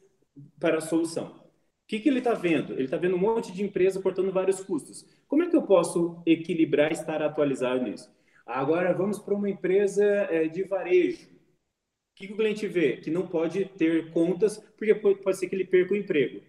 para 0.60 0.78
a 0.78 0.82
solução. 0.82 1.47
O 1.88 1.90
que, 1.90 2.02
que 2.02 2.10
ele 2.10 2.18
está 2.18 2.34
vendo? 2.34 2.74
Ele 2.74 2.84
está 2.84 2.98
vendo 2.98 3.16
um 3.16 3.20
monte 3.20 3.54
de 3.54 3.64
empresa 3.64 4.02
cortando 4.02 4.30
vários 4.30 4.62
custos. 4.62 5.06
Como 5.26 5.42
é 5.42 5.50
que 5.50 5.56
eu 5.56 5.62
posso 5.62 6.22
equilibrar 6.26 6.92
e 6.92 6.94
estar 6.94 7.22
atualizado 7.22 7.82
nisso? 7.82 8.14
Agora 8.46 8.94
vamos 8.94 9.20
para 9.20 9.34
uma 9.34 9.50
empresa 9.50 10.04
é, 10.04 10.50
de 10.50 10.64
varejo. 10.64 11.28
O 11.28 12.18
que, 12.18 12.34
o 12.34 12.36
cliente 12.36 12.68
vê? 12.68 12.98
Que 12.98 13.10
não 13.10 13.26
pode 13.26 13.64
ter 13.78 14.12
contas, 14.12 14.58
porque 14.78 14.94
pode 14.96 15.38
ser 15.38 15.48
que 15.48 15.56
ele 15.56 15.64
perca 15.64 15.94
o 15.94 15.98
emprego. 15.98 16.42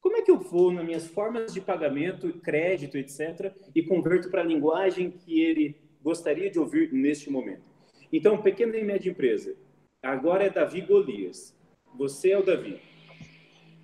Como 0.00 0.16
é 0.16 0.22
que 0.22 0.30
eu 0.30 0.38
vou 0.38 0.70
nas 0.70 0.84
minhas 0.84 1.08
formas 1.08 1.52
de 1.52 1.60
pagamento, 1.60 2.32
crédito, 2.34 2.96
etc., 2.96 3.52
e 3.74 3.82
converto 3.82 4.30
para 4.30 4.42
a 4.42 4.46
linguagem 4.46 5.10
que 5.10 5.42
ele 5.42 5.74
gostaria 6.04 6.48
de 6.48 6.60
ouvir 6.60 6.92
neste 6.92 7.28
momento? 7.28 7.64
Então, 8.12 8.40
pequena 8.40 8.76
e 8.76 8.84
média 8.84 9.10
empresa. 9.10 9.56
Agora 10.00 10.44
é 10.44 10.50
Davi 10.50 10.82
Golias. 10.82 11.52
Você 11.96 12.30
é 12.30 12.38
o 12.38 12.44
Davi. 12.44 12.93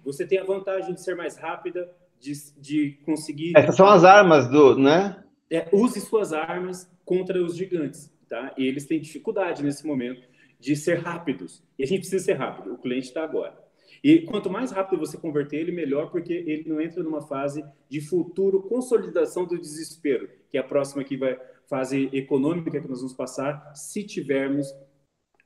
Você 0.05 0.27
tem 0.27 0.39
a 0.39 0.45
vantagem 0.45 0.95
de 0.95 1.03
ser 1.03 1.15
mais 1.15 1.37
rápida, 1.37 1.91
de, 2.19 2.33
de 2.59 2.99
conseguir. 3.05 3.53
Essas 3.57 3.77
são 3.77 3.87
as 3.87 4.05
armas 4.05 4.49
do, 4.49 4.79
né? 4.79 5.23
É, 5.51 5.69
use 5.73 6.01
suas 6.01 6.33
armas 6.33 6.91
contra 7.05 7.43
os 7.43 7.57
gigantes, 7.57 8.13
tá? 8.29 8.55
E 8.57 8.67
eles 8.67 8.87
têm 8.87 9.01
dificuldade 9.01 9.63
nesse 9.63 9.87
momento 9.87 10.23
de 10.59 10.77
ser 10.77 10.99
rápidos. 10.99 11.63
E 11.79 11.83
a 11.83 11.87
gente 11.87 12.01
precisa 12.01 12.25
ser 12.25 12.35
rápido. 12.35 12.75
O 12.75 12.79
cliente 12.79 13.09
está 13.09 13.25
agora. 13.25 13.59
E 14.03 14.21
quanto 14.21 14.49
mais 14.49 14.71
rápido 14.71 14.99
você 14.99 15.19
converter 15.19 15.59
ele, 15.59 15.73
melhor, 15.73 16.11
porque 16.11 16.33
ele 16.33 16.69
não 16.69 16.81
entra 16.81 17.03
numa 17.03 17.21
fase 17.21 17.65
de 17.89 18.01
futuro 18.01 18.63
consolidação 18.63 19.45
do 19.45 19.59
desespero, 19.59 20.29
que 20.49 20.57
é 20.57 20.61
a 20.61 20.65
próxima 20.65 21.05
que 21.05 21.17
vai 21.17 21.39
fase 21.69 22.11
econômica 22.13 22.71
que 22.71 22.89
nós 22.89 22.99
vamos 22.99 23.15
passar, 23.15 23.73
se 23.77 24.03
tivermos 24.03 24.75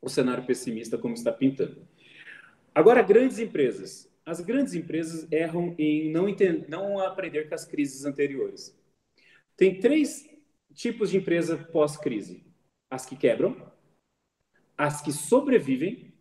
o 0.01 0.09
cenário 0.09 0.45
pessimista 0.47 0.97
como 0.97 1.15
está 1.15 1.31
pintando. 1.31 1.87
Agora, 2.75 3.03
grandes 3.03 3.39
empresas. 3.39 4.11
As 4.27 4.41
grandes 4.41 4.75
empresas 4.75 5.31
erram 5.31 5.75
em 5.79 6.11
não, 6.11 6.29
entender, 6.29 6.69
não 6.69 6.99
aprender 6.99 7.49
com 7.49 7.55
as 7.55 7.65
crises 7.65 8.05
anteriores. 8.05 8.75
Tem 9.57 9.79
três 9.79 10.29
tipos 10.73 11.11
de 11.11 11.19
empresa 11.19 11.57
pós-crise: 11.57 12.45
as 12.91 13.05
que 13.05 13.17
quebram, 13.17 13.71
as 14.77 15.03
que 15.03 15.13
sobrevivem 15.13 16.13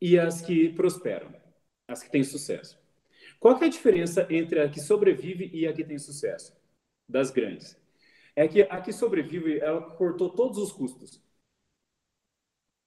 e 0.00 0.18
as 0.18 0.40
que 0.40 0.70
prosperam, 0.70 1.34
as 1.88 2.02
que 2.02 2.10
têm 2.10 2.22
sucesso. 2.22 2.78
Qual 3.40 3.60
é 3.60 3.66
a 3.66 3.68
diferença 3.68 4.26
entre 4.30 4.60
a 4.60 4.68
que 4.68 4.80
sobrevive 4.80 5.50
e 5.52 5.66
a 5.66 5.72
que 5.72 5.84
tem 5.84 5.98
sucesso? 5.98 6.56
Das 7.08 7.30
grandes. 7.30 7.76
É 8.34 8.46
que 8.46 8.62
a 8.62 8.80
que 8.80 8.92
sobrevive, 8.92 9.58
ela 9.58 9.94
cortou 9.96 10.30
todos 10.30 10.58
os 10.58 10.72
custos. 10.72 11.22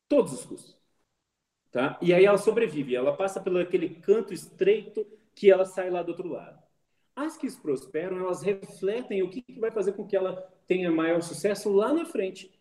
Todos 0.08 0.34
os 0.34 0.46
custos. 0.46 0.79
Tá? 1.72 2.00
E 2.02 2.14
aí 2.14 2.26
ela 2.26 2.38
sobrevive, 2.38 2.96
ela 2.96 3.16
passa 3.16 3.40
pelo 3.40 3.60
aquele 3.60 3.90
canto 3.90 4.34
estreito 4.34 5.06
que 5.36 5.52
ela 5.52 5.66
sai 5.66 5.90
lá 5.90 6.02
do 6.02 6.10
outro 6.10 6.28
lado. 6.28 6.62
As 7.16 7.38
que 7.38 7.52
prosperam, 7.58 8.18
elas 8.18 8.42
refletem 8.42 9.22
o 9.22 9.30
que, 9.30 9.42
que 9.42 9.60
vai 9.60 9.72
fazer 9.72 9.92
com 9.92 10.08
que 10.08 10.16
ela 10.16 10.36
tenha 10.66 10.92
maior 10.92 11.22
sucesso 11.22 11.72
lá 11.72 11.94
na 11.94 12.06
frente. 12.06 12.52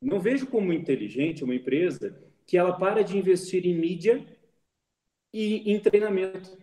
Não 0.00 0.18
vejo 0.18 0.46
como 0.46 0.72
inteligente 0.72 1.44
uma 1.44 1.54
empresa 1.54 2.18
que 2.46 2.56
ela 2.56 2.72
para 2.76 3.02
de 3.02 3.18
investir 3.18 3.66
em 3.66 3.78
mídia 3.78 4.26
e 5.32 5.70
em 5.70 5.78
treinamento. 5.78 6.56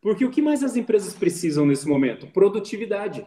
Porque 0.00 0.24
o 0.24 0.30
que 0.30 0.42
mais 0.42 0.62
as 0.62 0.76
empresas 0.76 1.14
precisam 1.14 1.64
nesse 1.64 1.88
momento? 1.88 2.26
Produtividade. 2.26 3.24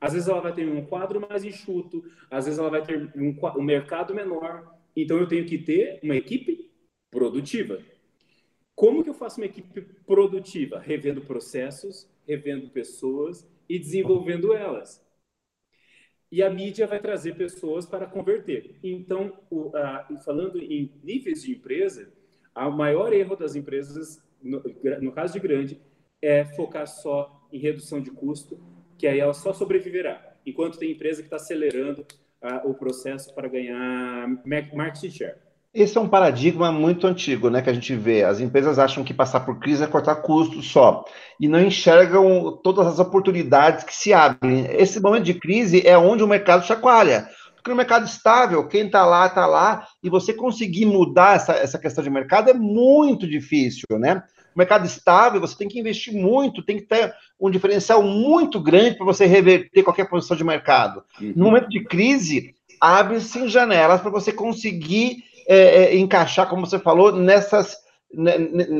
Às 0.00 0.12
vezes 0.12 0.28
ela 0.28 0.40
vai 0.40 0.54
ter 0.54 0.68
um 0.68 0.84
quadro 0.84 1.20
mais 1.20 1.44
enxuto, 1.44 2.04
às 2.30 2.44
vezes 2.44 2.58
ela 2.58 2.70
vai 2.70 2.82
ter 2.82 3.12
um, 3.16 3.36
um 3.58 3.62
mercado 3.62 4.14
menor, 4.14 4.73
então 4.96 5.18
eu 5.18 5.26
tenho 5.26 5.46
que 5.46 5.58
ter 5.58 6.00
uma 6.02 6.16
equipe 6.16 6.70
produtiva. 7.10 7.80
Como 8.74 9.02
que 9.04 9.10
eu 9.10 9.14
faço 9.14 9.40
uma 9.40 9.46
equipe 9.46 9.80
produtiva? 10.04 10.78
Revendo 10.78 11.20
processos, 11.20 12.08
revendo 12.26 12.68
pessoas 12.70 13.48
e 13.68 13.78
desenvolvendo 13.78 14.52
elas. 14.52 15.04
E 16.30 16.42
a 16.42 16.50
mídia 16.50 16.86
vai 16.86 16.98
trazer 16.98 17.36
pessoas 17.36 17.86
para 17.86 18.06
converter. 18.06 18.76
Então, 18.82 19.38
o, 19.48 19.70
a, 19.76 20.08
falando 20.24 20.60
em 20.60 20.92
níveis 21.02 21.42
de 21.42 21.52
empresa, 21.52 22.12
o 22.56 22.70
maior 22.70 23.12
erro 23.12 23.36
das 23.36 23.54
empresas, 23.54 24.20
no, 24.42 24.60
no 25.00 25.12
caso 25.12 25.34
de 25.34 25.40
grande, 25.40 25.80
é 26.20 26.44
focar 26.44 26.88
só 26.88 27.46
em 27.52 27.58
redução 27.58 28.00
de 28.00 28.10
custo, 28.10 28.58
que 28.98 29.06
aí 29.06 29.20
ela 29.20 29.34
só 29.34 29.52
sobreviverá. 29.52 30.36
Enquanto 30.44 30.78
tem 30.78 30.90
empresa 30.90 31.22
que 31.22 31.26
está 31.26 31.36
acelerando 31.36 32.04
o 32.64 32.74
processo 32.74 33.34
para 33.34 33.48
ganhar 33.48 34.28
market 34.44 35.10
share. 35.10 35.34
Esse 35.74 35.98
é 35.98 36.00
um 36.00 36.08
paradigma 36.08 36.70
muito 36.70 37.04
antigo, 37.04 37.50
né, 37.50 37.60
que 37.60 37.68
a 37.68 37.72
gente 37.72 37.96
vê. 37.96 38.22
As 38.22 38.38
empresas 38.38 38.78
acham 38.78 39.02
que 39.02 39.12
passar 39.12 39.40
por 39.40 39.58
crise 39.58 39.82
é 39.82 39.88
cortar 39.88 40.14
custos 40.16 40.70
só 40.70 41.04
e 41.40 41.48
não 41.48 41.60
enxergam 41.60 42.56
todas 42.62 42.86
as 42.86 43.00
oportunidades 43.00 43.82
que 43.82 43.92
se 43.92 44.12
abrem. 44.12 44.68
Esse 44.70 45.00
momento 45.00 45.24
de 45.24 45.34
crise 45.34 45.84
é 45.84 45.98
onde 45.98 46.22
o 46.22 46.28
mercado 46.28 46.64
chacoalha. 46.64 47.28
Porque 47.56 47.70
no 47.70 47.76
mercado 47.76 48.04
estável, 48.04 48.68
quem 48.68 48.86
está 48.86 49.04
lá, 49.04 49.26
está 49.26 49.46
lá, 49.46 49.88
e 50.02 50.08
você 50.08 50.32
conseguir 50.32 50.86
mudar 50.86 51.36
essa, 51.36 51.54
essa 51.54 51.78
questão 51.78 52.04
de 52.04 52.10
mercado 52.10 52.50
é 52.50 52.54
muito 52.54 53.26
difícil, 53.26 53.86
né? 53.98 54.22
O 54.54 54.58
mercado 54.58 54.86
estável, 54.86 55.40
você 55.40 55.56
tem 55.56 55.68
que 55.68 55.80
investir 55.80 56.14
muito, 56.14 56.62
tem 56.62 56.76
que 56.76 56.84
ter 56.84 57.12
um 57.40 57.50
diferencial 57.50 58.02
muito 58.02 58.60
grande 58.60 58.96
para 58.96 59.04
você 59.04 59.26
reverter 59.26 59.82
qualquer 59.82 60.08
posição 60.08 60.36
de 60.36 60.44
mercado. 60.44 61.02
Uhum. 61.20 61.32
No 61.34 61.44
momento 61.46 61.68
de 61.68 61.82
crise, 61.84 62.54
abre-se 62.80 63.48
janelas 63.48 64.00
para 64.00 64.10
você 64.10 64.32
conseguir 64.32 65.24
é, 65.48 65.56
é, 65.56 65.96
encaixar, 65.96 66.48
como 66.48 66.66
você 66.66 66.78
falou, 66.78 67.12
nessas, 67.12 67.76
né, 68.12 68.34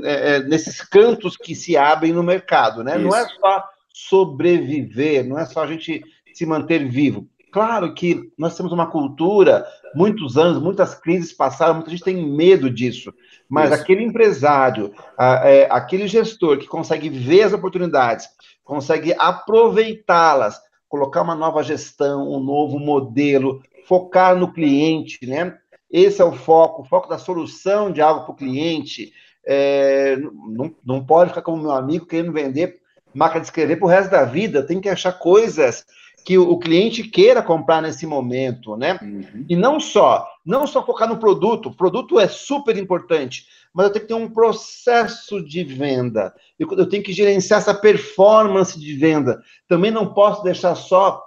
é, 0.04 0.40
nesses 0.44 0.80
cantos 0.80 1.36
que 1.36 1.54
se 1.54 1.76
abrem 1.76 2.12
no 2.12 2.22
mercado, 2.22 2.84
né? 2.84 2.96
Não 2.96 3.14
é 3.14 3.26
só 3.26 3.64
sobreviver, 3.92 5.26
não 5.26 5.38
é 5.38 5.44
só 5.44 5.62
a 5.62 5.66
gente 5.66 6.02
se 6.32 6.46
manter 6.46 6.88
vivo. 6.88 7.28
Claro 7.54 7.94
que 7.94 8.32
nós 8.36 8.56
temos 8.56 8.72
uma 8.72 8.90
cultura, 8.90 9.64
muitos 9.94 10.36
anos, 10.36 10.60
muitas 10.60 10.92
crises 10.96 11.32
passaram, 11.32 11.74
muita 11.74 11.90
gente 11.90 12.02
tem 12.02 12.16
medo 12.16 12.68
disso. 12.68 13.14
Mas 13.48 13.70
Isso. 13.70 13.80
aquele 13.80 14.02
empresário, 14.02 14.92
a, 15.16 15.48
é, 15.48 15.68
aquele 15.70 16.08
gestor 16.08 16.58
que 16.58 16.66
consegue 16.66 17.08
ver 17.08 17.42
as 17.42 17.52
oportunidades, 17.52 18.28
consegue 18.64 19.14
aproveitá-las, 19.16 20.60
colocar 20.88 21.22
uma 21.22 21.36
nova 21.36 21.62
gestão, 21.62 22.28
um 22.28 22.40
novo 22.40 22.80
modelo, 22.80 23.62
focar 23.86 24.34
no 24.34 24.52
cliente, 24.52 25.24
né? 25.24 25.56
Esse 25.88 26.20
é 26.20 26.24
o 26.24 26.32
foco, 26.32 26.82
o 26.82 26.84
foco 26.84 27.08
da 27.08 27.18
solução 27.18 27.92
de 27.92 28.00
algo 28.00 28.24
para 28.24 28.32
o 28.32 28.36
cliente. 28.36 29.12
É, 29.46 30.16
não, 30.16 30.74
não 30.84 31.06
pode 31.06 31.30
ficar 31.30 31.42
como 31.42 31.62
meu 31.62 31.70
amigo 31.70 32.04
querendo 32.04 32.32
vender 32.32 32.80
máquina 33.14 33.42
de 33.42 33.46
escrever 33.46 33.76
para 33.76 33.86
o 33.86 33.88
resto 33.88 34.10
da 34.10 34.24
vida. 34.24 34.66
Tem 34.66 34.80
que 34.80 34.88
achar 34.88 35.12
coisas 35.12 35.86
que 36.24 36.38
o, 36.38 36.56
cliente 36.56 37.02
queira 37.02 37.42
comprar 37.42 37.82
nesse 37.82 38.06
momento, 38.06 38.76
né? 38.76 38.98
Uhum. 39.02 39.44
E 39.46 39.54
não 39.54 39.78
só, 39.78 40.26
não 40.44 40.66
só 40.66 40.84
focar 40.84 41.06
no 41.06 41.18
produto. 41.18 41.68
O 41.68 41.76
produto 41.76 42.18
é 42.18 42.26
super 42.26 42.78
importante, 42.78 43.46
mas 43.74 43.86
eu 43.86 43.92
tenho 43.92 44.02
que 44.04 44.08
ter 44.08 44.14
um 44.14 44.30
processo 44.30 45.44
de 45.44 45.62
venda. 45.62 46.34
Eu, 46.58 46.66
eu 46.72 46.88
tenho 46.88 47.02
que 47.02 47.12
gerenciar 47.12 47.60
essa 47.60 47.74
performance 47.74 48.80
de 48.80 48.94
venda. 48.94 49.38
Também 49.68 49.90
não 49.90 50.14
posso 50.14 50.42
deixar 50.42 50.74
só 50.74 51.22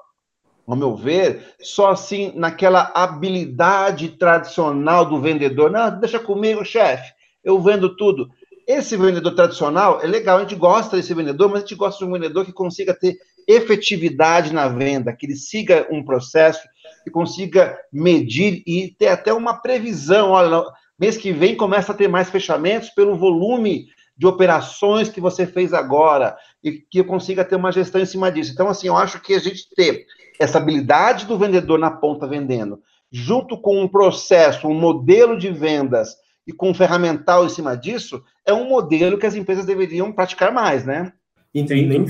ao 0.66 0.76
meu 0.76 0.96
ver, 0.96 1.56
só 1.62 1.92
assim 1.92 2.34
naquela 2.36 2.92
habilidade 2.94 4.10
tradicional 4.10 5.06
do 5.06 5.22
vendedor. 5.22 5.72
Não, 5.72 5.98
deixa 6.00 6.20
comigo, 6.20 6.66
chefe, 6.66 7.14
eu 7.44 7.62
vendo 7.62 7.96
tudo. 7.96 8.30
Esse 8.68 8.98
vendedor 8.98 9.34
tradicional 9.34 10.02
é 10.02 10.08
legal, 10.08 10.38
a 10.38 10.42
gente 10.42 10.56
gosta 10.56 10.98
desse 10.98 11.14
vendedor, 11.14 11.48
mas 11.48 11.60
a 11.60 11.62
gente 11.62 11.76
gosta 11.76 12.04
de 12.04 12.10
um 12.10 12.14
vendedor 12.14 12.44
que 12.44 12.52
consiga 12.52 12.94
ter 12.94 13.16
efetividade 13.48 14.54
na 14.54 14.68
venda, 14.68 15.14
que 15.14 15.26
ele 15.26 15.36
siga 15.36 15.88
um 15.90 16.04
processo, 16.04 16.68
que 17.04 17.10
consiga 17.10 17.78
medir 17.92 18.62
e 18.68 18.94
ter 19.00 19.08
até 19.08 19.34
uma 19.34 19.62
previsão. 19.62 20.32
Olha, 20.32 20.64
mês 21.00 21.16
que 21.16 21.32
vem 21.32 21.56
começa 21.56 21.92
a 21.92 21.96
ter 21.96 22.10
mais 22.10 22.30
fechamentos 22.30 22.90
pelo 22.90 23.18
volume 23.18 23.88
de 24.18 24.26
operações 24.26 25.10
que 25.10 25.22
você 25.22 25.46
fez 25.46 25.74
agora 25.74 26.36
e 26.64 26.74
que 26.74 27.00
eu 27.00 27.06
consiga 27.06 27.46
ter 27.46 27.56
uma 27.56 27.72
gestão 27.72 28.02
em 28.02 28.06
cima 28.06 28.32
disso. 28.32 28.52
Então, 28.52 28.68
assim, 28.68 28.88
eu 28.88 28.98
acho 28.98 29.22
que 29.22 29.34
a 29.36 29.40
gente 29.40 29.70
ter 29.76 30.06
essa 30.40 30.58
habilidade 30.58 31.26
do 31.26 31.38
vendedor 31.38 31.80
na 31.80 31.92
ponta 31.92 32.28
vendendo, 32.28 32.82
junto 33.12 33.60
com 33.60 33.80
um 33.80 33.88
processo, 33.88 34.68
um 34.68 34.74
modelo 34.74 35.38
de 35.38 35.50
vendas 35.50 36.16
e 36.46 36.52
com 36.52 36.72
um 36.72 36.74
ferramental 36.74 37.46
em 37.46 37.50
cima 37.50 37.76
disso, 37.76 38.24
é 38.46 38.54
um 38.54 38.68
modelo 38.68 39.18
que 39.18 39.26
as 39.26 39.36
empresas 39.36 39.66
deveriam 39.66 40.12
praticar 40.12 40.52
mais, 40.52 40.86
né? 40.86 41.14
E 41.54 41.64
nem, 41.64 42.06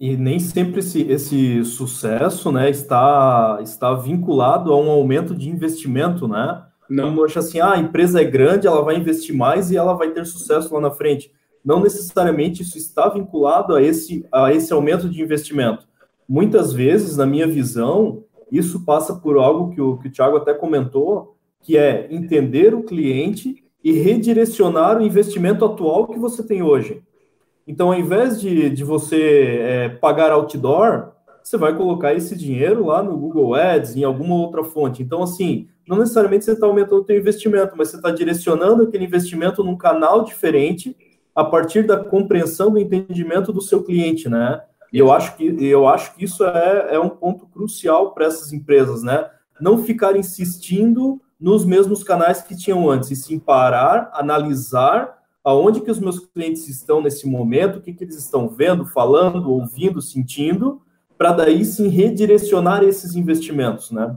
e 0.00 0.16
nem 0.16 0.38
sempre 0.38 0.80
esse, 0.80 1.02
esse 1.02 1.64
sucesso 1.64 2.52
né, 2.52 2.70
está, 2.70 3.58
está 3.62 3.94
vinculado 3.94 4.72
a 4.72 4.80
um 4.80 4.90
aumento 4.90 5.34
de 5.34 5.48
investimento, 5.50 6.28
né? 6.28 6.64
Não. 6.88 7.22
Acha 7.24 7.40
assim, 7.40 7.60
ah, 7.60 7.72
a 7.72 7.78
empresa 7.78 8.20
é 8.20 8.24
grande, 8.24 8.66
ela 8.66 8.82
vai 8.82 8.96
investir 8.96 9.34
mais 9.34 9.70
e 9.70 9.76
ela 9.76 9.94
vai 9.94 10.10
ter 10.10 10.24
sucesso 10.24 10.72
lá 10.72 10.80
na 10.80 10.90
frente. 10.90 11.30
Não 11.64 11.80
necessariamente 11.80 12.62
isso 12.62 12.78
está 12.78 13.08
vinculado 13.08 13.74
a 13.74 13.82
esse, 13.82 14.24
a 14.32 14.54
esse 14.54 14.72
aumento 14.72 15.08
de 15.08 15.20
investimento 15.20 15.88
muitas 16.28 16.72
vezes, 16.72 17.16
na 17.16 17.24
minha 17.24 17.46
visão, 17.46 18.24
isso 18.52 18.84
passa 18.84 19.14
por 19.14 19.38
algo 19.38 19.70
que 19.74 19.80
o, 19.80 19.96
que 19.96 20.08
o 20.08 20.12
Thiago 20.12 20.36
até 20.36 20.52
comentou, 20.52 21.36
que 21.62 21.76
é 21.76 22.06
entender 22.10 22.74
o 22.74 22.82
cliente 22.82 23.64
e 23.82 23.92
redirecionar 23.92 24.98
o 24.98 25.02
investimento 25.02 25.64
atual 25.64 26.06
que 26.06 26.18
você 26.18 26.42
tem 26.42 26.62
hoje. 26.62 27.02
Então, 27.68 27.92
ao 27.92 27.98
invés 27.98 28.40
de, 28.40 28.70
de 28.70 28.82
você 28.82 29.58
é, 29.60 29.88
pagar 29.90 30.32
outdoor, 30.32 31.12
você 31.42 31.58
vai 31.58 31.76
colocar 31.76 32.14
esse 32.14 32.34
dinheiro 32.34 32.86
lá 32.86 33.02
no 33.02 33.14
Google 33.18 33.54
Ads, 33.54 33.94
em 33.94 34.04
alguma 34.04 34.36
outra 34.36 34.64
fonte. 34.64 35.02
Então, 35.02 35.22
assim, 35.22 35.68
não 35.86 35.98
necessariamente 35.98 36.46
você 36.46 36.52
está 36.52 36.66
aumentando 36.66 37.02
o 37.02 37.04
seu 37.04 37.18
investimento, 37.18 37.74
mas 37.76 37.88
você 37.88 37.96
está 37.96 38.10
direcionando 38.10 38.84
aquele 38.84 39.04
investimento 39.04 39.62
num 39.62 39.76
canal 39.76 40.24
diferente 40.24 40.96
a 41.34 41.44
partir 41.44 41.86
da 41.86 42.02
compreensão 42.02 42.70
do 42.70 42.78
entendimento 42.78 43.52
do 43.52 43.60
seu 43.60 43.84
cliente, 43.84 44.30
né? 44.30 44.62
E 44.90 44.98
eu 44.98 45.12
acho 45.12 45.36
que, 45.36 45.44
eu 45.62 45.86
acho 45.86 46.14
que 46.14 46.24
isso 46.24 46.44
é, 46.44 46.94
é 46.94 46.98
um 46.98 47.10
ponto 47.10 47.46
crucial 47.46 48.12
para 48.12 48.24
essas 48.24 48.50
empresas, 48.50 49.02
né? 49.02 49.28
Não 49.60 49.84
ficar 49.84 50.16
insistindo 50.16 51.20
nos 51.38 51.66
mesmos 51.66 52.02
canais 52.02 52.40
que 52.40 52.56
tinham 52.56 52.88
antes, 52.88 53.10
e 53.10 53.16
sim 53.16 53.38
parar, 53.38 54.10
analisar 54.14 55.17
aonde 55.44 55.80
que 55.80 55.90
os 55.90 55.98
meus 55.98 56.18
clientes 56.18 56.68
estão 56.68 57.00
nesse 57.00 57.26
momento, 57.26 57.78
o 57.78 57.80
que, 57.80 57.92
que 57.92 58.04
eles 58.04 58.16
estão 58.16 58.48
vendo, 58.48 58.84
falando, 58.84 59.50
ouvindo, 59.50 60.00
sentindo, 60.02 60.82
para 61.16 61.32
daí 61.32 61.64
sim 61.64 61.88
redirecionar 61.88 62.82
esses 62.84 63.16
investimentos, 63.16 63.90
né? 63.90 64.16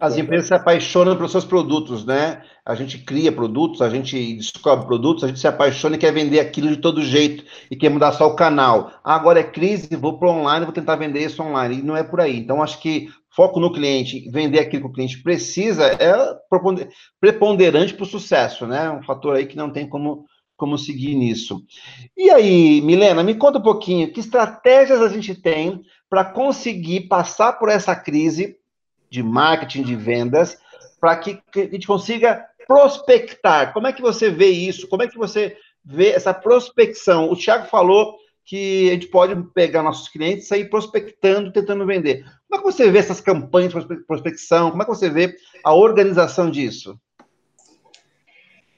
As 0.00 0.18
empresas 0.18 0.48
se 0.48 0.54
apaixonam 0.54 1.16
pelos 1.16 1.32
seus 1.32 1.44
produtos, 1.44 2.04
né? 2.04 2.42
A 2.64 2.74
gente 2.74 2.98
cria 2.98 3.32
produtos, 3.32 3.80
a 3.80 3.88
gente 3.88 4.34
descobre 4.36 4.86
produtos, 4.86 5.24
a 5.24 5.28
gente 5.28 5.40
se 5.40 5.46
apaixona 5.48 5.96
e 5.96 5.98
quer 5.98 6.12
vender 6.12 6.40
aquilo 6.40 6.68
de 6.68 6.76
todo 6.76 7.00
jeito 7.00 7.44
e 7.70 7.76
quer 7.76 7.88
mudar 7.88 8.12
só 8.12 8.26
o 8.26 8.36
canal. 8.36 8.92
Ah, 9.02 9.14
agora 9.14 9.40
é 9.40 9.44
crise, 9.44 9.96
vou 9.96 10.18
para 10.18 10.30
online, 10.30 10.66
vou 10.66 10.74
tentar 10.74 10.96
vender 10.96 11.24
isso 11.24 11.42
online. 11.42 11.78
E 11.78 11.82
não 11.82 11.96
é 11.96 12.02
por 12.02 12.20
aí. 12.20 12.38
Então, 12.38 12.62
acho 12.62 12.80
que 12.80 13.08
foco 13.34 13.58
no 13.58 13.72
cliente, 13.72 14.28
vender 14.30 14.60
aquilo 14.60 14.84
que 14.84 14.88
o 14.88 14.92
cliente 14.92 15.22
precisa, 15.22 15.86
é 15.86 16.14
preponderante 17.20 17.94
para 17.94 18.04
o 18.04 18.06
sucesso, 18.06 18.66
né? 18.66 18.90
Um 18.90 19.02
fator 19.02 19.36
aí 19.36 19.46
que 19.46 19.56
não 19.56 19.70
tem 19.70 19.88
como, 19.88 20.24
como 20.56 20.78
seguir 20.78 21.14
nisso. 21.14 21.64
E 22.16 22.30
aí, 22.30 22.80
Milena, 22.80 23.22
me 23.22 23.34
conta 23.34 23.58
um 23.58 23.62
pouquinho, 23.62 24.12
que 24.12 24.20
estratégias 24.20 25.00
a 25.02 25.08
gente 25.08 25.34
tem 25.34 25.82
para 26.08 26.24
conseguir 26.24 27.08
passar 27.08 27.54
por 27.54 27.68
essa 27.68 27.96
crise 27.96 28.56
de 29.10 29.22
marketing, 29.22 29.82
de 29.82 29.96
vendas, 29.96 30.56
para 31.00 31.16
que, 31.16 31.40
que 31.52 31.60
a 31.60 31.70
gente 31.70 31.86
consiga 31.86 32.44
prospectar. 32.66 33.72
Como 33.72 33.86
é 33.86 33.92
que 33.92 34.02
você 34.02 34.30
vê 34.30 34.48
isso? 34.48 34.88
Como 34.88 35.02
é 35.02 35.08
que 35.08 35.18
você 35.18 35.56
vê 35.84 36.10
essa 36.10 36.32
prospecção? 36.32 37.30
O 37.30 37.36
Thiago 37.36 37.66
falou 37.66 38.16
que 38.44 38.90
a 38.90 38.94
gente 38.94 39.06
pode 39.08 39.34
pegar 39.54 39.82
nossos 39.82 40.08
clientes 40.08 40.44
e 40.44 40.48
sair 40.48 40.68
prospectando, 40.68 41.52
tentando 41.52 41.86
vender. 41.86 42.24
Como 42.54 42.68
é 42.68 42.72
que 42.72 42.78
você 42.78 42.88
vê 42.88 42.98
essas 42.98 43.20
campanhas 43.20 43.72
de 43.72 43.96
prospecção? 44.06 44.70
Como 44.70 44.80
é 44.80 44.84
que 44.84 44.90
você 44.90 45.10
vê 45.10 45.34
a 45.64 45.74
organização 45.74 46.48
disso? 46.48 46.96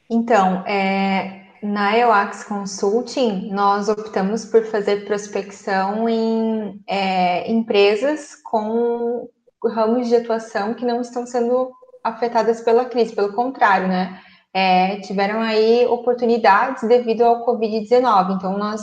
Então, 0.08 0.64
é, 0.66 1.42
na 1.62 1.94
EOAX 1.94 2.44
Consulting, 2.44 3.50
nós 3.52 3.90
optamos 3.90 4.46
por 4.46 4.64
fazer 4.64 5.04
prospecção 5.04 6.08
em 6.08 6.80
é, 6.88 7.50
empresas 7.50 8.36
com 8.44 9.28
ramos 9.62 10.08
de 10.08 10.16
atuação 10.16 10.72
que 10.72 10.86
não 10.86 11.02
estão 11.02 11.26
sendo 11.26 11.70
afetadas 12.02 12.62
pela 12.62 12.86
crise, 12.86 13.14
pelo 13.14 13.34
contrário, 13.34 13.88
né? 13.88 14.20
É, 14.54 15.00
tiveram 15.00 15.40
aí 15.40 15.84
oportunidades 15.84 16.88
devido 16.88 17.22
ao 17.22 17.44
Covid-19. 17.44 18.36
Então, 18.36 18.56
nós 18.56 18.80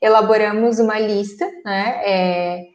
elaboramos 0.00 0.80
uma 0.80 0.98
lista 0.98 1.48
né, 1.64 2.02
é, 2.04 2.71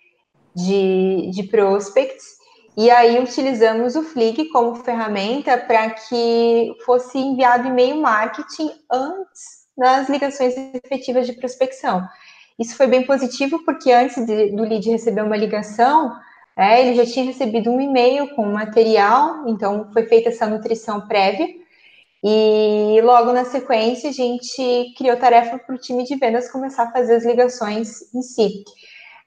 de, 0.57 1.29
de 1.31 1.43
prospects 1.43 2.37
e 2.77 2.91
aí 2.91 3.19
utilizamos 3.19 3.95
o 3.95 4.03
Flick 4.03 4.49
como 4.49 4.75
ferramenta 4.75 5.57
para 5.57 5.89
que 5.89 6.75
fosse 6.85 7.17
enviado 7.17 7.67
e-mail 7.67 7.99
marketing 7.99 8.71
antes 8.91 9.65
das 9.75 10.07
ligações 10.07 10.55
efetivas 10.55 11.25
de 11.25 11.33
prospecção. 11.33 12.07
Isso 12.59 12.75
foi 12.75 12.85
bem 12.85 13.03
positivo 13.03 13.63
porque 13.65 13.91
antes 13.91 14.23
de, 14.27 14.51
do 14.51 14.61
lead 14.63 14.89
receber 14.91 15.23
uma 15.23 15.35
ligação, 15.35 16.15
é, 16.55 16.81
ele 16.81 16.95
já 16.95 17.05
tinha 17.05 17.25
recebido 17.25 17.71
um 17.71 17.81
e-mail 17.81 18.35
com 18.35 18.45
material, 18.45 19.47
então 19.47 19.91
foi 19.91 20.05
feita 20.05 20.29
essa 20.29 20.45
nutrição 20.45 21.07
prévia. 21.07 21.47
E 22.23 22.99
logo 23.03 23.31
na 23.31 23.45
sequência, 23.45 24.09
a 24.09 24.13
gente 24.13 24.93
criou 24.95 25.17
tarefa 25.17 25.57
para 25.57 25.73
o 25.73 25.79
time 25.79 26.03
de 26.03 26.15
vendas 26.15 26.51
começar 26.51 26.83
a 26.83 26.91
fazer 26.91 27.15
as 27.15 27.25
ligações 27.25 28.13
em 28.13 28.21
si. 28.21 28.63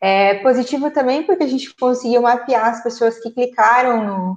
É 0.01 0.35
positivo 0.37 0.91
também 0.91 1.23
porque 1.25 1.45
a 1.45 1.49
gente 1.49 1.75
conseguiu 1.75 2.23
mapear 2.23 2.69
as 2.69 2.83
pessoas 2.83 3.19
que 3.21 3.31
clicaram 3.31 4.05
no, 4.05 4.37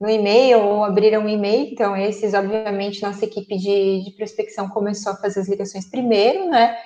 no 0.00 0.08
e-mail 0.08 0.60
ou 0.60 0.84
abriram 0.84 1.24
o 1.24 1.28
e-mail. 1.28 1.72
Então, 1.72 1.96
esses, 1.96 2.32
obviamente, 2.32 3.02
nossa 3.02 3.24
equipe 3.24 3.56
de, 3.56 4.04
de 4.04 4.10
prospecção 4.16 4.68
começou 4.68 5.12
a 5.12 5.16
fazer 5.16 5.40
as 5.40 5.48
ligações 5.48 5.90
primeiro, 5.90 6.48
né? 6.48 6.76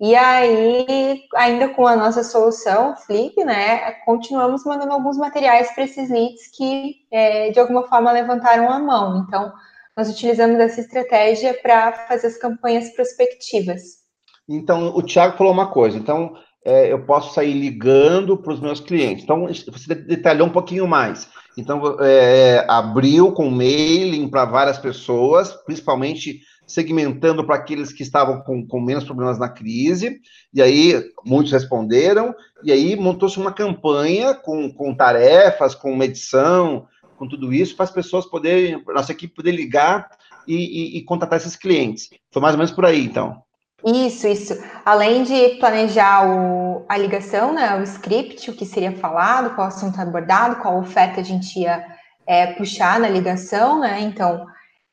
E 0.00 0.14
aí, 0.14 1.24
ainda 1.34 1.68
com 1.68 1.86
a 1.86 1.94
nossa 1.94 2.24
solução, 2.24 2.96
Flip, 2.96 3.44
né, 3.44 3.92
continuamos 4.06 4.64
mandando 4.64 4.92
alguns 4.92 5.18
materiais 5.18 5.70
para 5.74 5.84
esses 5.84 6.08
leads 6.08 6.48
que, 6.56 6.96
é, 7.12 7.50
de 7.50 7.60
alguma 7.60 7.86
forma, 7.86 8.10
levantaram 8.10 8.70
a 8.70 8.78
mão. 8.78 9.24
Então, 9.26 9.52
nós 9.94 10.08
utilizamos 10.08 10.58
essa 10.58 10.80
estratégia 10.80 11.54
para 11.62 11.92
fazer 11.92 12.28
as 12.28 12.38
campanhas 12.38 12.90
prospectivas. 12.94 14.04
Então, 14.48 14.88
o 14.96 15.02
Thiago 15.02 15.36
falou 15.36 15.52
uma 15.52 15.70
coisa. 15.70 15.98
Então, 15.98 16.34
é, 16.64 16.90
eu 16.90 17.04
posso 17.04 17.34
sair 17.34 17.52
ligando 17.52 18.36
para 18.36 18.52
os 18.52 18.60
meus 18.60 18.80
clientes. 18.80 19.22
Então, 19.22 19.46
você 19.46 19.94
detalhou 19.94 20.46
um 20.46 20.52
pouquinho 20.52 20.88
mais. 20.88 21.28
Então, 21.56 21.96
é, 22.00 22.64
abriu 22.68 23.32
com 23.32 23.50
mailing 23.50 24.28
para 24.28 24.44
várias 24.44 24.78
pessoas, 24.78 25.52
principalmente 25.64 26.40
segmentando 26.66 27.44
para 27.44 27.56
aqueles 27.56 27.92
que 27.92 28.02
estavam 28.02 28.40
com, 28.40 28.66
com, 28.66 28.80
menos 28.80 29.04
problemas 29.04 29.38
na 29.38 29.50
crise, 29.50 30.18
e 30.52 30.62
aí 30.62 31.04
muitos 31.24 31.52
responderam, 31.52 32.34
e 32.62 32.72
aí 32.72 32.96
montou-se 32.96 33.38
uma 33.38 33.52
campanha 33.52 34.34
com, 34.34 34.72
com 34.72 34.94
tarefas, 34.94 35.74
com 35.74 35.94
medição, 35.94 36.86
com 37.18 37.28
tudo 37.28 37.52
isso, 37.52 37.76
para 37.76 37.84
as 37.84 37.90
pessoas 37.90 38.24
poderem, 38.24 38.82
nossa 38.86 39.12
equipe 39.12 39.34
poder 39.34 39.52
ligar 39.52 40.08
e, 40.48 40.54
e, 40.54 40.98
e 40.98 41.04
contatar 41.04 41.38
esses 41.38 41.54
clientes. 41.54 42.08
Foi 42.32 42.40
mais 42.40 42.54
ou 42.54 42.58
menos 42.58 42.72
por 42.72 42.86
aí, 42.86 43.04
então. 43.04 43.42
Isso, 43.84 44.26
isso. 44.26 44.54
Além 44.82 45.24
de 45.24 45.58
planejar 45.58 46.26
o, 46.26 46.86
a 46.88 46.96
ligação, 46.96 47.52
né, 47.52 47.76
o 47.76 47.82
script, 47.82 48.50
o 48.50 48.56
que 48.56 48.64
seria 48.64 48.92
falado, 48.92 49.54
qual 49.54 49.66
assunto 49.66 50.00
abordado, 50.00 50.56
qual 50.56 50.78
oferta 50.78 51.20
a 51.20 51.24
gente 51.24 51.60
ia 51.60 51.84
é, 52.26 52.54
puxar 52.54 52.98
na 52.98 53.08
ligação, 53.08 53.80
né? 53.80 54.00
Então, 54.00 54.46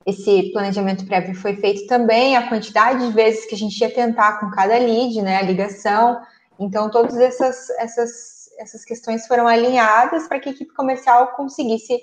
esse 0.05 0.51
planejamento 0.51 1.05
prévio 1.05 1.33
foi 1.33 1.55
feito 1.55 1.87
também, 1.87 2.35
a 2.35 2.49
quantidade 2.49 3.07
de 3.07 3.13
vezes 3.13 3.45
que 3.45 3.55
a 3.55 3.57
gente 3.57 3.79
ia 3.79 3.93
tentar 3.93 4.39
com 4.39 4.51
cada 4.51 4.77
lead, 4.77 5.21
né, 5.21 5.37
a 5.37 5.41
ligação. 5.41 6.19
Então, 6.59 6.91
todas 6.91 7.17
essas, 7.17 7.69
essas, 7.79 8.49
essas 8.59 8.83
questões 8.83 9.25
foram 9.25 9.47
alinhadas 9.47 10.27
para 10.27 10.39
que 10.39 10.49
a 10.49 10.51
equipe 10.51 10.73
comercial 10.73 11.27
conseguisse 11.29 11.97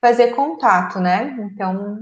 fazer 0.00 0.28
contato, 0.36 1.00
né? 1.00 1.36
Então, 1.52 1.98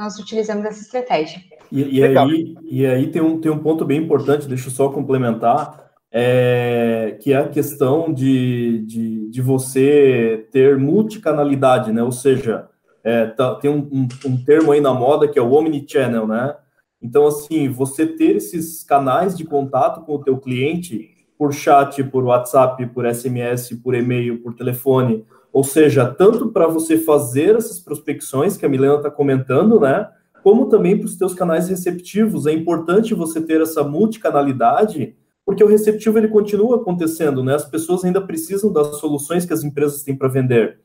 nós 0.00 0.18
utilizamos 0.18 0.64
essa 0.64 0.80
estratégia. 0.80 1.42
E, 1.70 1.98
e 1.98 2.04
aí, 2.04 2.56
e 2.64 2.86
aí 2.86 3.06
tem, 3.08 3.20
um, 3.20 3.38
tem 3.38 3.52
um 3.52 3.58
ponto 3.58 3.84
bem 3.84 4.02
importante, 4.02 4.48
deixa 4.48 4.68
eu 4.68 4.72
só 4.72 4.88
complementar, 4.88 5.90
é, 6.10 7.18
que 7.20 7.34
é 7.34 7.36
a 7.36 7.48
questão 7.48 8.12
de, 8.12 8.82
de, 8.86 9.28
de 9.28 9.42
você 9.42 10.48
ter 10.50 10.78
multicanalidade, 10.78 11.92
né? 11.92 12.02
Ou 12.02 12.10
seja, 12.10 12.66
é, 13.04 13.26
tá, 13.26 13.54
tem 13.56 13.70
um, 13.70 13.88
um, 13.92 14.08
um, 14.24 14.44
termo 14.44 14.72
aí 14.72 14.80
na 14.80 14.94
moda 14.94 15.28
que 15.28 15.38
é 15.38 15.42
o 15.42 15.52
omnichannel, 15.52 16.26
né? 16.26 16.56
Então, 17.00 17.26
assim, 17.26 17.68
você 17.68 18.06
ter 18.06 18.36
esses 18.36 18.82
canais 18.82 19.36
de 19.36 19.44
contato 19.44 20.00
com 20.04 20.14
o 20.14 20.24
teu 20.24 20.38
cliente 20.38 21.10
por 21.38 21.52
chat, 21.52 22.02
por 22.04 22.24
WhatsApp, 22.24 22.86
por 22.86 23.06
SMS, 23.06 23.74
por 23.82 23.94
e-mail, 23.94 24.42
por 24.42 24.54
telefone, 24.54 25.24
ou 25.52 25.64
seja, 25.64 26.06
tanto 26.06 26.48
para 26.48 26.66
você 26.66 26.98
fazer 26.98 27.56
essas 27.56 27.80
prospecções 27.80 28.56
que 28.56 28.64
a 28.64 28.68
Milena 28.68 28.96
está 28.96 29.10
comentando, 29.10 29.80
né? 29.80 30.08
Como 30.42 30.68
também 30.68 30.96
para 30.96 31.06
os 31.06 31.16
teus 31.16 31.34
canais 31.34 31.68
receptivos. 31.68 32.46
É 32.46 32.52
importante 32.52 33.14
você 33.14 33.40
ter 33.40 33.60
essa 33.60 33.82
multicanalidade, 33.82 35.16
porque 35.44 35.62
o 35.62 35.66
receptivo 35.66 36.18
ele 36.18 36.28
continua 36.28 36.76
acontecendo, 36.76 37.42
né? 37.42 37.54
As 37.54 37.64
pessoas 37.64 38.04
ainda 38.04 38.20
precisam 38.20 38.72
das 38.72 38.98
soluções 38.98 39.44
que 39.44 39.52
as 39.52 39.64
empresas 39.64 40.02
têm 40.02 40.16
para 40.16 40.28
vender 40.28 40.78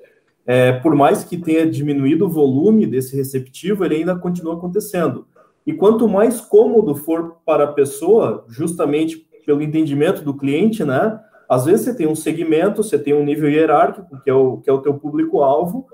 é, 0.45 0.73
por 0.73 0.95
mais 0.95 1.23
que 1.23 1.37
tenha 1.37 1.69
diminuído 1.69 2.25
o 2.25 2.29
volume 2.29 2.85
desse 2.85 3.15
receptivo, 3.15 3.83
ele 3.83 3.95
ainda 3.95 4.15
continua 4.15 4.53
acontecendo. 4.53 5.25
E 5.65 5.73
quanto 5.73 6.07
mais 6.07 6.39
cômodo 6.39 6.93
for 6.93 7.37
para 7.43 7.63
a 7.63 7.73
pessoa, 7.73 8.45
justamente 8.47 9.27
pelo 9.45 9.63
entendimento 9.63 10.21
do 10.23 10.35
cliente, 10.35 10.83
né? 10.83 11.19
Às 11.47 11.65
vezes 11.65 11.85
você 11.85 11.95
tem 11.95 12.07
um 12.07 12.15
segmento, 12.15 12.83
você 12.83 12.97
tem 12.97 13.13
um 13.13 13.23
nível 13.23 13.49
hierárquico, 13.49 14.21
que 14.23 14.29
é 14.29 14.33
o, 14.33 14.57
que 14.57 14.69
é 14.69 14.73
o 14.73 14.81
teu 14.81 14.93
público-alvo, 14.95 15.87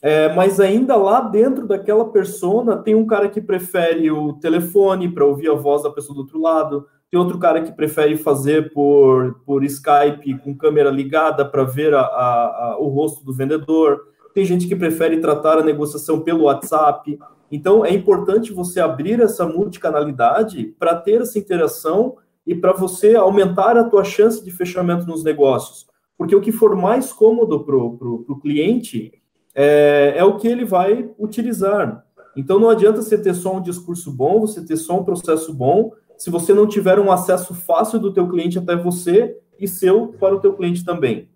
é, 0.00 0.34
mas 0.34 0.58
ainda 0.58 0.96
lá 0.96 1.20
dentro 1.20 1.66
daquela 1.66 2.06
persona 2.06 2.76
tem 2.76 2.94
um 2.94 3.06
cara 3.06 3.28
que 3.28 3.40
prefere 3.40 4.10
o 4.10 4.32
telefone 4.34 5.08
para 5.08 5.24
ouvir 5.24 5.48
a 5.48 5.54
voz 5.54 5.84
da 5.84 5.90
pessoa 5.90 6.14
do 6.14 6.22
outro 6.22 6.40
lado, 6.40 6.86
tem 7.12 7.20
outro 7.20 7.38
cara 7.38 7.62
que 7.62 7.70
prefere 7.70 8.16
fazer 8.16 8.72
por, 8.72 9.34
por 9.44 9.62
Skype 9.64 10.38
com 10.38 10.56
câmera 10.56 10.90
ligada 10.90 11.44
para 11.44 11.62
ver 11.62 11.92
a, 11.92 12.00
a, 12.00 12.70
a, 12.70 12.78
o 12.80 12.88
rosto 12.88 13.22
do 13.22 13.34
vendedor. 13.34 14.00
Tem 14.34 14.46
gente 14.46 14.66
que 14.66 14.74
prefere 14.74 15.20
tratar 15.20 15.58
a 15.58 15.62
negociação 15.62 16.20
pelo 16.20 16.44
WhatsApp. 16.44 17.18
Então, 17.50 17.84
é 17.84 17.92
importante 17.92 18.50
você 18.50 18.80
abrir 18.80 19.20
essa 19.20 19.46
multicanalidade 19.46 20.74
para 20.78 20.96
ter 20.96 21.20
essa 21.20 21.38
interação 21.38 22.16
e 22.46 22.54
para 22.54 22.72
você 22.72 23.14
aumentar 23.14 23.76
a 23.76 23.84
tua 23.84 24.04
chance 24.04 24.44
de 24.44 24.50
fechamento 24.50 25.06
nos 25.06 25.22
negócios. 25.22 25.86
porque 26.16 26.36
o 26.36 26.40
que 26.40 26.52
for 26.52 26.76
mais 26.76 27.12
cômodo 27.12 27.64
para 27.64 27.76
o 27.76 28.40
cliente 28.40 29.12
é, 29.54 30.14
é 30.16 30.24
o 30.24 30.36
que 30.36 30.46
ele 30.46 30.64
vai 30.64 31.10
utilizar. 31.18 32.04
Então 32.36 32.58
não 32.58 32.70
adianta 32.70 33.02
você 33.02 33.18
ter 33.18 33.34
só 33.34 33.56
um 33.56 33.62
discurso 33.62 34.12
bom, 34.12 34.40
você 34.40 34.64
ter 34.64 34.76
só 34.76 35.00
um 35.00 35.04
processo 35.04 35.52
bom, 35.52 35.92
se 36.16 36.30
você 36.30 36.54
não 36.54 36.66
tiver 36.66 37.00
um 37.00 37.10
acesso 37.10 37.54
fácil 37.54 37.98
do 37.98 38.12
teu 38.12 38.28
cliente 38.28 38.58
até 38.58 38.76
você 38.76 39.36
e 39.58 39.66
seu 39.66 40.14
para 40.18 40.34
o 40.34 40.40
teu 40.40 40.54
cliente 40.54 40.84
também. 40.84 41.28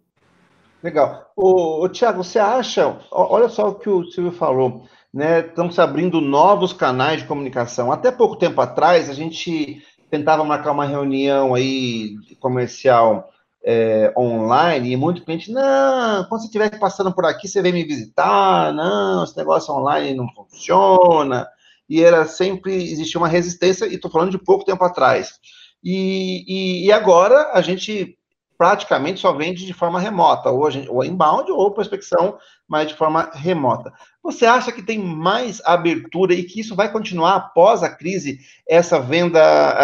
Legal. 0.83 1.33
O, 1.37 1.89
Tiago, 1.89 2.23
você 2.23 2.39
acha, 2.39 2.97
olha 3.11 3.49
só 3.49 3.71
o 3.71 3.75
que 3.75 3.89
o 3.89 4.05
Silvio 4.05 4.31
falou, 4.31 4.85
né? 5.13 5.41
Estão 5.41 5.71
se 5.71 5.81
abrindo 5.81 6.21
novos 6.21 6.73
canais 6.73 7.23
de 7.23 7.27
comunicação. 7.27 7.91
Até 7.91 8.13
pouco 8.13 8.37
tempo 8.37 8.61
atrás, 8.61 9.11
a 9.11 9.13
gente 9.13 9.83
tentava 10.17 10.45
marcar 10.45 10.73
uma 10.73 10.87
reunião 10.87 11.55
aí 11.55 12.17
comercial 12.41 13.31
é, 13.65 14.13
online 14.17 14.93
e 14.93 14.97
muito 14.97 15.25
cliente, 15.25 15.51
não, 15.51 16.25
quando 16.29 16.41
você 16.41 16.47
estiver 16.47 16.79
passando 16.79 17.13
por 17.13 17.25
aqui, 17.25 17.49
você 17.49 17.61
vem 17.61 17.73
me 17.73 17.85
visitar, 17.85 18.73
não, 18.73 19.25
esse 19.25 19.37
negócio 19.37 19.75
online 19.75 20.15
não 20.15 20.29
funciona, 20.33 21.49
e 21.89 22.03
era 22.03 22.27
sempre, 22.27 22.75
existia 22.75 23.19
uma 23.19 23.29
resistência, 23.29 23.87
e 23.87 23.97
estou 23.97 24.11
falando 24.11 24.31
de 24.31 24.39
pouco 24.39 24.65
tempo 24.65 24.85
atrás. 24.85 25.41
E, 25.83 26.45
e, 26.47 26.87
e, 26.87 26.93
agora 26.93 27.51
a 27.53 27.61
gente 27.61 28.17
praticamente 28.57 29.21
só 29.21 29.33
vende 29.33 29.67
de 29.67 29.73
forma 29.73 30.01
remota, 30.01 30.51
ou, 30.51 30.71
gente, 30.71 30.89
ou 30.89 31.05
inbound, 31.05 31.51
ou 31.51 31.73
prospecção, 31.73 32.39
mas 32.67 32.89
de 32.89 32.95
forma 32.95 33.31
remota. 33.35 33.93
Você 34.23 34.47
acha 34.47 34.73
que 34.73 34.83
tem 34.83 34.99
mais 34.99 35.61
abertura 35.65 36.35
e 36.35 36.43
que 36.43 36.61
isso 36.61 36.75
vai 36.75 36.91
continuar 36.91 37.37
após 37.37 37.83
a 37.83 37.89
crise, 37.89 38.39
essa 38.69 39.01
venda 39.01 39.41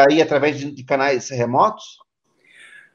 aí 0.06 0.20
através 0.20 0.58
de, 0.58 0.70
de 0.70 0.84
canais 0.84 1.28
remotos? 1.30 2.02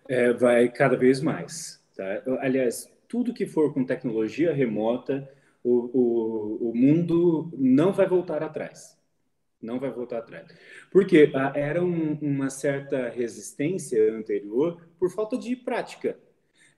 é, 0.07 0.33
vai 0.33 0.69
cada 0.69 0.95
vez 0.95 1.21
mais. 1.21 1.81
Tá? 1.95 2.21
Aliás, 2.39 2.91
tudo 3.07 3.33
que 3.33 3.45
for 3.45 3.73
com 3.73 3.85
tecnologia 3.85 4.53
remota, 4.53 5.29
o, 5.63 5.89
o, 5.93 6.69
o 6.69 6.75
mundo 6.75 7.51
não 7.57 7.91
vai 7.91 8.07
voltar 8.07 8.41
atrás. 8.41 8.96
Não 9.61 9.79
vai 9.79 9.89
voltar 9.89 10.19
atrás. 10.19 10.47
Porque 10.91 11.31
ah, 11.33 11.51
era 11.55 11.83
um, 11.83 12.13
uma 12.21 12.49
certa 12.49 13.09
resistência 13.09 14.13
anterior 14.13 14.87
por 14.99 15.09
falta 15.11 15.37
de 15.37 15.55
prática. 15.55 16.17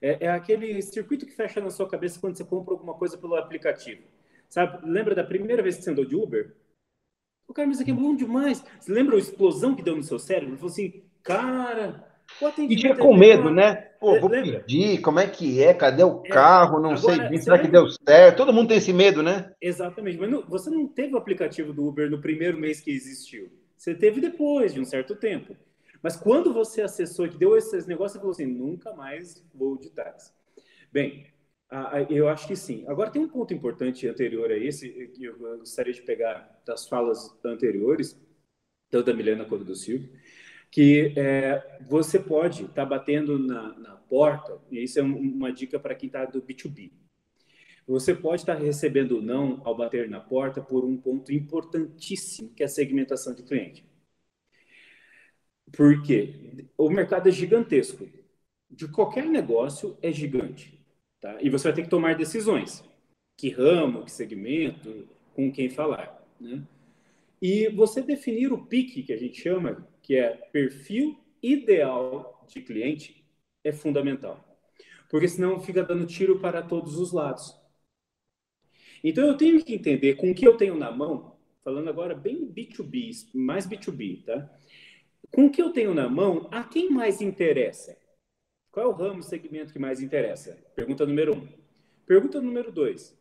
É, 0.00 0.26
é, 0.26 0.30
aquele 0.30 0.80
circuito 0.80 1.26
que 1.26 1.32
fecha 1.32 1.60
na 1.60 1.70
sua 1.70 1.88
cabeça 1.88 2.18
quando 2.18 2.36
você 2.36 2.44
compra 2.44 2.72
alguma 2.72 2.94
coisa 2.94 3.18
pelo 3.18 3.36
aplicativo. 3.36 4.02
Sabe? 4.48 4.86
Lembra 4.88 5.14
da 5.14 5.22
primeira 5.22 5.62
vez 5.62 5.76
que 5.76 5.82
você 5.82 5.90
andou 5.90 6.06
de 6.06 6.16
Uber? 6.16 6.54
O 7.46 7.52
cara, 7.52 7.66
mas 7.66 7.76
isso 7.76 7.82
aqui 7.82 7.90
é 7.90 7.94
bom 7.94 8.16
demais. 8.16 8.64
Você 8.80 8.92
lembra 8.92 9.16
a 9.16 9.18
explosão 9.18 9.74
que 9.74 9.82
deu 9.82 9.96
no 9.96 10.02
seu 10.02 10.18
cérebro? 10.18 10.50
Ele 10.50 10.56
falou 10.56 10.72
assim, 10.72 11.02
cara, 11.22 12.10
e 12.58 12.76
tinha 12.76 12.96
com 12.96 13.16
medo, 13.16 13.50
né? 13.50 13.89
Pô, 14.00 14.18
vou 14.18 14.30
Lembra? 14.30 14.60
pedir, 14.60 15.02
como 15.02 15.20
é 15.20 15.26
que 15.26 15.62
é? 15.62 15.74
Cadê 15.74 16.02
o 16.02 16.22
é, 16.24 16.28
carro? 16.28 16.80
Não 16.80 16.92
agora, 16.92 17.28
sei, 17.28 17.38
será 17.38 17.58
que 17.58 17.68
deu 17.68 17.86
certo? 17.90 18.36
Todo 18.38 18.52
mundo 18.52 18.68
tem 18.68 18.78
esse 18.78 18.94
medo, 18.94 19.22
né? 19.22 19.52
Exatamente, 19.60 20.18
mas 20.18 20.30
não, 20.30 20.42
você 20.48 20.70
não 20.70 20.88
teve 20.88 21.14
o 21.14 21.18
aplicativo 21.18 21.72
do 21.72 21.86
Uber 21.86 22.10
no 22.10 22.20
primeiro 22.20 22.58
mês 22.58 22.80
que 22.80 22.90
existiu. 22.90 23.50
Você 23.76 23.94
teve 23.94 24.20
depois 24.20 24.72
de 24.72 24.80
um 24.80 24.84
certo 24.84 25.14
tempo. 25.14 25.54
Mas 26.02 26.16
quando 26.16 26.52
você 26.52 26.80
acessou 26.80 27.26
e 27.26 27.30
deu 27.30 27.56
esses 27.58 27.86
negócios, 27.86 28.12
você 28.12 28.18
falou 28.18 28.32
assim, 28.32 28.46
nunca 28.46 28.94
mais 28.94 29.44
vou 29.54 29.76
de 29.76 29.90
táxi. 29.90 30.32
Bem, 30.90 31.26
eu 32.08 32.26
acho 32.28 32.48
que 32.48 32.56
sim. 32.56 32.84
Agora 32.88 33.10
tem 33.10 33.20
um 33.20 33.28
ponto 33.28 33.52
importante 33.52 34.08
anterior 34.08 34.50
a 34.50 34.56
esse, 34.56 34.88
que 34.88 35.24
eu 35.24 35.38
gostaria 35.58 35.92
de 35.92 36.00
pegar 36.02 36.58
das 36.66 36.88
falas 36.88 37.38
anteriores, 37.44 38.18
tanto 38.90 39.06
da 39.06 39.14
Milena 39.14 39.44
quanto 39.44 39.62
do 39.62 39.76
Silvio, 39.76 40.10
que 40.70 41.12
é, 41.16 41.78
você 41.88 42.18
pode 42.18 42.62
estar 42.62 42.74
tá 42.74 42.86
batendo 42.86 43.38
na, 43.38 43.76
na, 43.78 43.96
porta, 43.96 44.60
e 44.70 44.82
isso 44.82 44.98
é 44.98 45.02
uma 45.02 45.52
dica 45.52 45.78
para 45.78 45.94
quem 45.94 46.08
está 46.08 46.24
do 46.24 46.42
B2B. 46.42 46.90
Você 47.86 48.14
pode 48.14 48.42
estar 48.42 48.56
tá 48.56 48.62
recebendo 48.62 49.20
não 49.20 49.60
ao 49.64 49.76
bater 49.76 50.08
na 50.08 50.20
porta 50.20 50.60
por 50.60 50.84
um 50.84 50.96
ponto 50.96 51.32
importantíssimo, 51.32 52.50
que 52.54 52.62
é 52.62 52.66
a 52.66 52.68
segmentação 52.68 53.34
de 53.34 53.42
cliente. 53.42 53.84
Por 55.72 56.02
quê? 56.02 56.66
O 56.76 56.90
mercado 56.90 57.28
é 57.28 57.32
gigantesco. 57.32 58.08
De 58.68 58.88
qualquer 58.88 59.26
negócio 59.26 59.96
é 60.02 60.12
gigante. 60.12 60.78
Tá? 61.20 61.38
E 61.40 61.50
você 61.50 61.68
vai 61.68 61.74
ter 61.74 61.82
que 61.82 61.88
tomar 61.88 62.14
decisões. 62.14 62.84
Que 63.36 63.48
ramo, 63.50 64.04
que 64.04 64.10
segmento, 64.10 65.08
com 65.34 65.50
quem 65.50 65.68
falar. 65.68 66.24
Né? 66.40 66.62
E 67.40 67.68
você 67.68 68.02
definir 68.02 68.52
o 68.52 68.66
pique, 68.66 69.02
que 69.02 69.12
a 69.12 69.16
gente 69.16 69.40
chama, 69.40 69.86
que 70.02 70.16
é 70.16 70.30
perfil 70.52 71.18
ideal 71.42 72.46
de 72.48 72.60
cliente, 72.60 73.24
é 73.64 73.72
fundamental. 73.72 74.44
Porque 75.08 75.28
senão 75.28 75.60
fica 75.60 75.82
dando 75.82 76.06
tiro 76.06 76.40
para 76.40 76.62
todos 76.62 76.98
os 76.98 77.12
lados. 77.12 77.58
Então 79.02 79.26
eu 79.26 79.36
tenho 79.36 79.64
que 79.64 79.74
entender 79.74 80.14
com 80.14 80.30
o 80.30 80.34
que 80.34 80.46
eu 80.46 80.56
tenho 80.56 80.76
na 80.76 80.90
mão, 80.90 81.36
falando 81.62 81.88
agora 81.88 82.14
bem 82.14 82.46
B2B, 82.46 83.30
mais 83.34 83.66
B2B, 83.66 84.24
tá? 84.24 84.58
Com 85.32 85.46
o 85.46 85.50
que 85.50 85.62
eu 85.62 85.72
tenho 85.72 85.94
na 85.94 86.08
mão, 86.08 86.48
a 86.50 86.64
quem 86.64 86.90
mais 86.90 87.20
interessa? 87.20 87.96
Qual 88.70 88.86
é 88.86 88.88
o 88.88 88.92
ramo, 88.92 89.22
segmento 89.22 89.72
que 89.72 89.78
mais 89.78 90.00
interessa? 90.00 90.62
Pergunta 90.76 91.06
número 91.06 91.36
um. 91.36 91.48
Pergunta 92.06 92.40
número 92.40 92.70
dois. 92.70 93.18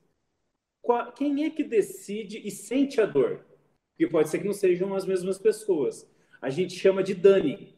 Qual, 0.82 1.12
quem 1.12 1.44
é 1.44 1.50
que 1.50 1.64
decide 1.64 2.40
e 2.46 2.52
sente 2.52 3.02
a 3.02 3.06
dor? 3.06 3.46
Porque 3.92 4.08
pode 4.08 4.30
ser 4.30 4.40
que 4.40 4.46
não 4.46 4.54
sejam 4.54 4.94
as 4.94 5.06
mesmas 5.06 5.38
pessoas 5.38 6.10
a 6.42 6.50
gente 6.50 6.76
chama 6.76 7.04
de 7.04 7.14
Dani. 7.14 7.76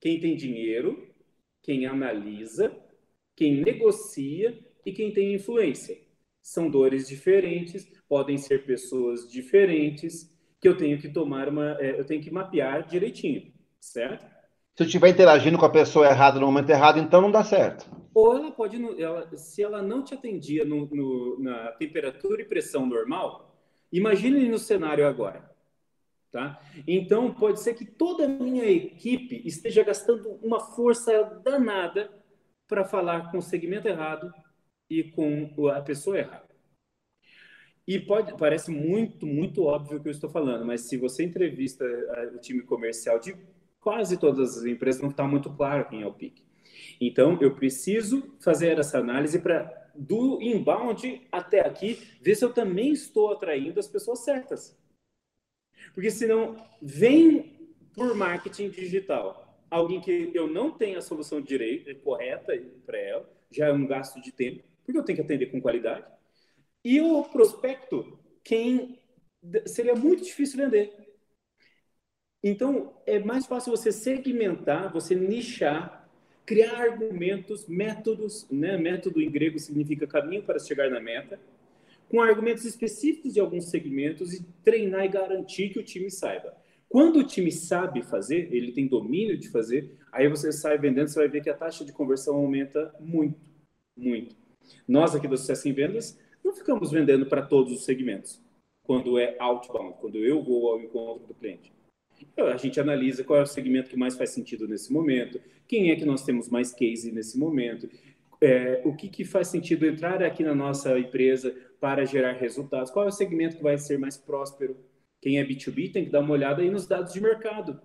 Quem 0.00 0.20
tem 0.20 0.36
dinheiro, 0.36 1.08
quem 1.62 1.86
analisa, 1.86 2.74
quem 3.34 3.62
negocia 3.62 4.58
e 4.84 4.92
quem 4.92 5.12
tem 5.12 5.34
influência. 5.34 5.96
São 6.42 6.68
dores 6.68 7.08
diferentes, 7.08 7.86
podem 8.08 8.36
ser 8.36 8.66
pessoas 8.66 9.30
diferentes, 9.30 10.30
que 10.60 10.68
eu 10.68 10.76
tenho 10.76 10.98
que 10.98 11.08
tomar 11.08 11.48
uma. 11.48 11.76
É, 11.80 11.98
eu 11.98 12.04
tenho 12.04 12.22
que 12.22 12.30
mapear 12.30 12.86
direitinho, 12.86 13.52
certo? 13.80 14.24
Se 14.76 14.82
eu 14.82 14.86
estiver 14.86 15.08
interagindo 15.08 15.56
com 15.56 15.64
a 15.64 15.70
pessoa 15.70 16.06
errada 16.06 16.40
no 16.40 16.46
momento 16.46 16.68
errado, 16.70 16.98
então 16.98 17.20
não 17.20 17.30
dá 17.30 17.44
certo. 17.44 17.88
Ou 18.12 18.36
ela 18.36 18.50
pode, 18.50 18.76
ela, 19.00 19.28
se 19.36 19.62
ela 19.62 19.80
não 19.80 20.02
te 20.02 20.14
atendia 20.14 20.64
no, 20.64 20.86
no, 20.86 21.38
na 21.40 21.72
temperatura 21.72 22.42
e 22.42 22.44
pressão 22.44 22.84
normal, 22.84 23.56
imagine 23.92 24.48
no 24.48 24.58
cenário 24.58 25.06
agora. 25.06 25.53
Tá? 26.34 26.60
Então, 26.84 27.32
pode 27.32 27.60
ser 27.60 27.74
que 27.74 27.84
toda 27.84 28.24
a 28.24 28.28
minha 28.28 28.64
equipe 28.64 29.40
esteja 29.46 29.84
gastando 29.84 30.30
uma 30.42 30.58
força 30.58 31.40
danada 31.44 32.10
para 32.66 32.84
falar 32.84 33.30
com 33.30 33.38
o 33.38 33.40
segmento 33.42 33.86
errado 33.86 34.34
e 34.90 35.04
com 35.04 35.68
a 35.68 35.80
pessoa 35.80 36.18
errada. 36.18 36.48
E 37.86 38.00
pode, 38.00 38.36
parece 38.36 38.72
muito, 38.72 39.24
muito 39.24 39.62
óbvio 39.62 39.98
o 39.98 40.02
que 40.02 40.08
eu 40.08 40.10
estou 40.10 40.28
falando, 40.28 40.64
mas 40.64 40.80
se 40.80 40.96
você 40.96 41.22
entrevista 41.22 41.84
eh, 41.84 42.32
o 42.34 42.40
time 42.40 42.62
comercial 42.62 43.20
de 43.20 43.36
quase 43.78 44.16
todas 44.16 44.58
as 44.58 44.64
empresas, 44.64 45.00
não 45.00 45.10
está 45.10 45.22
muito 45.22 45.48
claro 45.50 45.88
quem 45.88 46.02
é 46.02 46.06
o 46.08 46.12
pique. 46.12 46.42
Então, 47.00 47.38
eu 47.40 47.54
preciso 47.54 48.34
fazer 48.40 48.76
essa 48.80 48.98
análise 48.98 49.38
para, 49.38 49.72
do 49.94 50.42
inbound 50.42 51.28
até 51.30 51.60
aqui, 51.60 51.96
ver 52.20 52.34
se 52.34 52.44
eu 52.44 52.52
também 52.52 52.90
estou 52.90 53.30
atraindo 53.30 53.78
as 53.78 53.86
pessoas 53.86 54.24
certas. 54.24 54.76
Porque 55.94 56.10
senão 56.10 56.56
vem 56.82 57.70
por 57.94 58.14
marketing 58.14 58.68
digital 58.70 59.44
alguém 59.70 60.00
que 60.00 60.30
eu 60.34 60.46
não 60.46 60.70
tenho 60.70 60.98
a 60.98 61.02
solução 61.02 61.40
direita, 61.40 61.94
correta 61.96 62.52
para 62.86 62.98
ela, 62.98 63.28
já 63.50 63.66
é 63.66 63.72
um 63.72 63.86
gasto 63.86 64.20
de 64.20 64.30
tempo, 64.30 64.62
porque 64.84 64.98
eu 64.98 65.02
tenho 65.02 65.16
que 65.16 65.22
atender 65.22 65.46
com 65.46 65.60
qualidade. 65.60 66.06
E 66.84 67.00
o 67.00 67.24
prospecto, 67.24 68.18
quem 68.42 69.00
seria 69.66 69.94
muito 69.94 70.22
difícil 70.22 70.58
vender. 70.58 70.92
Então, 72.42 72.94
é 73.06 73.18
mais 73.18 73.46
fácil 73.46 73.70
você 73.74 73.90
segmentar, 73.90 74.92
você 74.92 75.14
nichar, 75.14 76.08
criar 76.44 76.74
argumentos, 76.74 77.66
métodos, 77.66 78.46
né? 78.50 78.76
Método 78.76 79.20
em 79.20 79.30
grego 79.30 79.58
significa 79.58 80.06
caminho 80.06 80.42
para 80.42 80.58
chegar 80.58 80.90
na 80.90 81.00
meta 81.00 81.40
com 82.08 82.20
argumentos 82.20 82.64
específicos 82.64 83.34
de 83.34 83.40
alguns 83.40 83.70
segmentos 83.70 84.32
e 84.32 84.44
treinar 84.62 85.04
e 85.04 85.08
garantir 85.08 85.70
que 85.70 85.78
o 85.78 85.84
time 85.84 86.10
saiba. 86.10 86.54
Quando 86.88 87.18
o 87.18 87.24
time 87.24 87.50
sabe 87.50 88.02
fazer, 88.02 88.52
ele 88.52 88.72
tem 88.72 88.86
domínio 88.86 89.36
de 89.36 89.48
fazer, 89.48 89.96
aí 90.12 90.28
você 90.28 90.52
sai 90.52 90.78
vendendo, 90.78 91.08
você 91.08 91.18
vai 91.18 91.28
ver 91.28 91.42
que 91.42 91.50
a 91.50 91.56
taxa 91.56 91.84
de 91.84 91.92
conversão 91.92 92.36
aumenta 92.36 92.94
muito, 93.00 93.40
muito. 93.96 94.36
Nós 94.86 95.14
aqui 95.14 95.26
do 95.26 95.36
Sucesso 95.36 95.68
em 95.68 95.72
Vendas 95.72 96.18
não 96.44 96.52
ficamos 96.52 96.92
vendendo 96.92 97.26
para 97.26 97.42
todos 97.42 97.72
os 97.72 97.84
segmentos, 97.84 98.40
quando 98.84 99.18
é 99.18 99.34
outbound, 99.40 99.96
quando 100.00 100.18
eu 100.18 100.42
vou 100.42 100.70
ao 100.70 100.80
encontro 100.80 101.26
do 101.26 101.34
cliente. 101.34 101.72
A 102.36 102.56
gente 102.56 102.78
analisa 102.78 103.24
qual 103.24 103.40
é 103.40 103.42
o 103.42 103.46
segmento 103.46 103.90
que 103.90 103.96
mais 103.96 104.16
faz 104.16 104.30
sentido 104.30 104.68
nesse 104.68 104.92
momento, 104.92 105.40
quem 105.66 105.90
é 105.90 105.96
que 105.96 106.04
nós 106.04 106.24
temos 106.24 106.48
mais 106.48 106.72
case 106.72 107.10
nesse 107.10 107.38
momento, 107.38 107.88
é, 108.44 108.82
o 108.84 108.94
que, 108.94 109.08
que 109.08 109.24
faz 109.24 109.48
sentido 109.48 109.86
entrar 109.86 110.22
aqui 110.22 110.42
na 110.42 110.54
nossa 110.54 110.98
empresa 110.98 111.54
para 111.80 112.04
gerar 112.04 112.32
resultados? 112.32 112.90
Qual 112.90 113.04
é 113.04 113.08
o 113.08 113.12
segmento 113.12 113.56
que 113.56 113.62
vai 113.62 113.78
ser 113.78 113.98
mais 113.98 114.16
próspero? 114.16 114.76
Quem 115.20 115.38
é 115.38 115.44
B2B 115.44 115.92
tem 115.92 116.04
que 116.04 116.10
dar 116.10 116.20
uma 116.20 116.32
olhada 116.32 116.60
aí 116.60 116.70
nos 116.70 116.86
dados 116.86 117.12
de 117.12 117.20
mercado. 117.20 117.80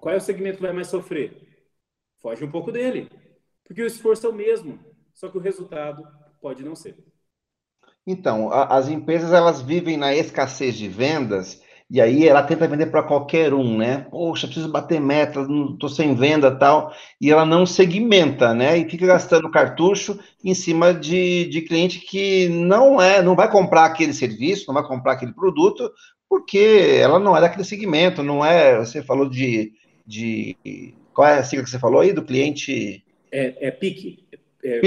Qual 0.00 0.14
é 0.14 0.18
o 0.18 0.20
segmento 0.20 0.56
que 0.56 0.62
vai 0.62 0.72
mais 0.72 0.88
sofrer? 0.88 1.64
Foge 2.20 2.44
um 2.44 2.50
pouco 2.50 2.72
dele, 2.72 3.10
porque 3.64 3.82
o 3.82 3.86
esforço 3.86 4.26
é 4.26 4.30
o 4.30 4.34
mesmo. 4.34 4.78
só 5.14 5.28
que 5.28 5.38
o 5.38 5.40
resultado 5.40 6.02
pode 6.40 6.62
não 6.62 6.74
ser. 6.74 6.96
Então, 8.06 8.50
a, 8.50 8.76
as 8.76 8.88
empresas 8.88 9.32
elas 9.32 9.60
vivem 9.60 9.96
na 9.96 10.14
escassez 10.14 10.76
de 10.76 10.88
vendas 10.88 11.62
e 11.88 12.00
aí 12.00 12.26
ela 12.26 12.42
tenta 12.42 12.66
vender 12.66 12.86
para 12.86 13.04
qualquer 13.04 13.54
um, 13.54 13.78
né? 13.78 14.06
Poxa, 14.10 14.48
preciso 14.48 14.68
bater 14.68 15.00
meta, 15.00 15.46
estou 15.72 15.88
sem 15.88 16.16
venda 16.16 16.50
tal. 16.50 16.92
E 17.20 17.30
ela 17.30 17.46
não 17.46 17.64
segmenta, 17.64 18.52
né? 18.52 18.76
E 18.76 18.90
fica 18.90 19.06
gastando 19.06 19.50
cartucho 19.50 20.18
em 20.44 20.52
cima 20.52 20.92
de, 20.92 21.44
de 21.44 21.62
cliente 21.62 22.00
que 22.00 22.48
não 22.48 23.00
é, 23.00 23.22
não 23.22 23.36
vai 23.36 23.48
comprar 23.48 23.84
aquele 23.84 24.12
serviço, 24.12 24.64
não 24.66 24.74
vai 24.74 24.82
comprar 24.82 25.12
aquele 25.12 25.32
produto, 25.32 25.88
porque 26.28 26.98
ela 27.00 27.20
não 27.20 27.36
é 27.36 27.40
daquele 27.40 27.64
segmento, 27.64 28.20
não 28.20 28.44
é. 28.44 28.76
Você 28.78 29.00
falou 29.00 29.28
de. 29.28 29.72
de 30.04 30.56
qual 31.14 31.28
é 31.28 31.38
a 31.38 31.44
sigla 31.44 31.64
que 31.64 31.70
você 31.70 31.78
falou 31.78 32.00
aí 32.00 32.12
do 32.12 32.24
cliente? 32.24 33.04
É, 33.30 33.68
é 33.68 33.70
PIC. 33.70 34.26
É, 34.64 34.80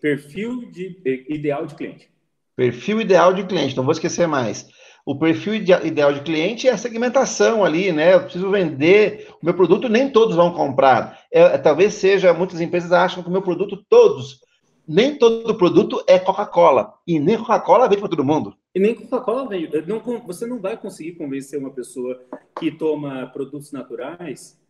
perfil 0.00 0.68
de, 0.72 0.98
ideal 1.28 1.64
de 1.66 1.76
cliente. 1.76 2.10
Perfil 2.56 3.00
ideal 3.00 3.32
de 3.32 3.44
cliente, 3.44 3.76
não 3.76 3.84
vou 3.84 3.92
esquecer 3.92 4.26
mais. 4.26 4.66
O 5.04 5.18
perfil 5.18 5.54
ideal 5.54 6.12
de 6.12 6.20
cliente 6.20 6.68
é 6.68 6.72
a 6.72 6.78
segmentação 6.78 7.64
ali, 7.64 7.90
né? 7.90 8.14
Eu 8.14 8.22
preciso 8.22 8.50
vender 8.50 9.28
o 9.42 9.44
meu 9.44 9.54
produto, 9.54 9.88
nem 9.88 10.10
todos 10.10 10.36
vão 10.36 10.52
comprar. 10.52 11.20
É, 11.30 11.58
talvez 11.58 11.94
seja, 11.94 12.32
muitas 12.32 12.60
empresas 12.60 12.92
acham 12.92 13.22
que 13.22 13.28
o 13.28 13.32
meu 13.32 13.42
produto, 13.42 13.84
todos, 13.88 14.40
nem 14.86 15.16
todo 15.16 15.56
produto 15.56 16.02
é 16.06 16.18
Coca-Cola. 16.18 16.94
E 17.06 17.18
nem 17.18 17.36
Coca-Cola 17.36 17.88
vende 17.88 18.00
para 18.00 18.10
todo 18.10 18.24
mundo. 18.24 18.54
E 18.74 18.78
nem 18.78 18.94
Coca-Cola 18.94 19.48
vende. 19.48 19.84
Não, 19.86 20.00
você 20.24 20.46
não 20.46 20.60
vai 20.60 20.76
conseguir 20.76 21.12
convencer 21.12 21.58
uma 21.58 21.70
pessoa 21.70 22.20
que 22.58 22.70
toma 22.70 23.26
produtos 23.32 23.72
naturais 23.72 24.60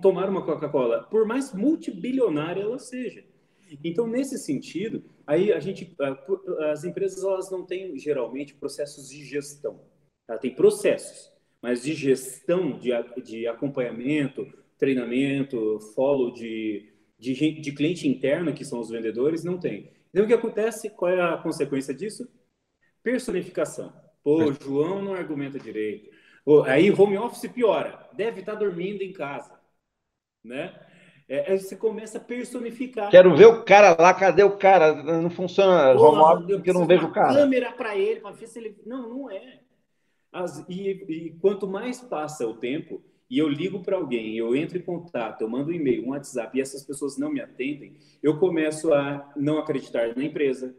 tomar 0.00 0.28
uma 0.28 0.42
Coca-Cola, 0.42 1.04
por 1.04 1.26
mais 1.26 1.52
multibilionária 1.52 2.62
ela 2.62 2.78
seja. 2.78 3.24
Então, 3.84 4.06
nesse 4.06 4.38
sentido, 4.38 5.02
aí 5.26 5.52
a 5.52 5.60
gente, 5.60 5.94
as 6.70 6.84
empresas 6.84 7.22
elas 7.22 7.50
não 7.50 7.64
têm 7.64 7.98
geralmente 7.98 8.54
processos 8.54 9.08
de 9.08 9.24
gestão. 9.24 9.80
Ela 10.28 10.38
tem 10.38 10.54
processos, 10.54 11.32
mas 11.60 11.82
de 11.82 11.94
gestão, 11.94 12.78
de, 12.78 12.90
de 13.22 13.46
acompanhamento, 13.46 14.46
treinamento, 14.78 15.80
follow 15.94 16.32
de, 16.32 16.92
de, 17.18 17.60
de 17.60 17.72
cliente 17.72 18.06
interno, 18.06 18.54
que 18.54 18.64
são 18.64 18.80
os 18.80 18.90
vendedores, 18.90 19.44
não 19.44 19.58
tem. 19.58 19.90
Então, 20.10 20.24
o 20.24 20.28
que 20.28 20.34
acontece? 20.34 20.90
Qual 20.90 21.10
é 21.10 21.20
a 21.20 21.36
consequência 21.36 21.92
disso? 21.92 22.28
Personificação. 23.02 23.92
Pô, 24.22 24.52
João 24.52 25.02
não 25.02 25.14
argumenta 25.14 25.58
direito. 25.58 26.10
Pô, 26.44 26.62
aí 26.62 26.90
home 26.90 27.16
office 27.16 27.50
piora. 27.50 28.08
Deve 28.12 28.40
estar 28.40 28.54
dormindo 28.54 29.02
em 29.02 29.12
casa, 29.12 29.58
né? 30.44 30.74
É, 31.28 31.52
aí 31.52 31.60
você 31.60 31.76
começa 31.76 32.16
a 32.16 32.20
personificar. 32.20 33.10
Quero 33.10 33.36
ver 33.36 33.46
o 33.46 33.62
cara 33.62 33.94
lá, 34.00 34.14
cadê 34.14 34.42
o 34.42 34.56
cara? 34.56 34.94
Não 35.02 35.28
funciona 35.28 35.94
Porra, 35.94 36.40
porque 36.40 36.70
eu 36.70 36.74
não 36.74 36.86
vejo 36.86 37.06
o 37.06 37.12
cara. 37.12 37.34
câmera 37.34 37.70
para 37.72 37.94
ele, 37.96 38.20
para 38.20 38.30
ver 38.30 38.46
se 38.46 38.58
ele. 38.58 38.76
Não, 38.86 39.08
não 39.08 39.30
é. 39.30 39.60
As, 40.32 40.64
e, 40.68 40.88
e, 40.88 41.36
quanto 41.40 41.66
mais 41.66 42.00
passa 42.00 42.46
o 42.46 42.54
tempo, 42.54 43.02
e 43.30 43.38
eu 43.38 43.48
ligo 43.48 43.80
para 43.80 43.96
alguém, 43.96 44.36
eu 44.36 44.56
entro 44.56 44.78
em 44.78 44.82
contato, 44.82 45.42
eu 45.42 45.48
mando 45.48 45.70
um 45.70 45.74
e-mail, 45.74 46.06
um 46.06 46.10
WhatsApp, 46.10 46.56
e 46.56 46.62
essas 46.62 46.82
pessoas 46.82 47.18
não 47.18 47.30
me 47.30 47.40
atendem, 47.40 47.96
eu 48.22 48.38
começo 48.38 48.92
a 48.92 49.30
não 49.36 49.58
acreditar 49.58 50.16
na 50.16 50.24
empresa, 50.24 50.74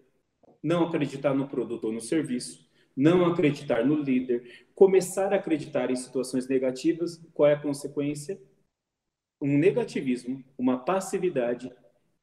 não 0.64 0.86
acreditar 0.86 1.34
no 1.34 1.47
produto 1.47 1.86
ou 1.86 1.93
no 1.93 2.02
serviço, 2.02 2.68
não 2.95 3.26
acreditar 3.26 3.86
no 3.86 3.95
líder, 3.95 4.68
começar 4.76 5.32
a 5.32 5.38
acreditar 5.38 5.89
em 5.91 5.95
situações 5.95 6.47
negativas, 6.47 7.24
qual 7.34 7.50
é 7.50 7.54
a 7.54 7.62
consequência? 7.62 8.39
Um 9.42 9.58
negativismo, 9.58 10.44
uma 10.58 10.78
passividade, 10.78 11.72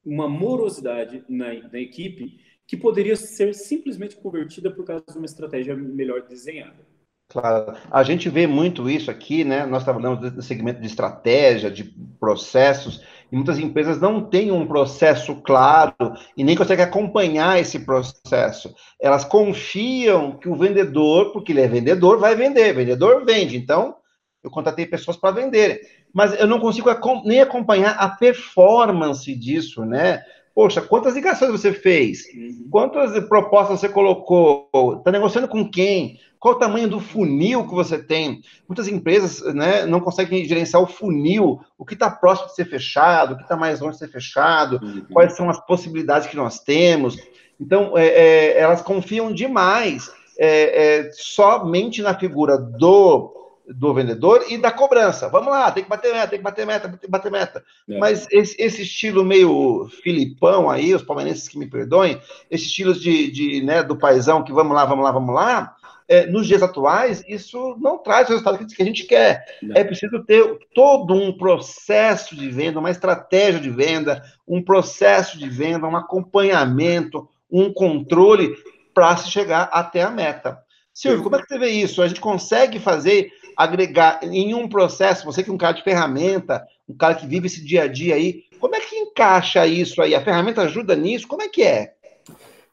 uma 0.05 0.29
morosidade 0.29 1.25
na, 1.29 1.53
na 1.55 1.79
equipe 1.79 2.39
que 2.67 2.77
poderia 2.77 3.17
ser 3.17 3.55
simplesmente 3.55 4.17
convertida 4.17 4.71
por 4.71 4.85
causa 4.85 5.05
de 5.09 5.17
uma 5.17 5.27
estratégia 5.27 5.77
melhor 5.77 6.23
desenhada. 6.23 6.85
Claro, 7.29 7.77
a 7.91 8.03
gente 8.05 8.29
vê 8.29 8.47
muito 8.47 8.89
isso 8.89 9.11
aqui, 9.11 9.45
né? 9.45 9.67
Nós 9.67 9.83
trabalhamos 9.83 10.33
no 10.33 10.43
segmento 10.43 10.81
de 10.81 10.87
estratégia, 10.87 11.71
de 11.71 11.85
processos, 12.21 13.03
e 13.31 13.35
muitas 13.35 13.59
empresas 13.59 14.01
não 14.01 14.21
têm 14.21 14.53
um 14.53 14.67
processo 14.67 15.35
claro 15.43 15.95
e 16.37 16.45
nem 16.45 16.57
conseguem 16.57 16.85
acompanhar 16.85 17.59
esse 17.59 17.81
processo. 17.81 18.73
Elas 19.01 19.25
confiam 19.25 20.39
que 20.39 20.49
o 20.49 20.57
vendedor, 20.57 21.33
porque 21.33 21.51
ele 21.51 21.63
é 21.63 21.69
vendedor, 21.69 22.19
vai 22.19 22.37
vender, 22.37 22.73
vendedor 22.73 23.25
vende. 23.25 23.57
Então, 23.57 23.97
eu 24.45 24.51
contratei 24.51 24.87
pessoas 24.87 25.17
para 25.17 25.35
venderem 25.35 25.81
mas 26.17 26.33
eu 26.41 26.47
não 26.47 26.59
consigo 26.59 26.89
nem 27.27 27.43
acompanhar 27.43 27.91
a 27.91 28.09
performance 28.09 29.35
disso, 29.35 29.85
né? 29.85 30.25
Poxa, 30.55 30.81
quantas 30.81 31.15
ligações 31.15 31.51
você 31.51 31.75
fez? 31.75 32.25
Uhum. 32.35 32.69
Quantas 32.71 33.23
propostas 33.29 33.81
você 33.81 33.89
colocou? 33.91 34.67
Está 34.97 35.13
negociando 35.13 35.47
com 35.47 35.71
quem? 35.71 36.19
Qual 36.39 36.55
o 36.55 36.59
tamanho 36.59 36.89
do 36.89 37.01
funil 37.01 37.69
que 37.69 37.75
você 37.75 37.99
tem? 37.99 38.41
Muitas 38.67 38.89
empresas 38.89 39.43
né, 39.55 39.85
não 39.85 40.01
conseguem 40.01 40.43
gerenciar 40.47 40.83
o 40.83 40.87
funil, 40.87 41.61
o 41.77 41.85
que 41.85 41.93
está 41.93 42.11
próximo 42.11 42.49
de 42.49 42.55
ser 42.55 42.65
fechado, 42.65 43.35
o 43.35 43.37
que 43.37 43.43
está 43.43 43.55
mais 43.55 43.81
longe 43.81 43.99
de 43.99 43.99
ser 43.99 44.09
fechado, 44.09 44.81
uhum. 44.83 45.05
quais 45.13 45.37
são 45.37 45.51
as 45.51 45.61
possibilidades 45.67 46.29
que 46.29 46.37
nós 46.37 46.61
temos. 46.61 47.19
Então, 47.61 47.93
é, 47.95 48.07
é, 48.07 48.59
elas 48.59 48.81
confiam 48.81 49.31
demais 49.31 50.11
é, 50.39 51.09
é 51.09 51.11
somente 51.13 52.01
na 52.01 52.19
figura 52.19 52.57
do 52.57 53.36
do 53.69 53.93
vendedor 53.93 54.45
e 54.49 54.57
da 54.59 54.71
cobrança. 54.71 55.29
Vamos 55.29 55.51
lá, 55.51 55.71
tem 55.71 55.83
que 55.83 55.91
bater 55.91 56.13
meta, 56.13 56.29
tem 56.29 56.39
que 56.39 56.45
bater 56.45 56.67
meta, 56.67 56.89
tem 56.89 56.99
que 56.99 57.09
bater 57.09 57.33
meta. 57.33 57.65
É. 57.89 57.99
Mas 57.99 58.27
esse, 58.31 58.61
esse, 58.61 58.83
estilo 58.83 59.25
meio 59.25 59.89
filipão 60.03 60.71
aí, 60.71 60.95
os 60.95 61.03
palmeirenses 61.03 61.49
que 61.49 61.59
me 61.59 61.69
perdoem, 61.69 62.21
esse 62.51 62.65
estilo 62.65 62.95
de, 62.95 63.31
de 63.31 63.63
né, 63.63 63.83
do 63.83 63.97
paizão 63.97 64.45
que 64.45 64.53
vamos 64.53 64.75
lá, 64.75 64.85
vamos 64.85 65.05
lá, 65.05 65.11
vamos 65.11 65.35
lá, 65.35 65.77
é, 66.09 66.27
nos 66.27 66.47
dias 66.47 66.63
atuais, 66.63 67.25
isso 67.27 67.77
não 67.81 67.99
traz 67.99 68.29
o 68.29 68.31
resultado 68.31 68.65
que 68.65 68.83
a 68.83 68.87
gente 68.87 69.05
quer. 69.05 69.45
Não. 69.61 69.77
É 69.77 69.83
preciso 69.83 70.23
ter 70.25 70.59
todo 70.75 71.15
um 71.15 71.37
processo 71.37 72.37
de 72.37 72.49
venda, 72.49 72.79
uma 72.79 72.91
estratégia 72.91 73.61
de 73.61 73.71
venda, 73.71 74.23
um 74.47 74.63
processo 74.63 75.37
de 75.37 75.49
venda, 75.49 75.87
um 75.87 75.97
acompanhamento, 75.97 77.29
um 77.51 77.73
controle 77.73 78.57
para 78.95 79.17
se 79.17 79.31
chegar 79.31 79.69
até 79.73 80.03
a 80.03 80.11
meta. 80.11 80.59
Silvio, 80.97 81.23
como 81.23 81.37
é 81.37 81.43
que 81.43 81.49
você 81.49 81.59
vê 81.59 81.69
isso? 81.69 82.01
A 82.01 82.09
gente 82.09 82.21
consegue 82.21 82.79
fazer 82.81 83.31
agregar 83.57 84.21
em 84.23 84.55
um 84.55 84.69
processo, 84.69 85.25
você 85.25 85.43
que 85.43 85.51
é 85.51 85.53
um 85.53 85.59
cara 85.59 85.73
de 85.73 85.83
ferramenta, 85.83 86.65
um 86.89 86.97
cara 86.97 87.15
que 87.15 87.27
vive 87.27 87.47
esse 87.47 87.65
dia 87.65 87.85
a 87.85 87.87
dia 87.87 88.15
aí, 88.15 88.43
como 88.61 88.75
é 88.75 88.81
que 88.81 88.97
encaixa 88.97 89.67
isso 89.67 90.03
aí? 90.03 90.15
A 90.15 90.23
ferramenta 90.23 90.63
ajuda 90.63 90.95
nisso? 90.95 91.27
Como 91.27 91.43
é 91.43 91.49
que 91.49 91.63
é? 91.63 91.93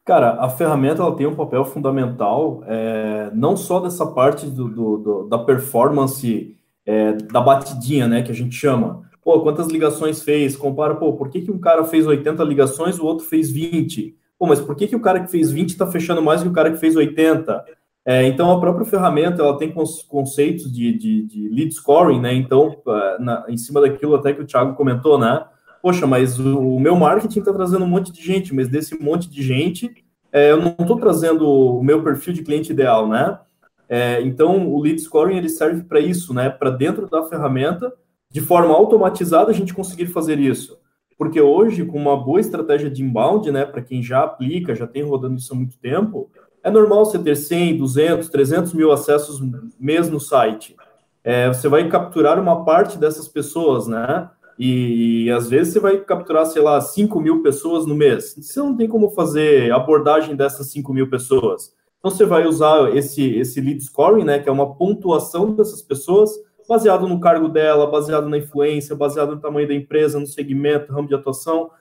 Cara, 0.05 0.33
a 0.33 0.49
ferramenta 0.49 1.01
ela 1.01 1.15
tem 1.15 1.25
um 1.25 1.35
papel 1.35 1.63
fundamental, 1.63 2.61
é, 2.67 3.31
não 3.33 3.55
só 3.55 3.79
dessa 3.79 4.05
parte 4.05 4.45
do, 4.45 4.67
do, 4.67 4.97
do 4.97 5.23
da 5.29 5.37
performance 5.37 6.57
é, 6.85 7.13
da 7.13 7.39
batidinha, 7.39 8.07
né, 8.07 8.21
que 8.21 8.31
a 8.31 8.35
gente 8.35 8.53
chama. 8.53 9.03
Pô, 9.23 9.39
quantas 9.39 9.67
ligações 9.67 10.21
fez? 10.21 10.57
Compara, 10.57 10.95
pô, 10.95 11.13
por 11.13 11.29
que, 11.29 11.41
que 11.41 11.51
um 11.51 11.59
cara 11.59 11.85
fez 11.85 12.05
80 12.05 12.43
ligações, 12.43 12.99
o 12.99 13.05
outro 13.05 13.25
fez 13.25 13.49
20? 13.49 14.13
Pô, 14.37 14.45
mas 14.45 14.59
por 14.59 14.75
que, 14.75 14.87
que 14.87 14.95
o 14.95 14.99
cara 14.99 15.21
que 15.21 15.31
fez 15.31 15.49
20 15.49 15.69
está 15.69 15.87
fechando 15.87 16.21
mais 16.21 16.43
que 16.43 16.49
o 16.49 16.53
cara 16.53 16.69
que 16.69 16.77
fez 16.77 16.97
80? 16.97 17.63
É, 18.05 18.25
então, 18.27 18.51
a 18.51 18.59
própria 18.59 18.85
ferramenta 18.85 19.41
ela 19.41 19.57
tem 19.57 19.73
conceitos 20.09 20.71
de, 20.71 20.91
de, 20.97 21.23
de 21.23 21.49
lead 21.49 21.73
scoring, 21.73 22.19
né? 22.19 22.33
Então, 22.33 22.75
na, 23.19 23.45
em 23.47 23.55
cima 23.55 23.79
daquilo 23.79 24.15
até 24.15 24.33
que 24.33 24.41
o 24.41 24.45
Thiago 24.45 24.75
comentou, 24.75 25.17
né? 25.17 25.45
Poxa, 25.81 26.05
mas 26.05 26.37
o, 26.39 26.75
o 26.75 26.79
meu 26.79 26.95
marketing 26.95 27.39
está 27.39 27.53
trazendo 27.53 27.85
um 27.85 27.87
monte 27.87 28.11
de 28.11 28.21
gente, 28.21 28.53
mas 28.53 28.67
desse 28.67 29.01
monte 29.01 29.29
de 29.29 29.41
gente, 29.41 29.89
é, 30.31 30.51
eu 30.51 30.57
não 30.57 30.75
estou 30.79 30.97
trazendo 30.97 31.47
o 31.47 31.83
meu 31.83 32.03
perfil 32.03 32.33
de 32.33 32.43
cliente 32.43 32.71
ideal, 32.71 33.07
né? 33.07 33.39
É, 33.87 34.21
então, 34.21 34.67
o 34.67 34.81
lead 34.81 34.99
scoring 34.99 35.37
ele 35.37 35.49
serve 35.49 35.83
para 35.83 35.99
isso, 35.99 36.33
né? 36.33 36.49
Para 36.49 36.71
dentro 36.71 37.09
da 37.09 37.23
ferramenta, 37.23 37.93
de 38.29 38.41
forma 38.41 38.73
automatizada, 38.73 39.51
a 39.51 39.53
gente 39.53 39.73
conseguir 39.73 40.07
fazer 40.07 40.39
isso. 40.39 40.77
Porque 41.17 41.39
hoje, 41.39 41.85
com 41.85 41.97
uma 41.97 42.17
boa 42.17 42.39
estratégia 42.39 42.89
de 42.89 43.03
inbound, 43.03 43.49
né? 43.51 43.65
Para 43.65 43.81
quem 43.81 44.01
já 44.01 44.23
aplica, 44.23 44.75
já 44.75 44.87
tem 44.87 45.03
rodando 45.03 45.35
isso 45.35 45.53
há 45.53 45.55
muito 45.55 45.77
tempo, 45.77 46.29
é 46.63 46.71
normal 46.71 47.05
você 47.05 47.19
ter 47.19 47.35
100, 47.35 47.77
200, 47.77 48.29
300 48.29 48.73
mil 48.73 48.91
acessos 48.91 49.41
mês 49.77 50.09
no 50.09 50.19
site. 50.19 50.75
É, 51.23 51.49
você 51.49 51.67
vai 51.67 51.87
capturar 51.89 52.39
uma 52.39 52.63
parte 52.63 52.97
dessas 52.97 53.27
pessoas, 53.27 53.87
né? 53.87 54.29
E, 54.57 55.25
e, 55.25 55.31
às 55.31 55.49
vezes 55.49 55.73
você 55.73 55.79
vai 55.79 55.97
capturar, 55.97 56.45
sei 56.45 56.61
lá, 56.61 56.79
5 56.79 57.19
mil 57.19 57.41
pessoas 57.41 57.85
no 57.85 57.95
mês. 57.95 58.35
Você 58.39 58.59
não 58.59 58.75
tem 58.75 58.87
como 58.87 59.09
fazer 59.09 59.71
abordagem 59.71 60.35
dessas 60.35 60.71
5 60.71 60.93
mil 60.93 61.09
pessoas. 61.09 61.73
Então 61.99 62.11
você 62.11 62.25
vai 62.25 62.45
usar 62.45 62.95
esse, 62.95 63.35
esse 63.35 63.59
lead 63.59 63.81
scoring, 63.81 64.23
né? 64.23 64.39
Que 64.39 64.49
é 64.49 64.51
uma 64.51 64.75
pontuação 64.75 65.53
dessas 65.53 65.81
pessoas, 65.81 66.31
baseado 66.67 67.07
no 67.07 67.19
cargo 67.19 67.49
dela, 67.49 67.87
baseado 67.87 68.29
na 68.29 68.37
influência, 68.37 68.95
baseado 68.95 69.35
no 69.35 69.41
tamanho 69.41 69.67
da 69.67 69.73
empresa, 69.73 70.19
no 70.19 70.27
segmento, 70.27 70.93
ramo 70.93 71.07
de 71.07 71.15
atuação. 71.15 71.71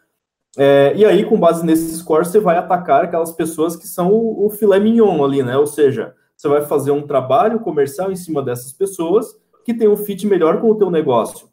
É, 0.56 0.92
e 0.94 1.04
aí, 1.04 1.24
com 1.24 1.38
base 1.38 1.64
nesse 1.64 1.96
score, 1.96 2.24
você 2.24 2.38
vai 2.38 2.58
atacar 2.58 3.04
aquelas 3.04 3.32
pessoas 3.32 3.74
que 3.74 3.86
são 3.86 4.12
o, 4.12 4.46
o 4.46 4.50
filé 4.50 4.78
mignon 4.78 5.24
ali, 5.24 5.42
né? 5.42 5.56
Ou 5.56 5.66
seja, 5.66 6.14
você 6.36 6.48
vai 6.48 6.62
fazer 6.62 6.90
um 6.90 7.06
trabalho 7.06 7.60
comercial 7.60 8.12
em 8.12 8.16
cima 8.16 8.42
dessas 8.42 8.72
pessoas 8.72 9.34
que 9.64 9.72
tem 9.72 9.88
um 9.88 9.96
fit 9.96 10.26
melhor 10.26 10.60
com 10.60 10.70
o 10.70 10.74
teu 10.74 10.90
negócio. 10.90 11.48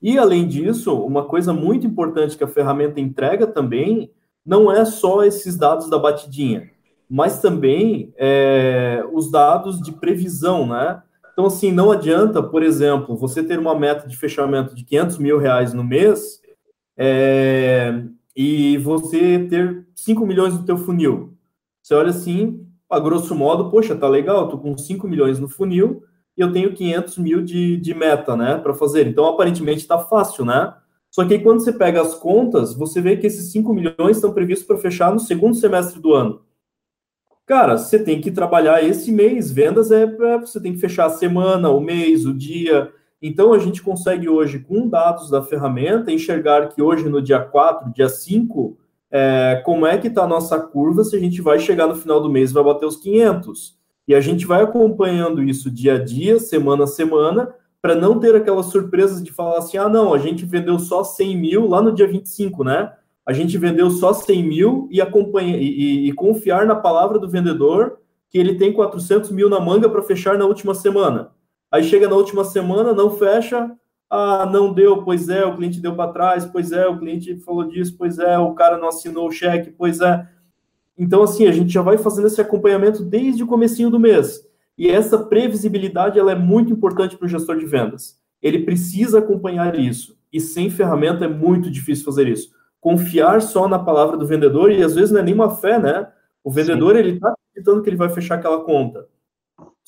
E 0.00 0.16
além 0.16 0.46
disso, 0.46 0.94
uma 0.94 1.24
coisa 1.24 1.52
muito 1.52 1.86
importante 1.86 2.36
que 2.36 2.44
a 2.44 2.48
ferramenta 2.48 3.00
entrega 3.00 3.46
também 3.46 4.10
não 4.46 4.70
é 4.70 4.84
só 4.84 5.24
esses 5.24 5.56
dados 5.56 5.90
da 5.90 5.98
batidinha, 5.98 6.70
mas 7.10 7.40
também 7.40 8.14
é, 8.16 9.04
os 9.12 9.30
dados 9.30 9.80
de 9.80 9.92
previsão, 9.92 10.66
né? 10.66 11.02
Então, 11.32 11.46
assim, 11.46 11.70
não 11.70 11.90
adianta, 11.90 12.42
por 12.42 12.62
exemplo, 12.62 13.16
você 13.16 13.42
ter 13.42 13.58
uma 13.58 13.74
meta 13.74 14.08
de 14.08 14.16
fechamento 14.16 14.74
de 14.74 14.84
500 14.84 15.18
mil 15.18 15.38
reais 15.38 15.74
no 15.74 15.84
mês 15.84 16.40
é, 16.98 18.02
e 18.36 18.76
você 18.78 19.46
ter 19.48 19.86
5 19.94 20.26
milhões 20.26 20.54
no 20.54 20.64
teu 20.64 20.76
funil. 20.76 21.34
Você 21.80 21.94
olha 21.94 22.10
assim, 22.10 22.66
a 22.90 22.98
grosso 22.98 23.34
modo, 23.34 23.70
poxa, 23.70 23.94
tá 23.94 24.08
legal, 24.08 24.48
tô 24.48 24.58
com 24.58 24.76
5 24.76 25.06
milhões 25.06 25.38
no 25.38 25.48
funil 25.48 26.02
e 26.36 26.40
eu 26.40 26.52
tenho 26.52 26.74
500 26.74 27.18
mil 27.18 27.42
de, 27.42 27.76
de 27.76 27.94
meta, 27.94 28.36
né, 28.36 28.58
para 28.58 28.74
fazer. 28.74 29.06
Então, 29.06 29.26
aparentemente, 29.26 29.80
está 29.80 29.98
fácil, 29.98 30.44
né? 30.44 30.74
Só 31.10 31.24
que 31.24 31.34
aí, 31.34 31.42
quando 31.42 31.60
você 31.60 31.72
pega 31.72 32.02
as 32.02 32.14
contas, 32.14 32.74
você 32.74 33.00
vê 33.00 33.16
que 33.16 33.26
esses 33.26 33.50
5 33.52 33.72
milhões 33.72 34.16
estão 34.16 34.32
previstos 34.32 34.66
para 34.66 34.76
fechar 34.76 35.12
no 35.12 35.18
segundo 35.18 35.54
semestre 35.54 36.00
do 36.00 36.12
ano. 36.12 36.42
Cara, 37.46 37.78
você 37.78 37.98
tem 37.98 38.20
que 38.20 38.30
trabalhar 38.30 38.84
esse 38.84 39.10
mês. 39.10 39.50
Vendas 39.50 39.90
é, 39.90 40.02
é 40.02 40.38
você 40.38 40.60
tem 40.60 40.74
que 40.74 40.80
fechar 40.80 41.06
a 41.06 41.10
semana, 41.10 41.70
o 41.70 41.80
mês, 41.80 42.26
o 42.26 42.34
dia. 42.34 42.92
Então, 43.20 43.52
a 43.52 43.58
gente 43.58 43.82
consegue 43.82 44.28
hoje, 44.28 44.60
com 44.60 44.88
dados 44.88 45.30
da 45.30 45.42
ferramenta, 45.42 46.12
enxergar 46.12 46.68
que 46.68 46.80
hoje, 46.80 47.08
no 47.08 47.20
dia 47.20 47.40
4, 47.40 47.92
dia 47.92 48.08
5, 48.08 48.78
é, 49.10 49.62
como 49.64 49.86
é 49.86 49.98
que 49.98 50.08
está 50.08 50.24
a 50.24 50.28
nossa 50.28 50.58
curva, 50.58 51.02
se 51.04 51.16
a 51.16 51.18
gente 51.18 51.42
vai 51.42 51.58
chegar 51.58 51.86
no 51.86 51.96
final 51.96 52.20
do 52.20 52.30
mês 52.30 52.52
vai 52.52 52.62
bater 52.62 52.86
os 52.86 52.96
500. 52.96 53.76
E 54.06 54.14
a 54.14 54.20
gente 54.20 54.46
vai 54.46 54.62
acompanhando 54.62 55.42
isso 55.42 55.70
dia 55.70 55.94
a 55.94 56.04
dia, 56.04 56.38
semana 56.38 56.84
a 56.84 56.86
semana, 56.86 57.54
para 57.82 57.94
não 57.94 58.18
ter 58.18 58.34
aquelas 58.34 58.66
surpresas 58.66 59.22
de 59.22 59.32
falar 59.32 59.58
assim, 59.58 59.76
ah, 59.76 59.88
não, 59.88 60.14
a 60.14 60.18
gente 60.18 60.44
vendeu 60.44 60.78
só 60.78 61.04
100 61.04 61.36
mil 61.36 61.68
lá 61.68 61.82
no 61.82 61.92
dia 61.92 62.06
25, 62.06 62.64
né? 62.64 62.92
a 63.28 63.32
gente 63.34 63.58
vendeu 63.58 63.90
só 63.90 64.14
100 64.14 64.42
mil 64.42 64.88
e, 64.90 65.02
acompanha, 65.02 65.54
e, 65.58 66.08
e 66.08 66.12
confiar 66.14 66.64
na 66.64 66.74
palavra 66.74 67.18
do 67.18 67.28
vendedor 67.28 67.98
que 68.30 68.38
ele 68.38 68.54
tem 68.54 68.72
400 68.72 69.30
mil 69.32 69.50
na 69.50 69.60
manga 69.60 69.86
para 69.86 70.02
fechar 70.02 70.38
na 70.38 70.46
última 70.46 70.74
semana. 70.74 71.30
Aí 71.70 71.82
chega 71.84 72.08
na 72.08 72.14
última 72.14 72.44
semana, 72.44 72.92
não 72.92 73.10
fecha, 73.10 73.70
ah, 74.10 74.46
não 74.46 74.72
deu, 74.72 75.02
pois 75.02 75.28
é, 75.28 75.44
o 75.44 75.54
cliente 75.54 75.80
deu 75.80 75.94
para 75.94 76.12
trás, 76.12 76.44
pois 76.46 76.72
é, 76.72 76.86
o 76.86 76.98
cliente 76.98 77.36
falou 77.38 77.64
disso, 77.64 77.94
pois 77.98 78.18
é, 78.18 78.38
o 78.38 78.54
cara 78.54 78.78
não 78.78 78.88
assinou 78.88 79.28
o 79.28 79.32
cheque, 79.32 79.70
pois 79.70 80.00
é. 80.00 80.26
Então, 80.96 81.22
assim, 81.22 81.46
a 81.46 81.52
gente 81.52 81.72
já 81.72 81.82
vai 81.82 81.98
fazendo 81.98 82.26
esse 82.26 82.40
acompanhamento 82.40 83.04
desde 83.04 83.42
o 83.42 83.46
comecinho 83.46 83.90
do 83.90 84.00
mês. 84.00 84.46
E 84.76 84.88
essa 84.88 85.18
previsibilidade, 85.18 86.18
ela 86.18 86.32
é 86.32 86.34
muito 86.34 86.72
importante 86.72 87.16
para 87.16 87.26
o 87.26 87.28
gestor 87.28 87.56
de 87.58 87.66
vendas. 87.66 88.18
Ele 88.40 88.60
precisa 88.60 89.18
acompanhar 89.18 89.78
isso. 89.78 90.16
E 90.32 90.40
sem 90.40 90.70
ferramenta 90.70 91.24
é 91.24 91.28
muito 91.28 91.70
difícil 91.70 92.04
fazer 92.04 92.28
isso 92.28 92.56
confiar 92.80 93.42
só 93.42 93.68
na 93.68 93.78
palavra 93.78 94.16
do 94.16 94.26
vendedor 94.26 94.70
e 94.70 94.82
às 94.82 94.94
vezes 94.94 95.10
não 95.10 95.20
é 95.20 95.22
nenhuma 95.22 95.50
fé, 95.56 95.78
né? 95.78 96.08
O 96.42 96.50
vendedor 96.50 96.94
Sim. 96.94 96.98
ele 97.00 97.10
está 97.12 97.32
acreditando 97.32 97.82
que 97.82 97.90
ele 97.90 97.96
vai 97.96 98.08
fechar 98.08 98.36
aquela 98.36 98.64
conta. 98.64 99.06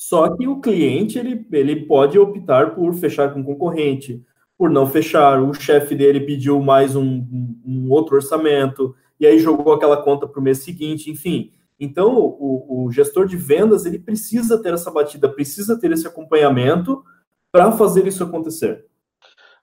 Só 0.01 0.35
que 0.35 0.47
o 0.47 0.59
cliente 0.59 1.19
ele, 1.19 1.45
ele 1.51 1.85
pode 1.85 2.17
optar 2.17 2.73
por 2.73 2.91
fechar 2.95 3.31
com 3.31 3.43
concorrente, 3.43 4.25
por 4.57 4.67
não 4.67 4.87
fechar. 4.87 5.39
O 5.39 5.53
chefe 5.53 5.93
dele 5.93 6.19
pediu 6.21 6.59
mais 6.59 6.95
um, 6.95 7.23
um, 7.63 7.85
outro 7.87 8.15
orçamento 8.15 8.95
e 9.19 9.27
aí 9.27 9.37
jogou 9.37 9.71
aquela 9.71 10.01
conta 10.01 10.27
para 10.27 10.39
o 10.39 10.43
mês 10.43 10.63
seguinte, 10.63 11.11
enfim. 11.11 11.51
Então 11.79 12.15
o, 12.17 12.85
o 12.87 12.91
gestor 12.91 13.27
de 13.27 13.37
vendas 13.37 13.85
ele 13.85 13.99
precisa 13.99 14.59
ter 14.59 14.73
essa 14.73 14.89
batida, 14.89 15.29
precisa 15.29 15.79
ter 15.79 15.91
esse 15.91 16.07
acompanhamento 16.07 17.03
para 17.51 17.71
fazer 17.71 18.07
isso 18.07 18.23
acontecer. 18.23 18.83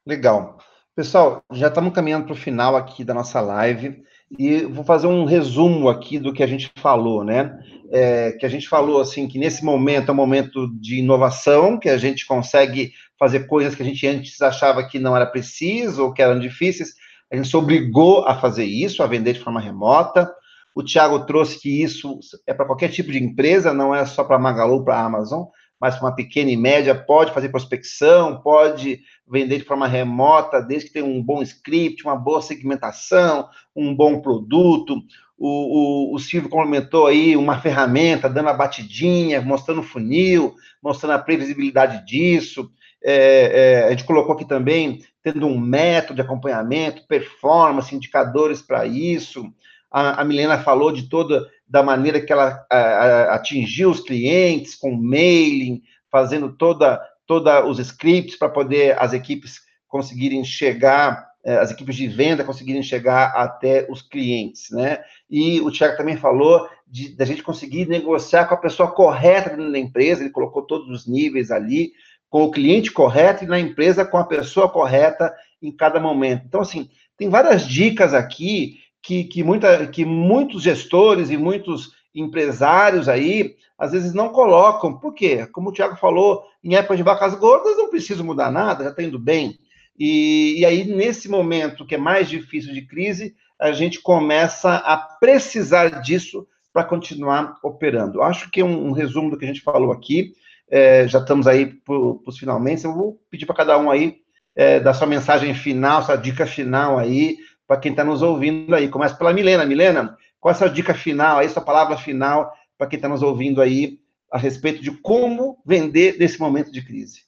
Legal. 0.07 0.57
Pessoal, 0.95 1.43
já 1.51 1.67
estamos 1.67 1.93
caminhando 1.93 2.27
para 2.27 2.35
o 2.35 2.37
final 2.37 2.77
aqui 2.77 3.03
da 3.03 3.13
nossa 3.13 3.41
live 3.41 4.05
e 4.37 4.63
vou 4.63 4.85
fazer 4.85 5.07
um 5.07 5.25
resumo 5.25 5.89
aqui 5.89 6.19
do 6.19 6.33
que 6.33 6.43
a 6.43 6.47
gente 6.47 6.71
falou, 6.77 7.25
né? 7.25 7.59
É, 7.91 8.33
que 8.33 8.45
a 8.45 8.49
gente 8.49 8.69
falou 8.69 9.01
assim 9.01 9.27
que 9.27 9.39
nesse 9.39 9.65
momento 9.65 10.11
é 10.11 10.13
um 10.13 10.17
momento 10.17 10.69
de 10.79 10.99
inovação, 10.99 11.79
que 11.79 11.89
a 11.89 11.97
gente 11.97 12.27
consegue 12.27 12.93
fazer 13.19 13.47
coisas 13.47 13.75
que 13.75 13.83
a 13.83 13.87
gente 13.87 14.07
antes 14.07 14.41
achava 14.43 14.87
que 14.87 14.99
não 14.99 15.17
era 15.17 15.25
preciso 15.25 16.05
ou 16.05 16.13
que 16.13 16.21
eram 16.21 16.39
difíceis. 16.39 16.91
A 17.33 17.37
gente 17.37 17.49
se 17.49 17.57
obrigou 17.57 18.27
a 18.27 18.35
fazer 18.39 18.65
isso, 18.65 19.03
a 19.03 19.07
vender 19.07 19.33
de 19.33 19.41
forma 19.41 19.61
remota. 19.61 20.31
O 20.75 20.83
Thiago 20.83 21.25
trouxe 21.25 21.61
que 21.61 21.83
isso 21.83 22.19
é 22.47 22.53
para 22.53 22.67
qualquer 22.67 22.89
tipo 22.91 23.11
de 23.11 23.23
empresa, 23.23 23.73
não 23.73 23.95
é 23.95 24.05
só 24.05 24.23
para 24.23 24.39
Magalu, 24.39 24.85
para 24.85 25.01
Amazon 25.01 25.45
mas 25.81 25.97
para 25.97 26.07
uma 26.07 26.15
pequena 26.15 26.51
e 26.51 26.57
média, 26.57 26.95
pode 26.95 27.33
fazer 27.33 27.49
prospecção, 27.49 28.41
pode 28.41 29.01
vender 29.27 29.59
de 29.59 29.65
forma 29.65 29.87
remota, 29.87 30.61
desde 30.61 30.89
que 30.89 30.95
tenha 30.95 31.05
um 31.05 31.23
bom 31.23 31.43
script, 31.43 32.05
uma 32.05 32.17
boa 32.17 32.43
segmentação, 32.43 33.49
um 33.75 33.95
bom 33.95 34.21
produto. 34.21 35.03
O, 35.37 36.11
o, 36.13 36.15
o 36.15 36.19
Silvio 36.19 36.51
complementou 36.51 37.07
aí 37.07 37.37
uma 37.37 37.61
ferramenta, 37.61 38.29
dando 38.29 38.49
a 38.49 38.55
batidinha, 38.55 39.41
mostrando 39.41 39.81
o 39.81 39.85
funil, 39.85 40.55
mostrando 40.83 41.13
a 41.13 41.19
previsibilidade 41.19 42.05
disso. 42.05 42.71
É, 43.05 43.13
é, 43.13 43.85
a 43.85 43.91
gente 43.91 44.05
colocou 44.05 44.35
aqui 44.35 44.45
também, 44.45 45.01
tendo 45.23 45.47
um 45.47 45.59
método 45.59 46.17
de 46.17 46.23
acompanhamento, 46.23 47.07
performance, 47.07 47.95
indicadores 47.95 48.61
para 48.61 48.85
isso. 48.87 49.53
A, 49.91 50.21
a 50.21 50.25
Milena 50.25 50.59
falou 50.59 50.93
de 50.93 51.09
toda 51.09 51.47
da 51.67 51.83
maneira 51.83 52.21
que 52.21 52.33
ela 52.33 52.65
a, 52.71 52.79
a, 52.79 53.35
atingiu 53.35 53.91
os 53.91 54.01
clientes, 54.01 54.75
com 54.75 54.91
mailing, 54.91 55.83
fazendo 56.11 56.53
toda, 56.57 57.01
toda 57.27 57.65
os 57.67 57.79
scripts 57.79 58.37
para 58.37 58.49
poder 58.49 59.01
as 59.01 59.13
equipes 59.13 59.61
conseguirem 59.87 60.45
chegar, 60.45 61.29
eh, 61.45 61.59
as 61.59 61.71
equipes 61.71 61.97
de 61.97 62.09
venda 62.09 62.45
conseguirem 62.45 62.83
chegar 62.83 63.33
até 63.37 63.87
os 63.91 64.03
clientes, 64.03 64.71
né? 64.71 65.01
E 65.31 65.61
o 65.61 65.71
Tiago 65.71 65.97
também 65.97 66.17
falou 66.17 66.69
de 66.87 67.15
da 67.15 67.25
gente 67.25 67.43
conseguir 67.43 67.87
negociar 67.87 68.47
com 68.47 68.55
a 68.55 68.59
pessoa 68.59 68.91
correta 68.91 69.51
dentro 69.51 69.73
da 69.73 69.79
empresa, 69.79 70.23
ele 70.23 70.31
colocou 70.31 70.63
todos 70.63 70.89
os 70.89 71.07
níveis 71.07 71.51
ali, 71.51 71.93
com 72.31 72.45
o 72.45 72.51
cliente 72.51 72.91
correto 72.91 73.45
e 73.45 73.47
na 73.47 73.59
empresa 73.59 74.05
com 74.05 74.19
a 74.19 74.25
pessoa 74.25 74.69
correta 74.69 75.35
em 75.61 75.75
cada 75.75 75.99
momento. 75.99 76.45
Então, 76.47 76.61
assim, 76.61 76.89
tem 77.17 77.29
várias 77.29 77.67
dicas 77.67 78.15
aqui 78.15 78.79
que, 79.03 79.25
que, 79.25 79.43
muita, 79.43 79.87
que 79.87 80.05
muitos 80.05 80.63
gestores 80.63 81.31
e 81.31 81.37
muitos 81.37 81.93
empresários 82.15 83.09
aí, 83.09 83.55
às 83.79 83.93
vezes 83.93 84.13
não 84.13 84.31
colocam. 84.31 84.99
Por 84.99 85.15
quê? 85.15 85.47
Como 85.47 85.71
o 85.71 85.73
Tiago 85.73 85.97
falou, 85.97 86.45
em 86.63 86.75
época 86.75 86.97
de 86.97 87.03
vacas 87.03 87.35
gordas 87.35 87.77
não 87.77 87.91
preciso 87.91 88.25
mudar 88.25 88.51
nada, 88.51 88.85
já 88.85 88.91
está 88.91 89.03
indo 89.03 89.19
bem. 89.19 89.59
E, 89.99 90.61
e 90.61 90.65
aí, 90.65 90.85
nesse 90.85 91.29
momento 91.29 91.87
que 91.87 91.95
é 91.95 91.99
mais 91.99 92.29
difícil 92.29 92.73
de 92.73 92.87
crise, 92.87 93.35
a 93.59 93.73
gente 93.73 94.01
começa 94.01 94.77
a 94.77 94.97
precisar 94.97 96.01
disso 96.03 96.47
para 96.73 96.85
continuar 96.85 97.59
operando. 97.63 98.23
Acho 98.23 98.51
que 98.51 98.61
é 98.61 98.65
um, 98.65 98.89
um, 98.89 98.93
resumo 98.93 99.31
do 99.31 99.37
que 99.37 99.45
a 99.45 99.49
gente 99.49 99.61
falou 99.61 99.91
aqui. 99.91 100.33
É, 100.71 101.09
já 101.09 101.19
estamos 101.19 101.47
aí 101.47 101.67
para 101.67 101.95
os 101.97 102.39
finalmente. 102.39 102.85
Eu 102.85 102.95
vou 102.95 103.21
pedir 103.31 103.47
para 103.47 103.57
cada 103.57 103.77
um 103.79 103.91
aí 103.91 104.19
é, 104.55 104.79
dar 104.79 104.95
sua 104.95 105.07
mensagem 105.07 105.55
final, 105.55 106.05
sua 106.05 106.17
dica 106.17 106.47
final 106.47 106.99
aí, 106.99 107.37
para 107.69 107.79
quem 107.79 107.91
está 107.91 108.03
nos 108.03 108.23
ouvindo 108.23 108.75
aí. 108.75 108.89
Começa 108.89 109.15
pela 109.15 109.33
Milena. 109.33 109.67
Milena, 109.67 110.17
qual 110.41 110.51
é 110.51 110.55
a 110.55 110.59
sua 110.59 110.71
dica 110.71 110.95
final, 110.95 111.39
aí, 111.39 111.49
sua 111.51 111.63
palavra 111.63 111.99
final 111.99 112.51
para 112.79 112.87
quem 112.87 112.97
está 112.97 113.09
nos 113.09 113.23
ouvindo 113.23 113.61
aí 113.61 114.01
a 114.33 114.39
respeito 114.39 114.83
de 114.83 114.91
como 114.91 115.61
vender 115.67 116.17
nesse 116.19 116.41
momento 116.41 116.73
de 116.73 116.83
crise? 116.83 117.23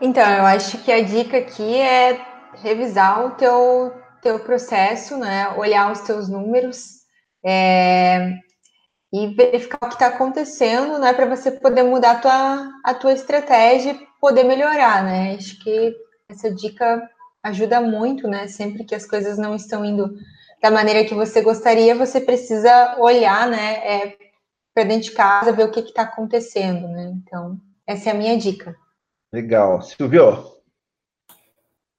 Então, 0.00 0.28
eu 0.30 0.44
acho 0.44 0.78
que 0.78 0.90
a 0.90 1.02
dica 1.02 1.36
aqui 1.36 1.76
é 1.76 2.24
revisar 2.62 3.26
o 3.26 3.30
teu, 3.32 3.92
teu 4.22 4.38
processo, 4.40 5.18
né? 5.18 5.50
Olhar 5.56 5.90
os 5.92 6.00
teus 6.00 6.28
números 6.28 7.00
é, 7.44 8.32
e 9.12 9.26
verificar 9.34 9.78
o 9.82 9.88
que 9.88 9.94
está 9.94 10.06
acontecendo, 10.06 10.98
né? 10.98 11.12
Para 11.12 11.26
você 11.26 11.50
poder 11.50 11.82
mudar 11.82 12.12
a 12.12 12.18
tua, 12.18 12.72
a 12.84 12.94
tua 12.94 13.12
estratégia 13.12 13.92
e 13.92 14.06
poder 14.20 14.44
melhorar, 14.44 15.02
né? 15.02 15.34
Acho 15.34 15.58
que 15.62 15.94
essa 16.28 16.54
dica 16.54 17.02
ajuda 17.46 17.80
muito, 17.80 18.28
né? 18.28 18.48
Sempre 18.48 18.84
que 18.84 18.94
as 18.94 19.06
coisas 19.06 19.38
não 19.38 19.54
estão 19.54 19.84
indo 19.84 20.16
da 20.62 20.70
maneira 20.70 21.04
que 21.04 21.14
você 21.14 21.40
gostaria, 21.40 21.94
você 21.94 22.20
precisa 22.20 22.96
olhar, 22.98 23.48
né? 23.48 23.74
É, 23.74 24.16
para 24.74 24.84
dentro 24.84 25.08
de 25.08 25.12
casa, 25.12 25.52
ver 25.52 25.64
o 25.64 25.70
que 25.70 25.80
está 25.80 26.02
acontecendo, 26.02 26.88
né? 26.88 27.12
Então, 27.16 27.58
essa 27.86 28.10
é 28.10 28.12
a 28.12 28.16
minha 28.16 28.36
dica. 28.36 28.76
Legal. 29.32 29.80
Silvio? 29.82 30.56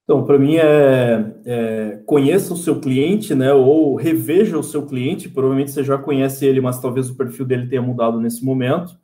Então, 0.04 0.24
para 0.24 0.38
mim 0.38 0.56
é, 0.56 1.34
é, 1.44 2.02
conheça 2.06 2.54
o 2.54 2.56
seu 2.56 2.80
cliente, 2.80 3.34
né? 3.34 3.52
Ou 3.52 3.94
reveja 3.94 4.58
o 4.58 4.62
seu 4.62 4.86
cliente. 4.86 5.28
Provavelmente 5.28 5.70
você 5.70 5.84
já 5.84 5.98
conhece 5.98 6.46
ele, 6.46 6.60
mas 6.60 6.80
talvez 6.80 7.10
o 7.10 7.16
perfil 7.16 7.44
dele 7.44 7.68
tenha 7.68 7.82
mudado 7.82 8.20
nesse 8.20 8.44
momento. 8.44 8.98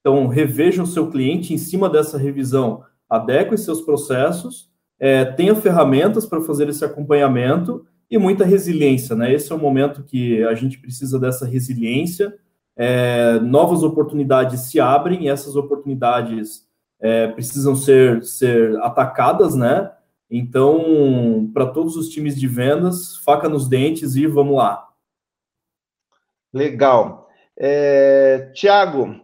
Então, 0.00 0.26
reveja 0.28 0.82
o 0.82 0.86
seu 0.86 1.10
cliente. 1.10 1.52
Em 1.52 1.58
cima 1.58 1.90
dessa 1.90 2.16
revisão, 2.16 2.84
adeque 3.08 3.56
seus 3.58 3.82
processos 3.82 4.70
é, 4.98 5.24
tenha 5.24 5.54
ferramentas 5.54 6.26
para 6.26 6.40
fazer 6.40 6.68
esse 6.68 6.84
acompanhamento 6.84 7.86
e 8.10 8.18
muita 8.18 8.44
resiliência, 8.44 9.14
né? 9.16 9.32
Esse 9.32 9.52
é 9.52 9.54
o 9.54 9.58
momento 9.58 10.04
que 10.04 10.42
a 10.44 10.54
gente 10.54 10.78
precisa 10.78 11.18
dessa 11.18 11.44
resiliência. 11.44 12.34
É, 12.76 13.38
novas 13.40 13.82
oportunidades 13.82 14.60
se 14.60 14.78
abrem 14.78 15.24
e 15.24 15.28
essas 15.28 15.56
oportunidades 15.56 16.66
é, 17.00 17.28
precisam 17.28 17.74
ser, 17.74 18.22
ser 18.22 18.76
atacadas, 18.80 19.54
né? 19.54 19.90
Então, 20.30 21.50
para 21.52 21.66
todos 21.66 21.96
os 21.96 22.08
times 22.08 22.38
de 22.38 22.48
vendas, 22.48 23.16
faca 23.18 23.48
nos 23.48 23.68
dentes 23.68 24.16
e 24.16 24.26
vamos 24.26 24.56
lá. 24.56 24.88
Legal. 26.52 27.28
É, 27.56 28.50
Tiago, 28.54 29.20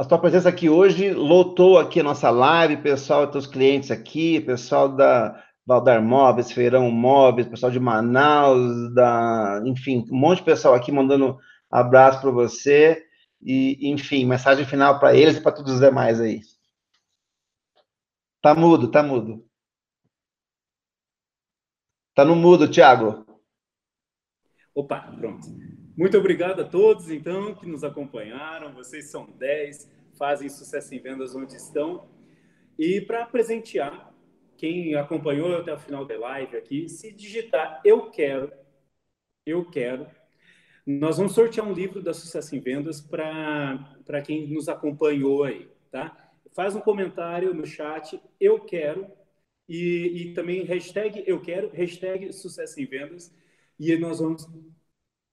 a 0.00 0.04
sua 0.04 0.18
presença 0.18 0.48
aqui 0.48 0.68
hoje 0.68 1.12
lotou 1.12 1.78
aqui 1.78 2.00
a 2.00 2.02
nossa 2.02 2.30
live, 2.30 2.82
pessoal, 2.82 3.30
teus 3.30 3.46
clientes 3.46 3.90
aqui, 3.92 4.40
pessoal 4.40 4.88
da 4.88 5.44
Valdar 5.64 6.02
Móveis, 6.02 6.50
Feirão 6.50 6.90
Móveis, 6.90 7.46
pessoal 7.46 7.70
de 7.70 7.78
Manaus, 7.78 8.92
da, 8.92 9.62
enfim, 9.64 10.04
um 10.10 10.18
monte 10.18 10.38
de 10.38 10.44
pessoal 10.44 10.74
aqui 10.74 10.90
mandando 10.90 11.38
abraço 11.70 12.20
para 12.20 12.30
você 12.30 13.04
e, 13.40 13.88
enfim, 13.88 14.24
mensagem 14.24 14.66
final 14.66 14.98
para 14.98 15.14
eles 15.14 15.36
e 15.36 15.40
para 15.40 15.52
todos 15.52 15.74
os 15.74 15.80
demais 15.80 16.20
aí. 16.20 16.40
Tá 18.42 18.54
mudo, 18.54 18.90
tá 18.90 19.02
mudo. 19.02 19.46
Tá 22.14 22.24
no 22.24 22.34
mudo, 22.34 22.68
Tiago. 22.68 23.24
Opa, 24.74 25.00
pronto. 25.20 25.46
Muito 25.98 26.16
obrigado 26.16 26.60
a 26.60 26.64
todos, 26.64 27.10
então, 27.10 27.56
que 27.56 27.66
nos 27.66 27.82
acompanharam. 27.82 28.72
Vocês 28.72 29.10
são 29.10 29.26
10, 29.26 29.90
fazem 30.16 30.48
sucesso 30.48 30.94
em 30.94 31.00
vendas 31.00 31.34
onde 31.34 31.56
estão. 31.56 32.08
E 32.78 33.00
para 33.00 33.26
presentear 33.26 34.14
quem 34.56 34.94
acompanhou 34.94 35.56
até 35.56 35.74
o 35.74 35.78
final 35.78 36.04
da 36.04 36.16
live 36.16 36.56
aqui, 36.56 36.88
se 36.88 37.10
digitar 37.10 37.80
eu 37.84 38.12
quero, 38.12 38.52
eu 39.44 39.68
quero, 39.68 40.06
nós 40.86 41.16
vamos 41.16 41.32
sortear 41.32 41.66
um 41.66 41.72
livro 41.72 42.00
da 42.00 42.14
Sucesso 42.14 42.54
em 42.54 42.60
Vendas 42.60 43.00
para 43.00 44.22
quem 44.24 44.46
nos 44.46 44.68
acompanhou 44.68 45.42
aí, 45.42 45.68
tá? 45.90 46.30
Faz 46.54 46.76
um 46.76 46.80
comentário 46.80 47.52
no 47.52 47.66
chat, 47.66 48.20
eu 48.38 48.60
quero, 48.60 49.04
e, 49.68 50.28
e 50.28 50.32
também 50.32 50.62
hashtag 50.62 51.24
eu 51.26 51.40
quero, 51.40 51.70
hashtag 51.70 52.32
Sucesso 52.32 52.80
em 52.80 52.86
Vendas, 52.86 53.34
e 53.80 53.96
nós 53.96 54.20
vamos 54.20 54.48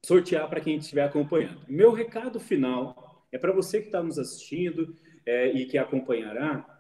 sortear 0.06 0.48
para 0.48 0.62
quem 0.62 0.78
estiver 0.78 1.04
acompanhando. 1.04 1.62
Meu 1.68 1.92
recado 1.92 2.40
final 2.40 3.26
é 3.32 3.40
para 3.40 3.52
você 3.52 3.80
que 3.80 3.88
está 3.88 4.04
nos 4.04 4.20
assistindo 4.20 4.96
é, 5.26 5.48
e 5.52 5.66
que 5.66 5.80
acompanhará. 5.80 6.80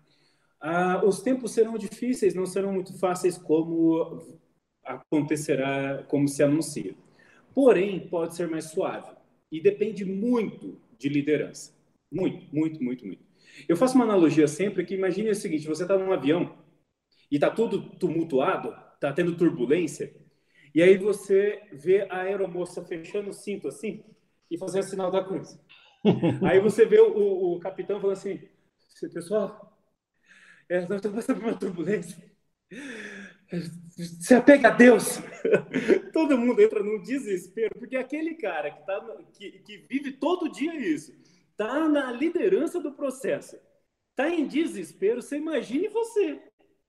Ah, 0.61 1.03
os 1.03 1.21
tempos 1.21 1.51
serão 1.51 1.75
difíceis, 1.75 2.35
não 2.35 2.45
serão 2.45 2.71
muito 2.71 2.97
fáceis 2.99 3.35
como 3.37 4.39
acontecerá, 4.83 6.03
como 6.07 6.27
se 6.27 6.43
anuncia. 6.43 6.95
Porém, 7.53 8.07
pode 8.07 8.35
ser 8.35 8.47
mais 8.47 8.65
suave 8.65 9.11
e 9.51 9.59
depende 9.59 10.05
muito 10.05 10.79
de 10.97 11.09
liderança. 11.09 11.73
Muito, 12.11 12.55
muito, 12.55 12.83
muito, 12.83 13.05
muito. 13.05 13.25
Eu 13.67 13.75
faço 13.75 13.95
uma 13.95 14.05
analogia 14.05 14.47
sempre 14.47 14.85
que 14.85 14.93
imagine 14.93 15.31
o 15.31 15.35
seguinte: 15.35 15.67
você 15.67 15.81
está 15.81 15.97
num 15.97 16.11
avião 16.13 16.55
e 17.31 17.35
está 17.35 17.49
tudo 17.49 17.89
tumultuado, 17.97 18.75
está 18.93 19.11
tendo 19.11 19.35
turbulência, 19.35 20.15
e 20.75 20.83
aí 20.83 20.97
você 20.97 21.63
vê 21.71 22.01
a 22.09 22.23
aeromoça 22.23 22.83
fechando 22.83 23.29
o 23.29 23.33
cinto 23.33 23.69
assim 23.69 24.03
e 24.51 24.57
fazendo 24.57 24.83
o 24.83 24.87
sinal 24.87 25.09
da 25.09 25.23
cruz. 25.23 25.57
aí 26.45 26.59
você 26.59 26.85
vê 26.85 26.99
o, 26.99 27.55
o 27.55 27.59
capitão 27.61 28.01
falando 28.01 28.17
assim: 28.17 28.41
pessoal, 29.13 29.79
é, 30.67 30.81
nós 30.81 30.97
estamos 30.97 31.15
passando 31.15 31.39
por 31.39 31.47
uma 31.47 31.57
turbulência. 31.57 32.21
Se 33.87 34.33
apega 34.33 34.67
a 34.67 34.71
Deus. 34.71 35.19
todo 36.11 36.37
mundo 36.37 36.61
entra 36.61 36.83
num 36.83 37.01
desespero, 37.01 37.73
porque 37.79 37.95
aquele 37.95 38.35
cara 38.35 38.69
que, 38.69 38.85
tá, 38.85 39.17
que, 39.37 39.51
que 39.59 39.77
vive 39.89 40.11
todo 40.11 40.51
dia 40.51 40.75
isso, 40.75 41.13
está 41.51 41.87
na 41.87 42.11
liderança 42.11 42.81
do 42.81 42.91
processo, 42.91 43.57
está 44.09 44.29
em 44.29 44.45
desespero. 44.45 45.21
Você 45.21 45.37
imagine 45.37 45.87
você 45.87 46.41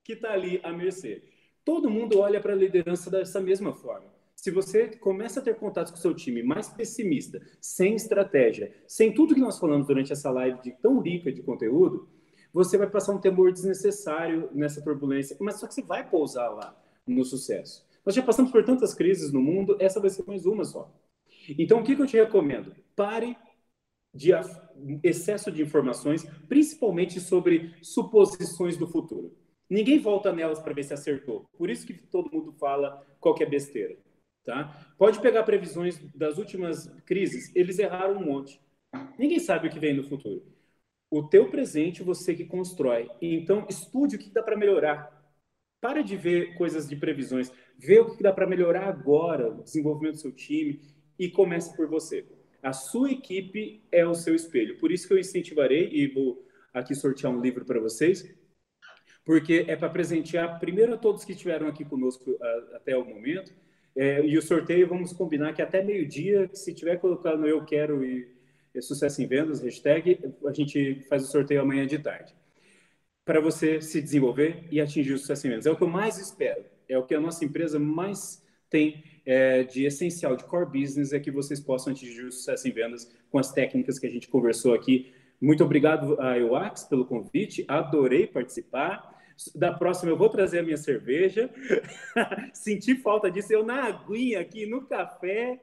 que 0.03 0.15
está 0.15 0.33
ali 0.33 0.61
à 0.65 0.73
mercê 0.73 1.23
todo 1.67 1.91
mundo 1.91 2.21
olha 2.21 2.41
para 2.41 2.53
a 2.53 2.57
liderança 2.57 3.11
dessa 3.11 3.41
mesma 3.41 3.75
forma. 3.75 4.07
Se 4.37 4.53
você 4.53 4.87
começa 4.87 5.41
a 5.41 5.43
ter 5.43 5.57
contatos 5.57 5.91
com 5.91 5.99
o 5.99 6.01
seu 6.01 6.15
time 6.15 6.41
mais 6.41 6.69
pessimista, 6.69 7.43
sem 7.61 7.97
estratégia, 7.97 8.73
sem 8.87 9.13
tudo 9.13 9.35
que 9.35 9.41
nós 9.41 9.59
falamos 9.59 9.89
durante 9.89 10.13
essa 10.13 10.31
live 10.31 10.63
de 10.63 10.71
tão 10.81 11.01
rica 11.01 11.33
de 11.33 11.43
conteúdo, 11.43 12.09
você 12.53 12.79
vai 12.79 12.89
passar 12.89 13.13
um 13.13 13.21
temor 13.21 13.53
desnecessário 13.53 14.49
nessa 14.55 14.81
turbulência, 14.81 15.37
mas 15.41 15.59
só 15.59 15.67
que 15.67 15.75
você 15.75 15.83
vai 15.83 16.09
pousar 16.09 16.49
lá 16.51 16.81
no 17.05 17.25
sucesso. 17.25 17.85
Nós 18.05 18.15
já 18.15 18.23
passamos 18.23 18.53
por 18.53 18.65
tantas 18.65 18.95
crises 18.95 19.33
no 19.33 19.43
mundo, 19.43 19.77
essa 19.81 19.99
vai 19.99 20.11
ser 20.11 20.25
mais 20.25 20.47
uma 20.47 20.65
só. 20.65 20.89
Então, 21.59 21.81
o 21.81 21.83
que, 21.83 21.97
que 21.97 22.03
eu 22.03 22.07
te 22.07 22.17
recomendo? 22.17 22.77
Pare 22.95 23.37
de 24.15 24.31
excesso 25.03 25.51
de 25.51 25.63
informações, 25.63 26.25
principalmente 26.49 27.19
sobre 27.19 27.75
suposições 27.83 28.77
do 28.77 28.87
futuro. 28.87 29.35
Ninguém 29.69 29.99
volta 29.99 30.33
nelas 30.33 30.61
para 30.61 30.73
ver 30.73 30.85
se 30.85 30.95
acertou. 30.95 31.49
Por 31.57 31.69
isso 31.69 31.87
que 31.87 31.95
todo 31.95 32.31
mundo 32.31 32.53
fala 32.53 33.05
qualquer 33.21 33.49
besteira. 33.49 33.97
Tá? 34.45 34.73
Pode 34.97 35.21
pegar 35.21 35.43
previsões 35.43 35.99
das 36.15 36.39
últimas 36.39 36.87
crises, 37.05 37.51
eles 37.55 37.79
erraram 37.81 38.17
um 38.17 38.25
monte. 38.25 38.61
Ninguém 39.19 39.41
sabe 39.41 39.67
o 39.67 39.71
que 39.71 39.81
vem 39.81 39.95
no 39.95 40.05
futuro. 40.05 40.45
O 41.11 41.25
teu 41.25 41.51
presente 41.51 42.03
você 42.03 42.35
que 42.35 42.45
constrói. 42.45 43.11
Então, 43.21 43.67
estude 43.69 44.17
o 44.17 44.19
que 44.19 44.31
dá 44.31 44.43
para 44.43 44.57
melhorar. 44.57 45.13
Para 45.81 46.03
de 46.03 46.17
ver 46.17 46.55
coisas 46.57 46.89
de 46.89 46.95
previsões. 46.95 47.51
Vê 47.77 47.99
o 47.99 48.17
que 48.17 48.23
dá 48.23 48.33
para 48.33 48.47
melhorar 48.47 48.89
agora, 48.89 49.53
o 49.53 49.63
desenvolvimento 49.63 50.15
do 50.15 50.21
seu 50.21 50.33
time 50.33 50.81
e 51.19 51.29
comece 51.29 51.77
por 51.77 51.89
você. 51.89 52.25
A 52.63 52.73
sua 52.73 53.11
equipe 53.11 53.83
é 53.91 54.07
o 54.07 54.15
seu 54.15 54.35
espelho. 54.35 54.79
Por 54.79 54.93
isso 54.93 55.07
que 55.07 55.15
eu 55.15 55.19
incentivarei 55.19 55.89
e 55.93 56.07
vou 56.07 56.45
aqui 56.73 56.95
sortear 56.95 57.33
um 57.33 57.41
livro 57.41 57.65
para 57.65 57.81
vocês 57.81 58.29
porque 59.27 59.65
é 59.67 59.75
para 59.75 59.91
presentear 59.91 60.61
primeiro 60.61 60.95
a 60.95 60.97
todos 60.97 61.25
que 61.25 61.33
estiveram 61.33 61.67
aqui 61.67 61.85
conosco 61.85 62.31
uh, 62.31 62.77
até 62.77 62.97
o 62.97 63.05
momento. 63.05 63.53
É, 63.97 64.25
e 64.25 64.39
o 64.39 64.43
sorteio, 64.43 64.87
vamos 64.87 65.13
combinar 65.13 65.53
que 65.53 65.61
até 65.61 65.83
meio-dia, 65.83 66.49
se 66.53 66.73
tiver 66.73 66.97
colocando 66.99 67.47
eu 67.47 67.65
quero 67.65 68.05
e, 68.05 68.31
e 68.73 68.81
sucesso 68.81 69.21
em 69.21 69.27
vendas, 69.27 69.63
hashtag, 69.63 70.21
a 70.47 70.53
gente 70.53 71.05
faz 71.09 71.25
o 71.25 71.27
sorteio 71.27 71.63
amanhã 71.63 71.87
de 71.87 71.99
tarde. 71.99 72.33
Para 73.25 73.41
você 73.41 73.81
se 73.81 74.01
desenvolver 74.01 74.65
e 74.71 74.81
atingir 74.81 75.15
o 75.15 75.19
sucesso 75.19 75.47
em 75.47 75.51
vendas. 75.51 75.67
É 75.67 75.71
o 75.73 75.77
que 75.77 75.83
eu 75.83 75.89
mais 75.89 76.19
espero. 76.19 76.65
É 76.89 76.97
o 76.97 77.03
que 77.03 77.15
a 77.15 77.21
nossa 77.21 77.45
empresa 77.45 77.81
mais 77.81 78.45
tem 78.71 79.03
é, 79.25 79.65
de 79.65 79.87
essencial, 79.87 80.37
de 80.37 80.45
core 80.45 80.67
business, 80.67 81.13
é 81.13 81.19
que 81.19 81.33
vocês 81.33 81.59
possam 81.59 81.93
atingir 81.93 82.23
o 82.23 82.31
sucesso 82.31 82.69
em 82.69 82.71
vendas 82.71 83.13
com 83.29 83.39
as 83.39 83.53
técnicas 83.53 83.99
que 83.99 84.07
a 84.07 84.11
gente 84.11 84.29
conversou 84.29 84.73
aqui. 84.73 85.13
Muito 85.41 85.65
obrigado 85.65 86.21
a 86.21 86.39
EUAX 86.39 86.85
pelo 86.85 87.05
convite, 87.05 87.65
adorei 87.67 88.27
participar. 88.27 89.16
Da 89.55 89.73
próxima 89.73 90.11
eu 90.11 90.17
vou 90.17 90.29
trazer 90.29 90.61
a 90.61 90.63
minha 90.63 90.77
cerveja. 90.77 91.51
Senti 92.55 92.95
falta 92.97 93.31
disso. 93.31 93.53
Eu 93.53 93.65
na 93.65 93.85
aguinha 93.85 94.41
aqui, 94.41 94.67
no 94.67 94.87
café. 94.87 95.61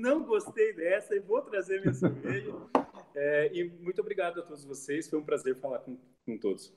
Não 0.00 0.22
gostei 0.24 0.72
dessa 0.72 1.14
e 1.14 1.20
vou 1.20 1.42
trazer 1.42 1.80
minha 1.80 1.94
cerveja. 1.94 2.52
É, 3.14 3.50
e 3.52 3.70
muito 3.80 4.00
obrigado 4.00 4.40
a 4.40 4.42
todos 4.42 4.64
vocês. 4.64 5.08
Foi 5.08 5.18
um 5.18 5.24
prazer 5.24 5.56
falar 5.56 5.80
com, 5.80 5.96
com 6.24 6.38
todos. 6.38 6.72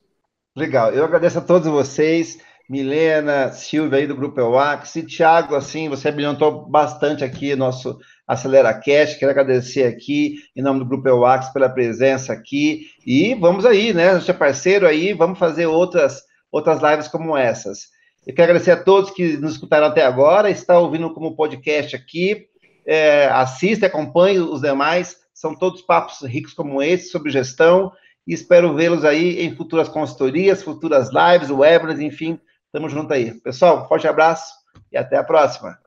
Legal. 0.56 0.94
Eu 0.94 1.04
agradeço 1.04 1.38
a 1.38 1.42
todos 1.42 1.68
vocês. 1.68 2.40
Milena, 2.68 3.52
Silvia 3.52 4.00
aí 4.00 4.08
do 4.08 4.16
Grupo 4.16 4.40
EUAX 4.40 4.96
e 4.96 5.04
Thiago, 5.06 5.54
assim, 5.54 5.88
você 5.88 6.12
brilhantou 6.12 6.68
bastante 6.68 7.24
aqui 7.24 7.56
nosso 7.56 8.00
Acelera 8.28 8.74
Cash. 8.74 9.16
Quero 9.16 9.32
agradecer 9.32 9.84
aqui, 9.84 10.36
em 10.56 10.62
nome 10.62 10.80
do 10.80 10.86
Grupo 10.86 11.08
EUAX, 11.08 11.50
pela 11.50 11.70
presença 11.70 12.34
aqui. 12.34 12.88
E 13.06 13.36
vamos 13.36 13.66
aí, 13.66 13.94
né? 13.94 14.10
A 14.10 14.20
gente 14.20 14.32
é 14.32 14.34
parceiro 14.34 14.88
aí, 14.88 15.14
vamos 15.14 15.38
fazer 15.38 15.68
outras, 15.68 16.24
outras 16.52 16.82
lives 16.82 17.08
como 17.08 17.38
essas. 17.38 17.90
Eu 18.26 18.34
quero 18.34 18.46
agradecer 18.52 18.72
a 18.72 18.84
todos 18.84 19.12
que 19.12 19.38
nos 19.38 19.54
escutaram 19.54 19.88
até 19.88 20.04
agora, 20.04 20.50
está 20.50 20.80
ouvindo 20.80 21.14
como 21.14 21.36
podcast 21.36 21.96
aqui. 21.96 22.48
É, 22.88 23.28
assista, 23.28 23.86
acompanhe 23.86 24.40
os 24.40 24.62
demais. 24.62 25.18
São 25.34 25.54
todos 25.54 25.82
papos 25.82 26.22
ricos 26.22 26.54
como 26.54 26.82
esse 26.82 27.10
sobre 27.10 27.32
gestão. 27.32 27.92
E 28.26 28.34
espero 28.34 28.74
vê-los 28.74 29.06
aí 29.06 29.46
em 29.46 29.56
futuras 29.56 29.88
consultorias, 29.88 30.64
futuras 30.64 31.10
lives, 31.10 31.52
webinars, 31.52 32.00
enfim. 32.00 32.40
Tamo 32.72 32.90
junto 32.90 33.14
aí. 33.14 33.34
Pessoal, 33.42 33.88
forte 33.88 34.08
abraço 34.08 34.52
e 34.92 34.98
até 34.98 35.18
a 35.18 35.24
próxima. 35.24 35.85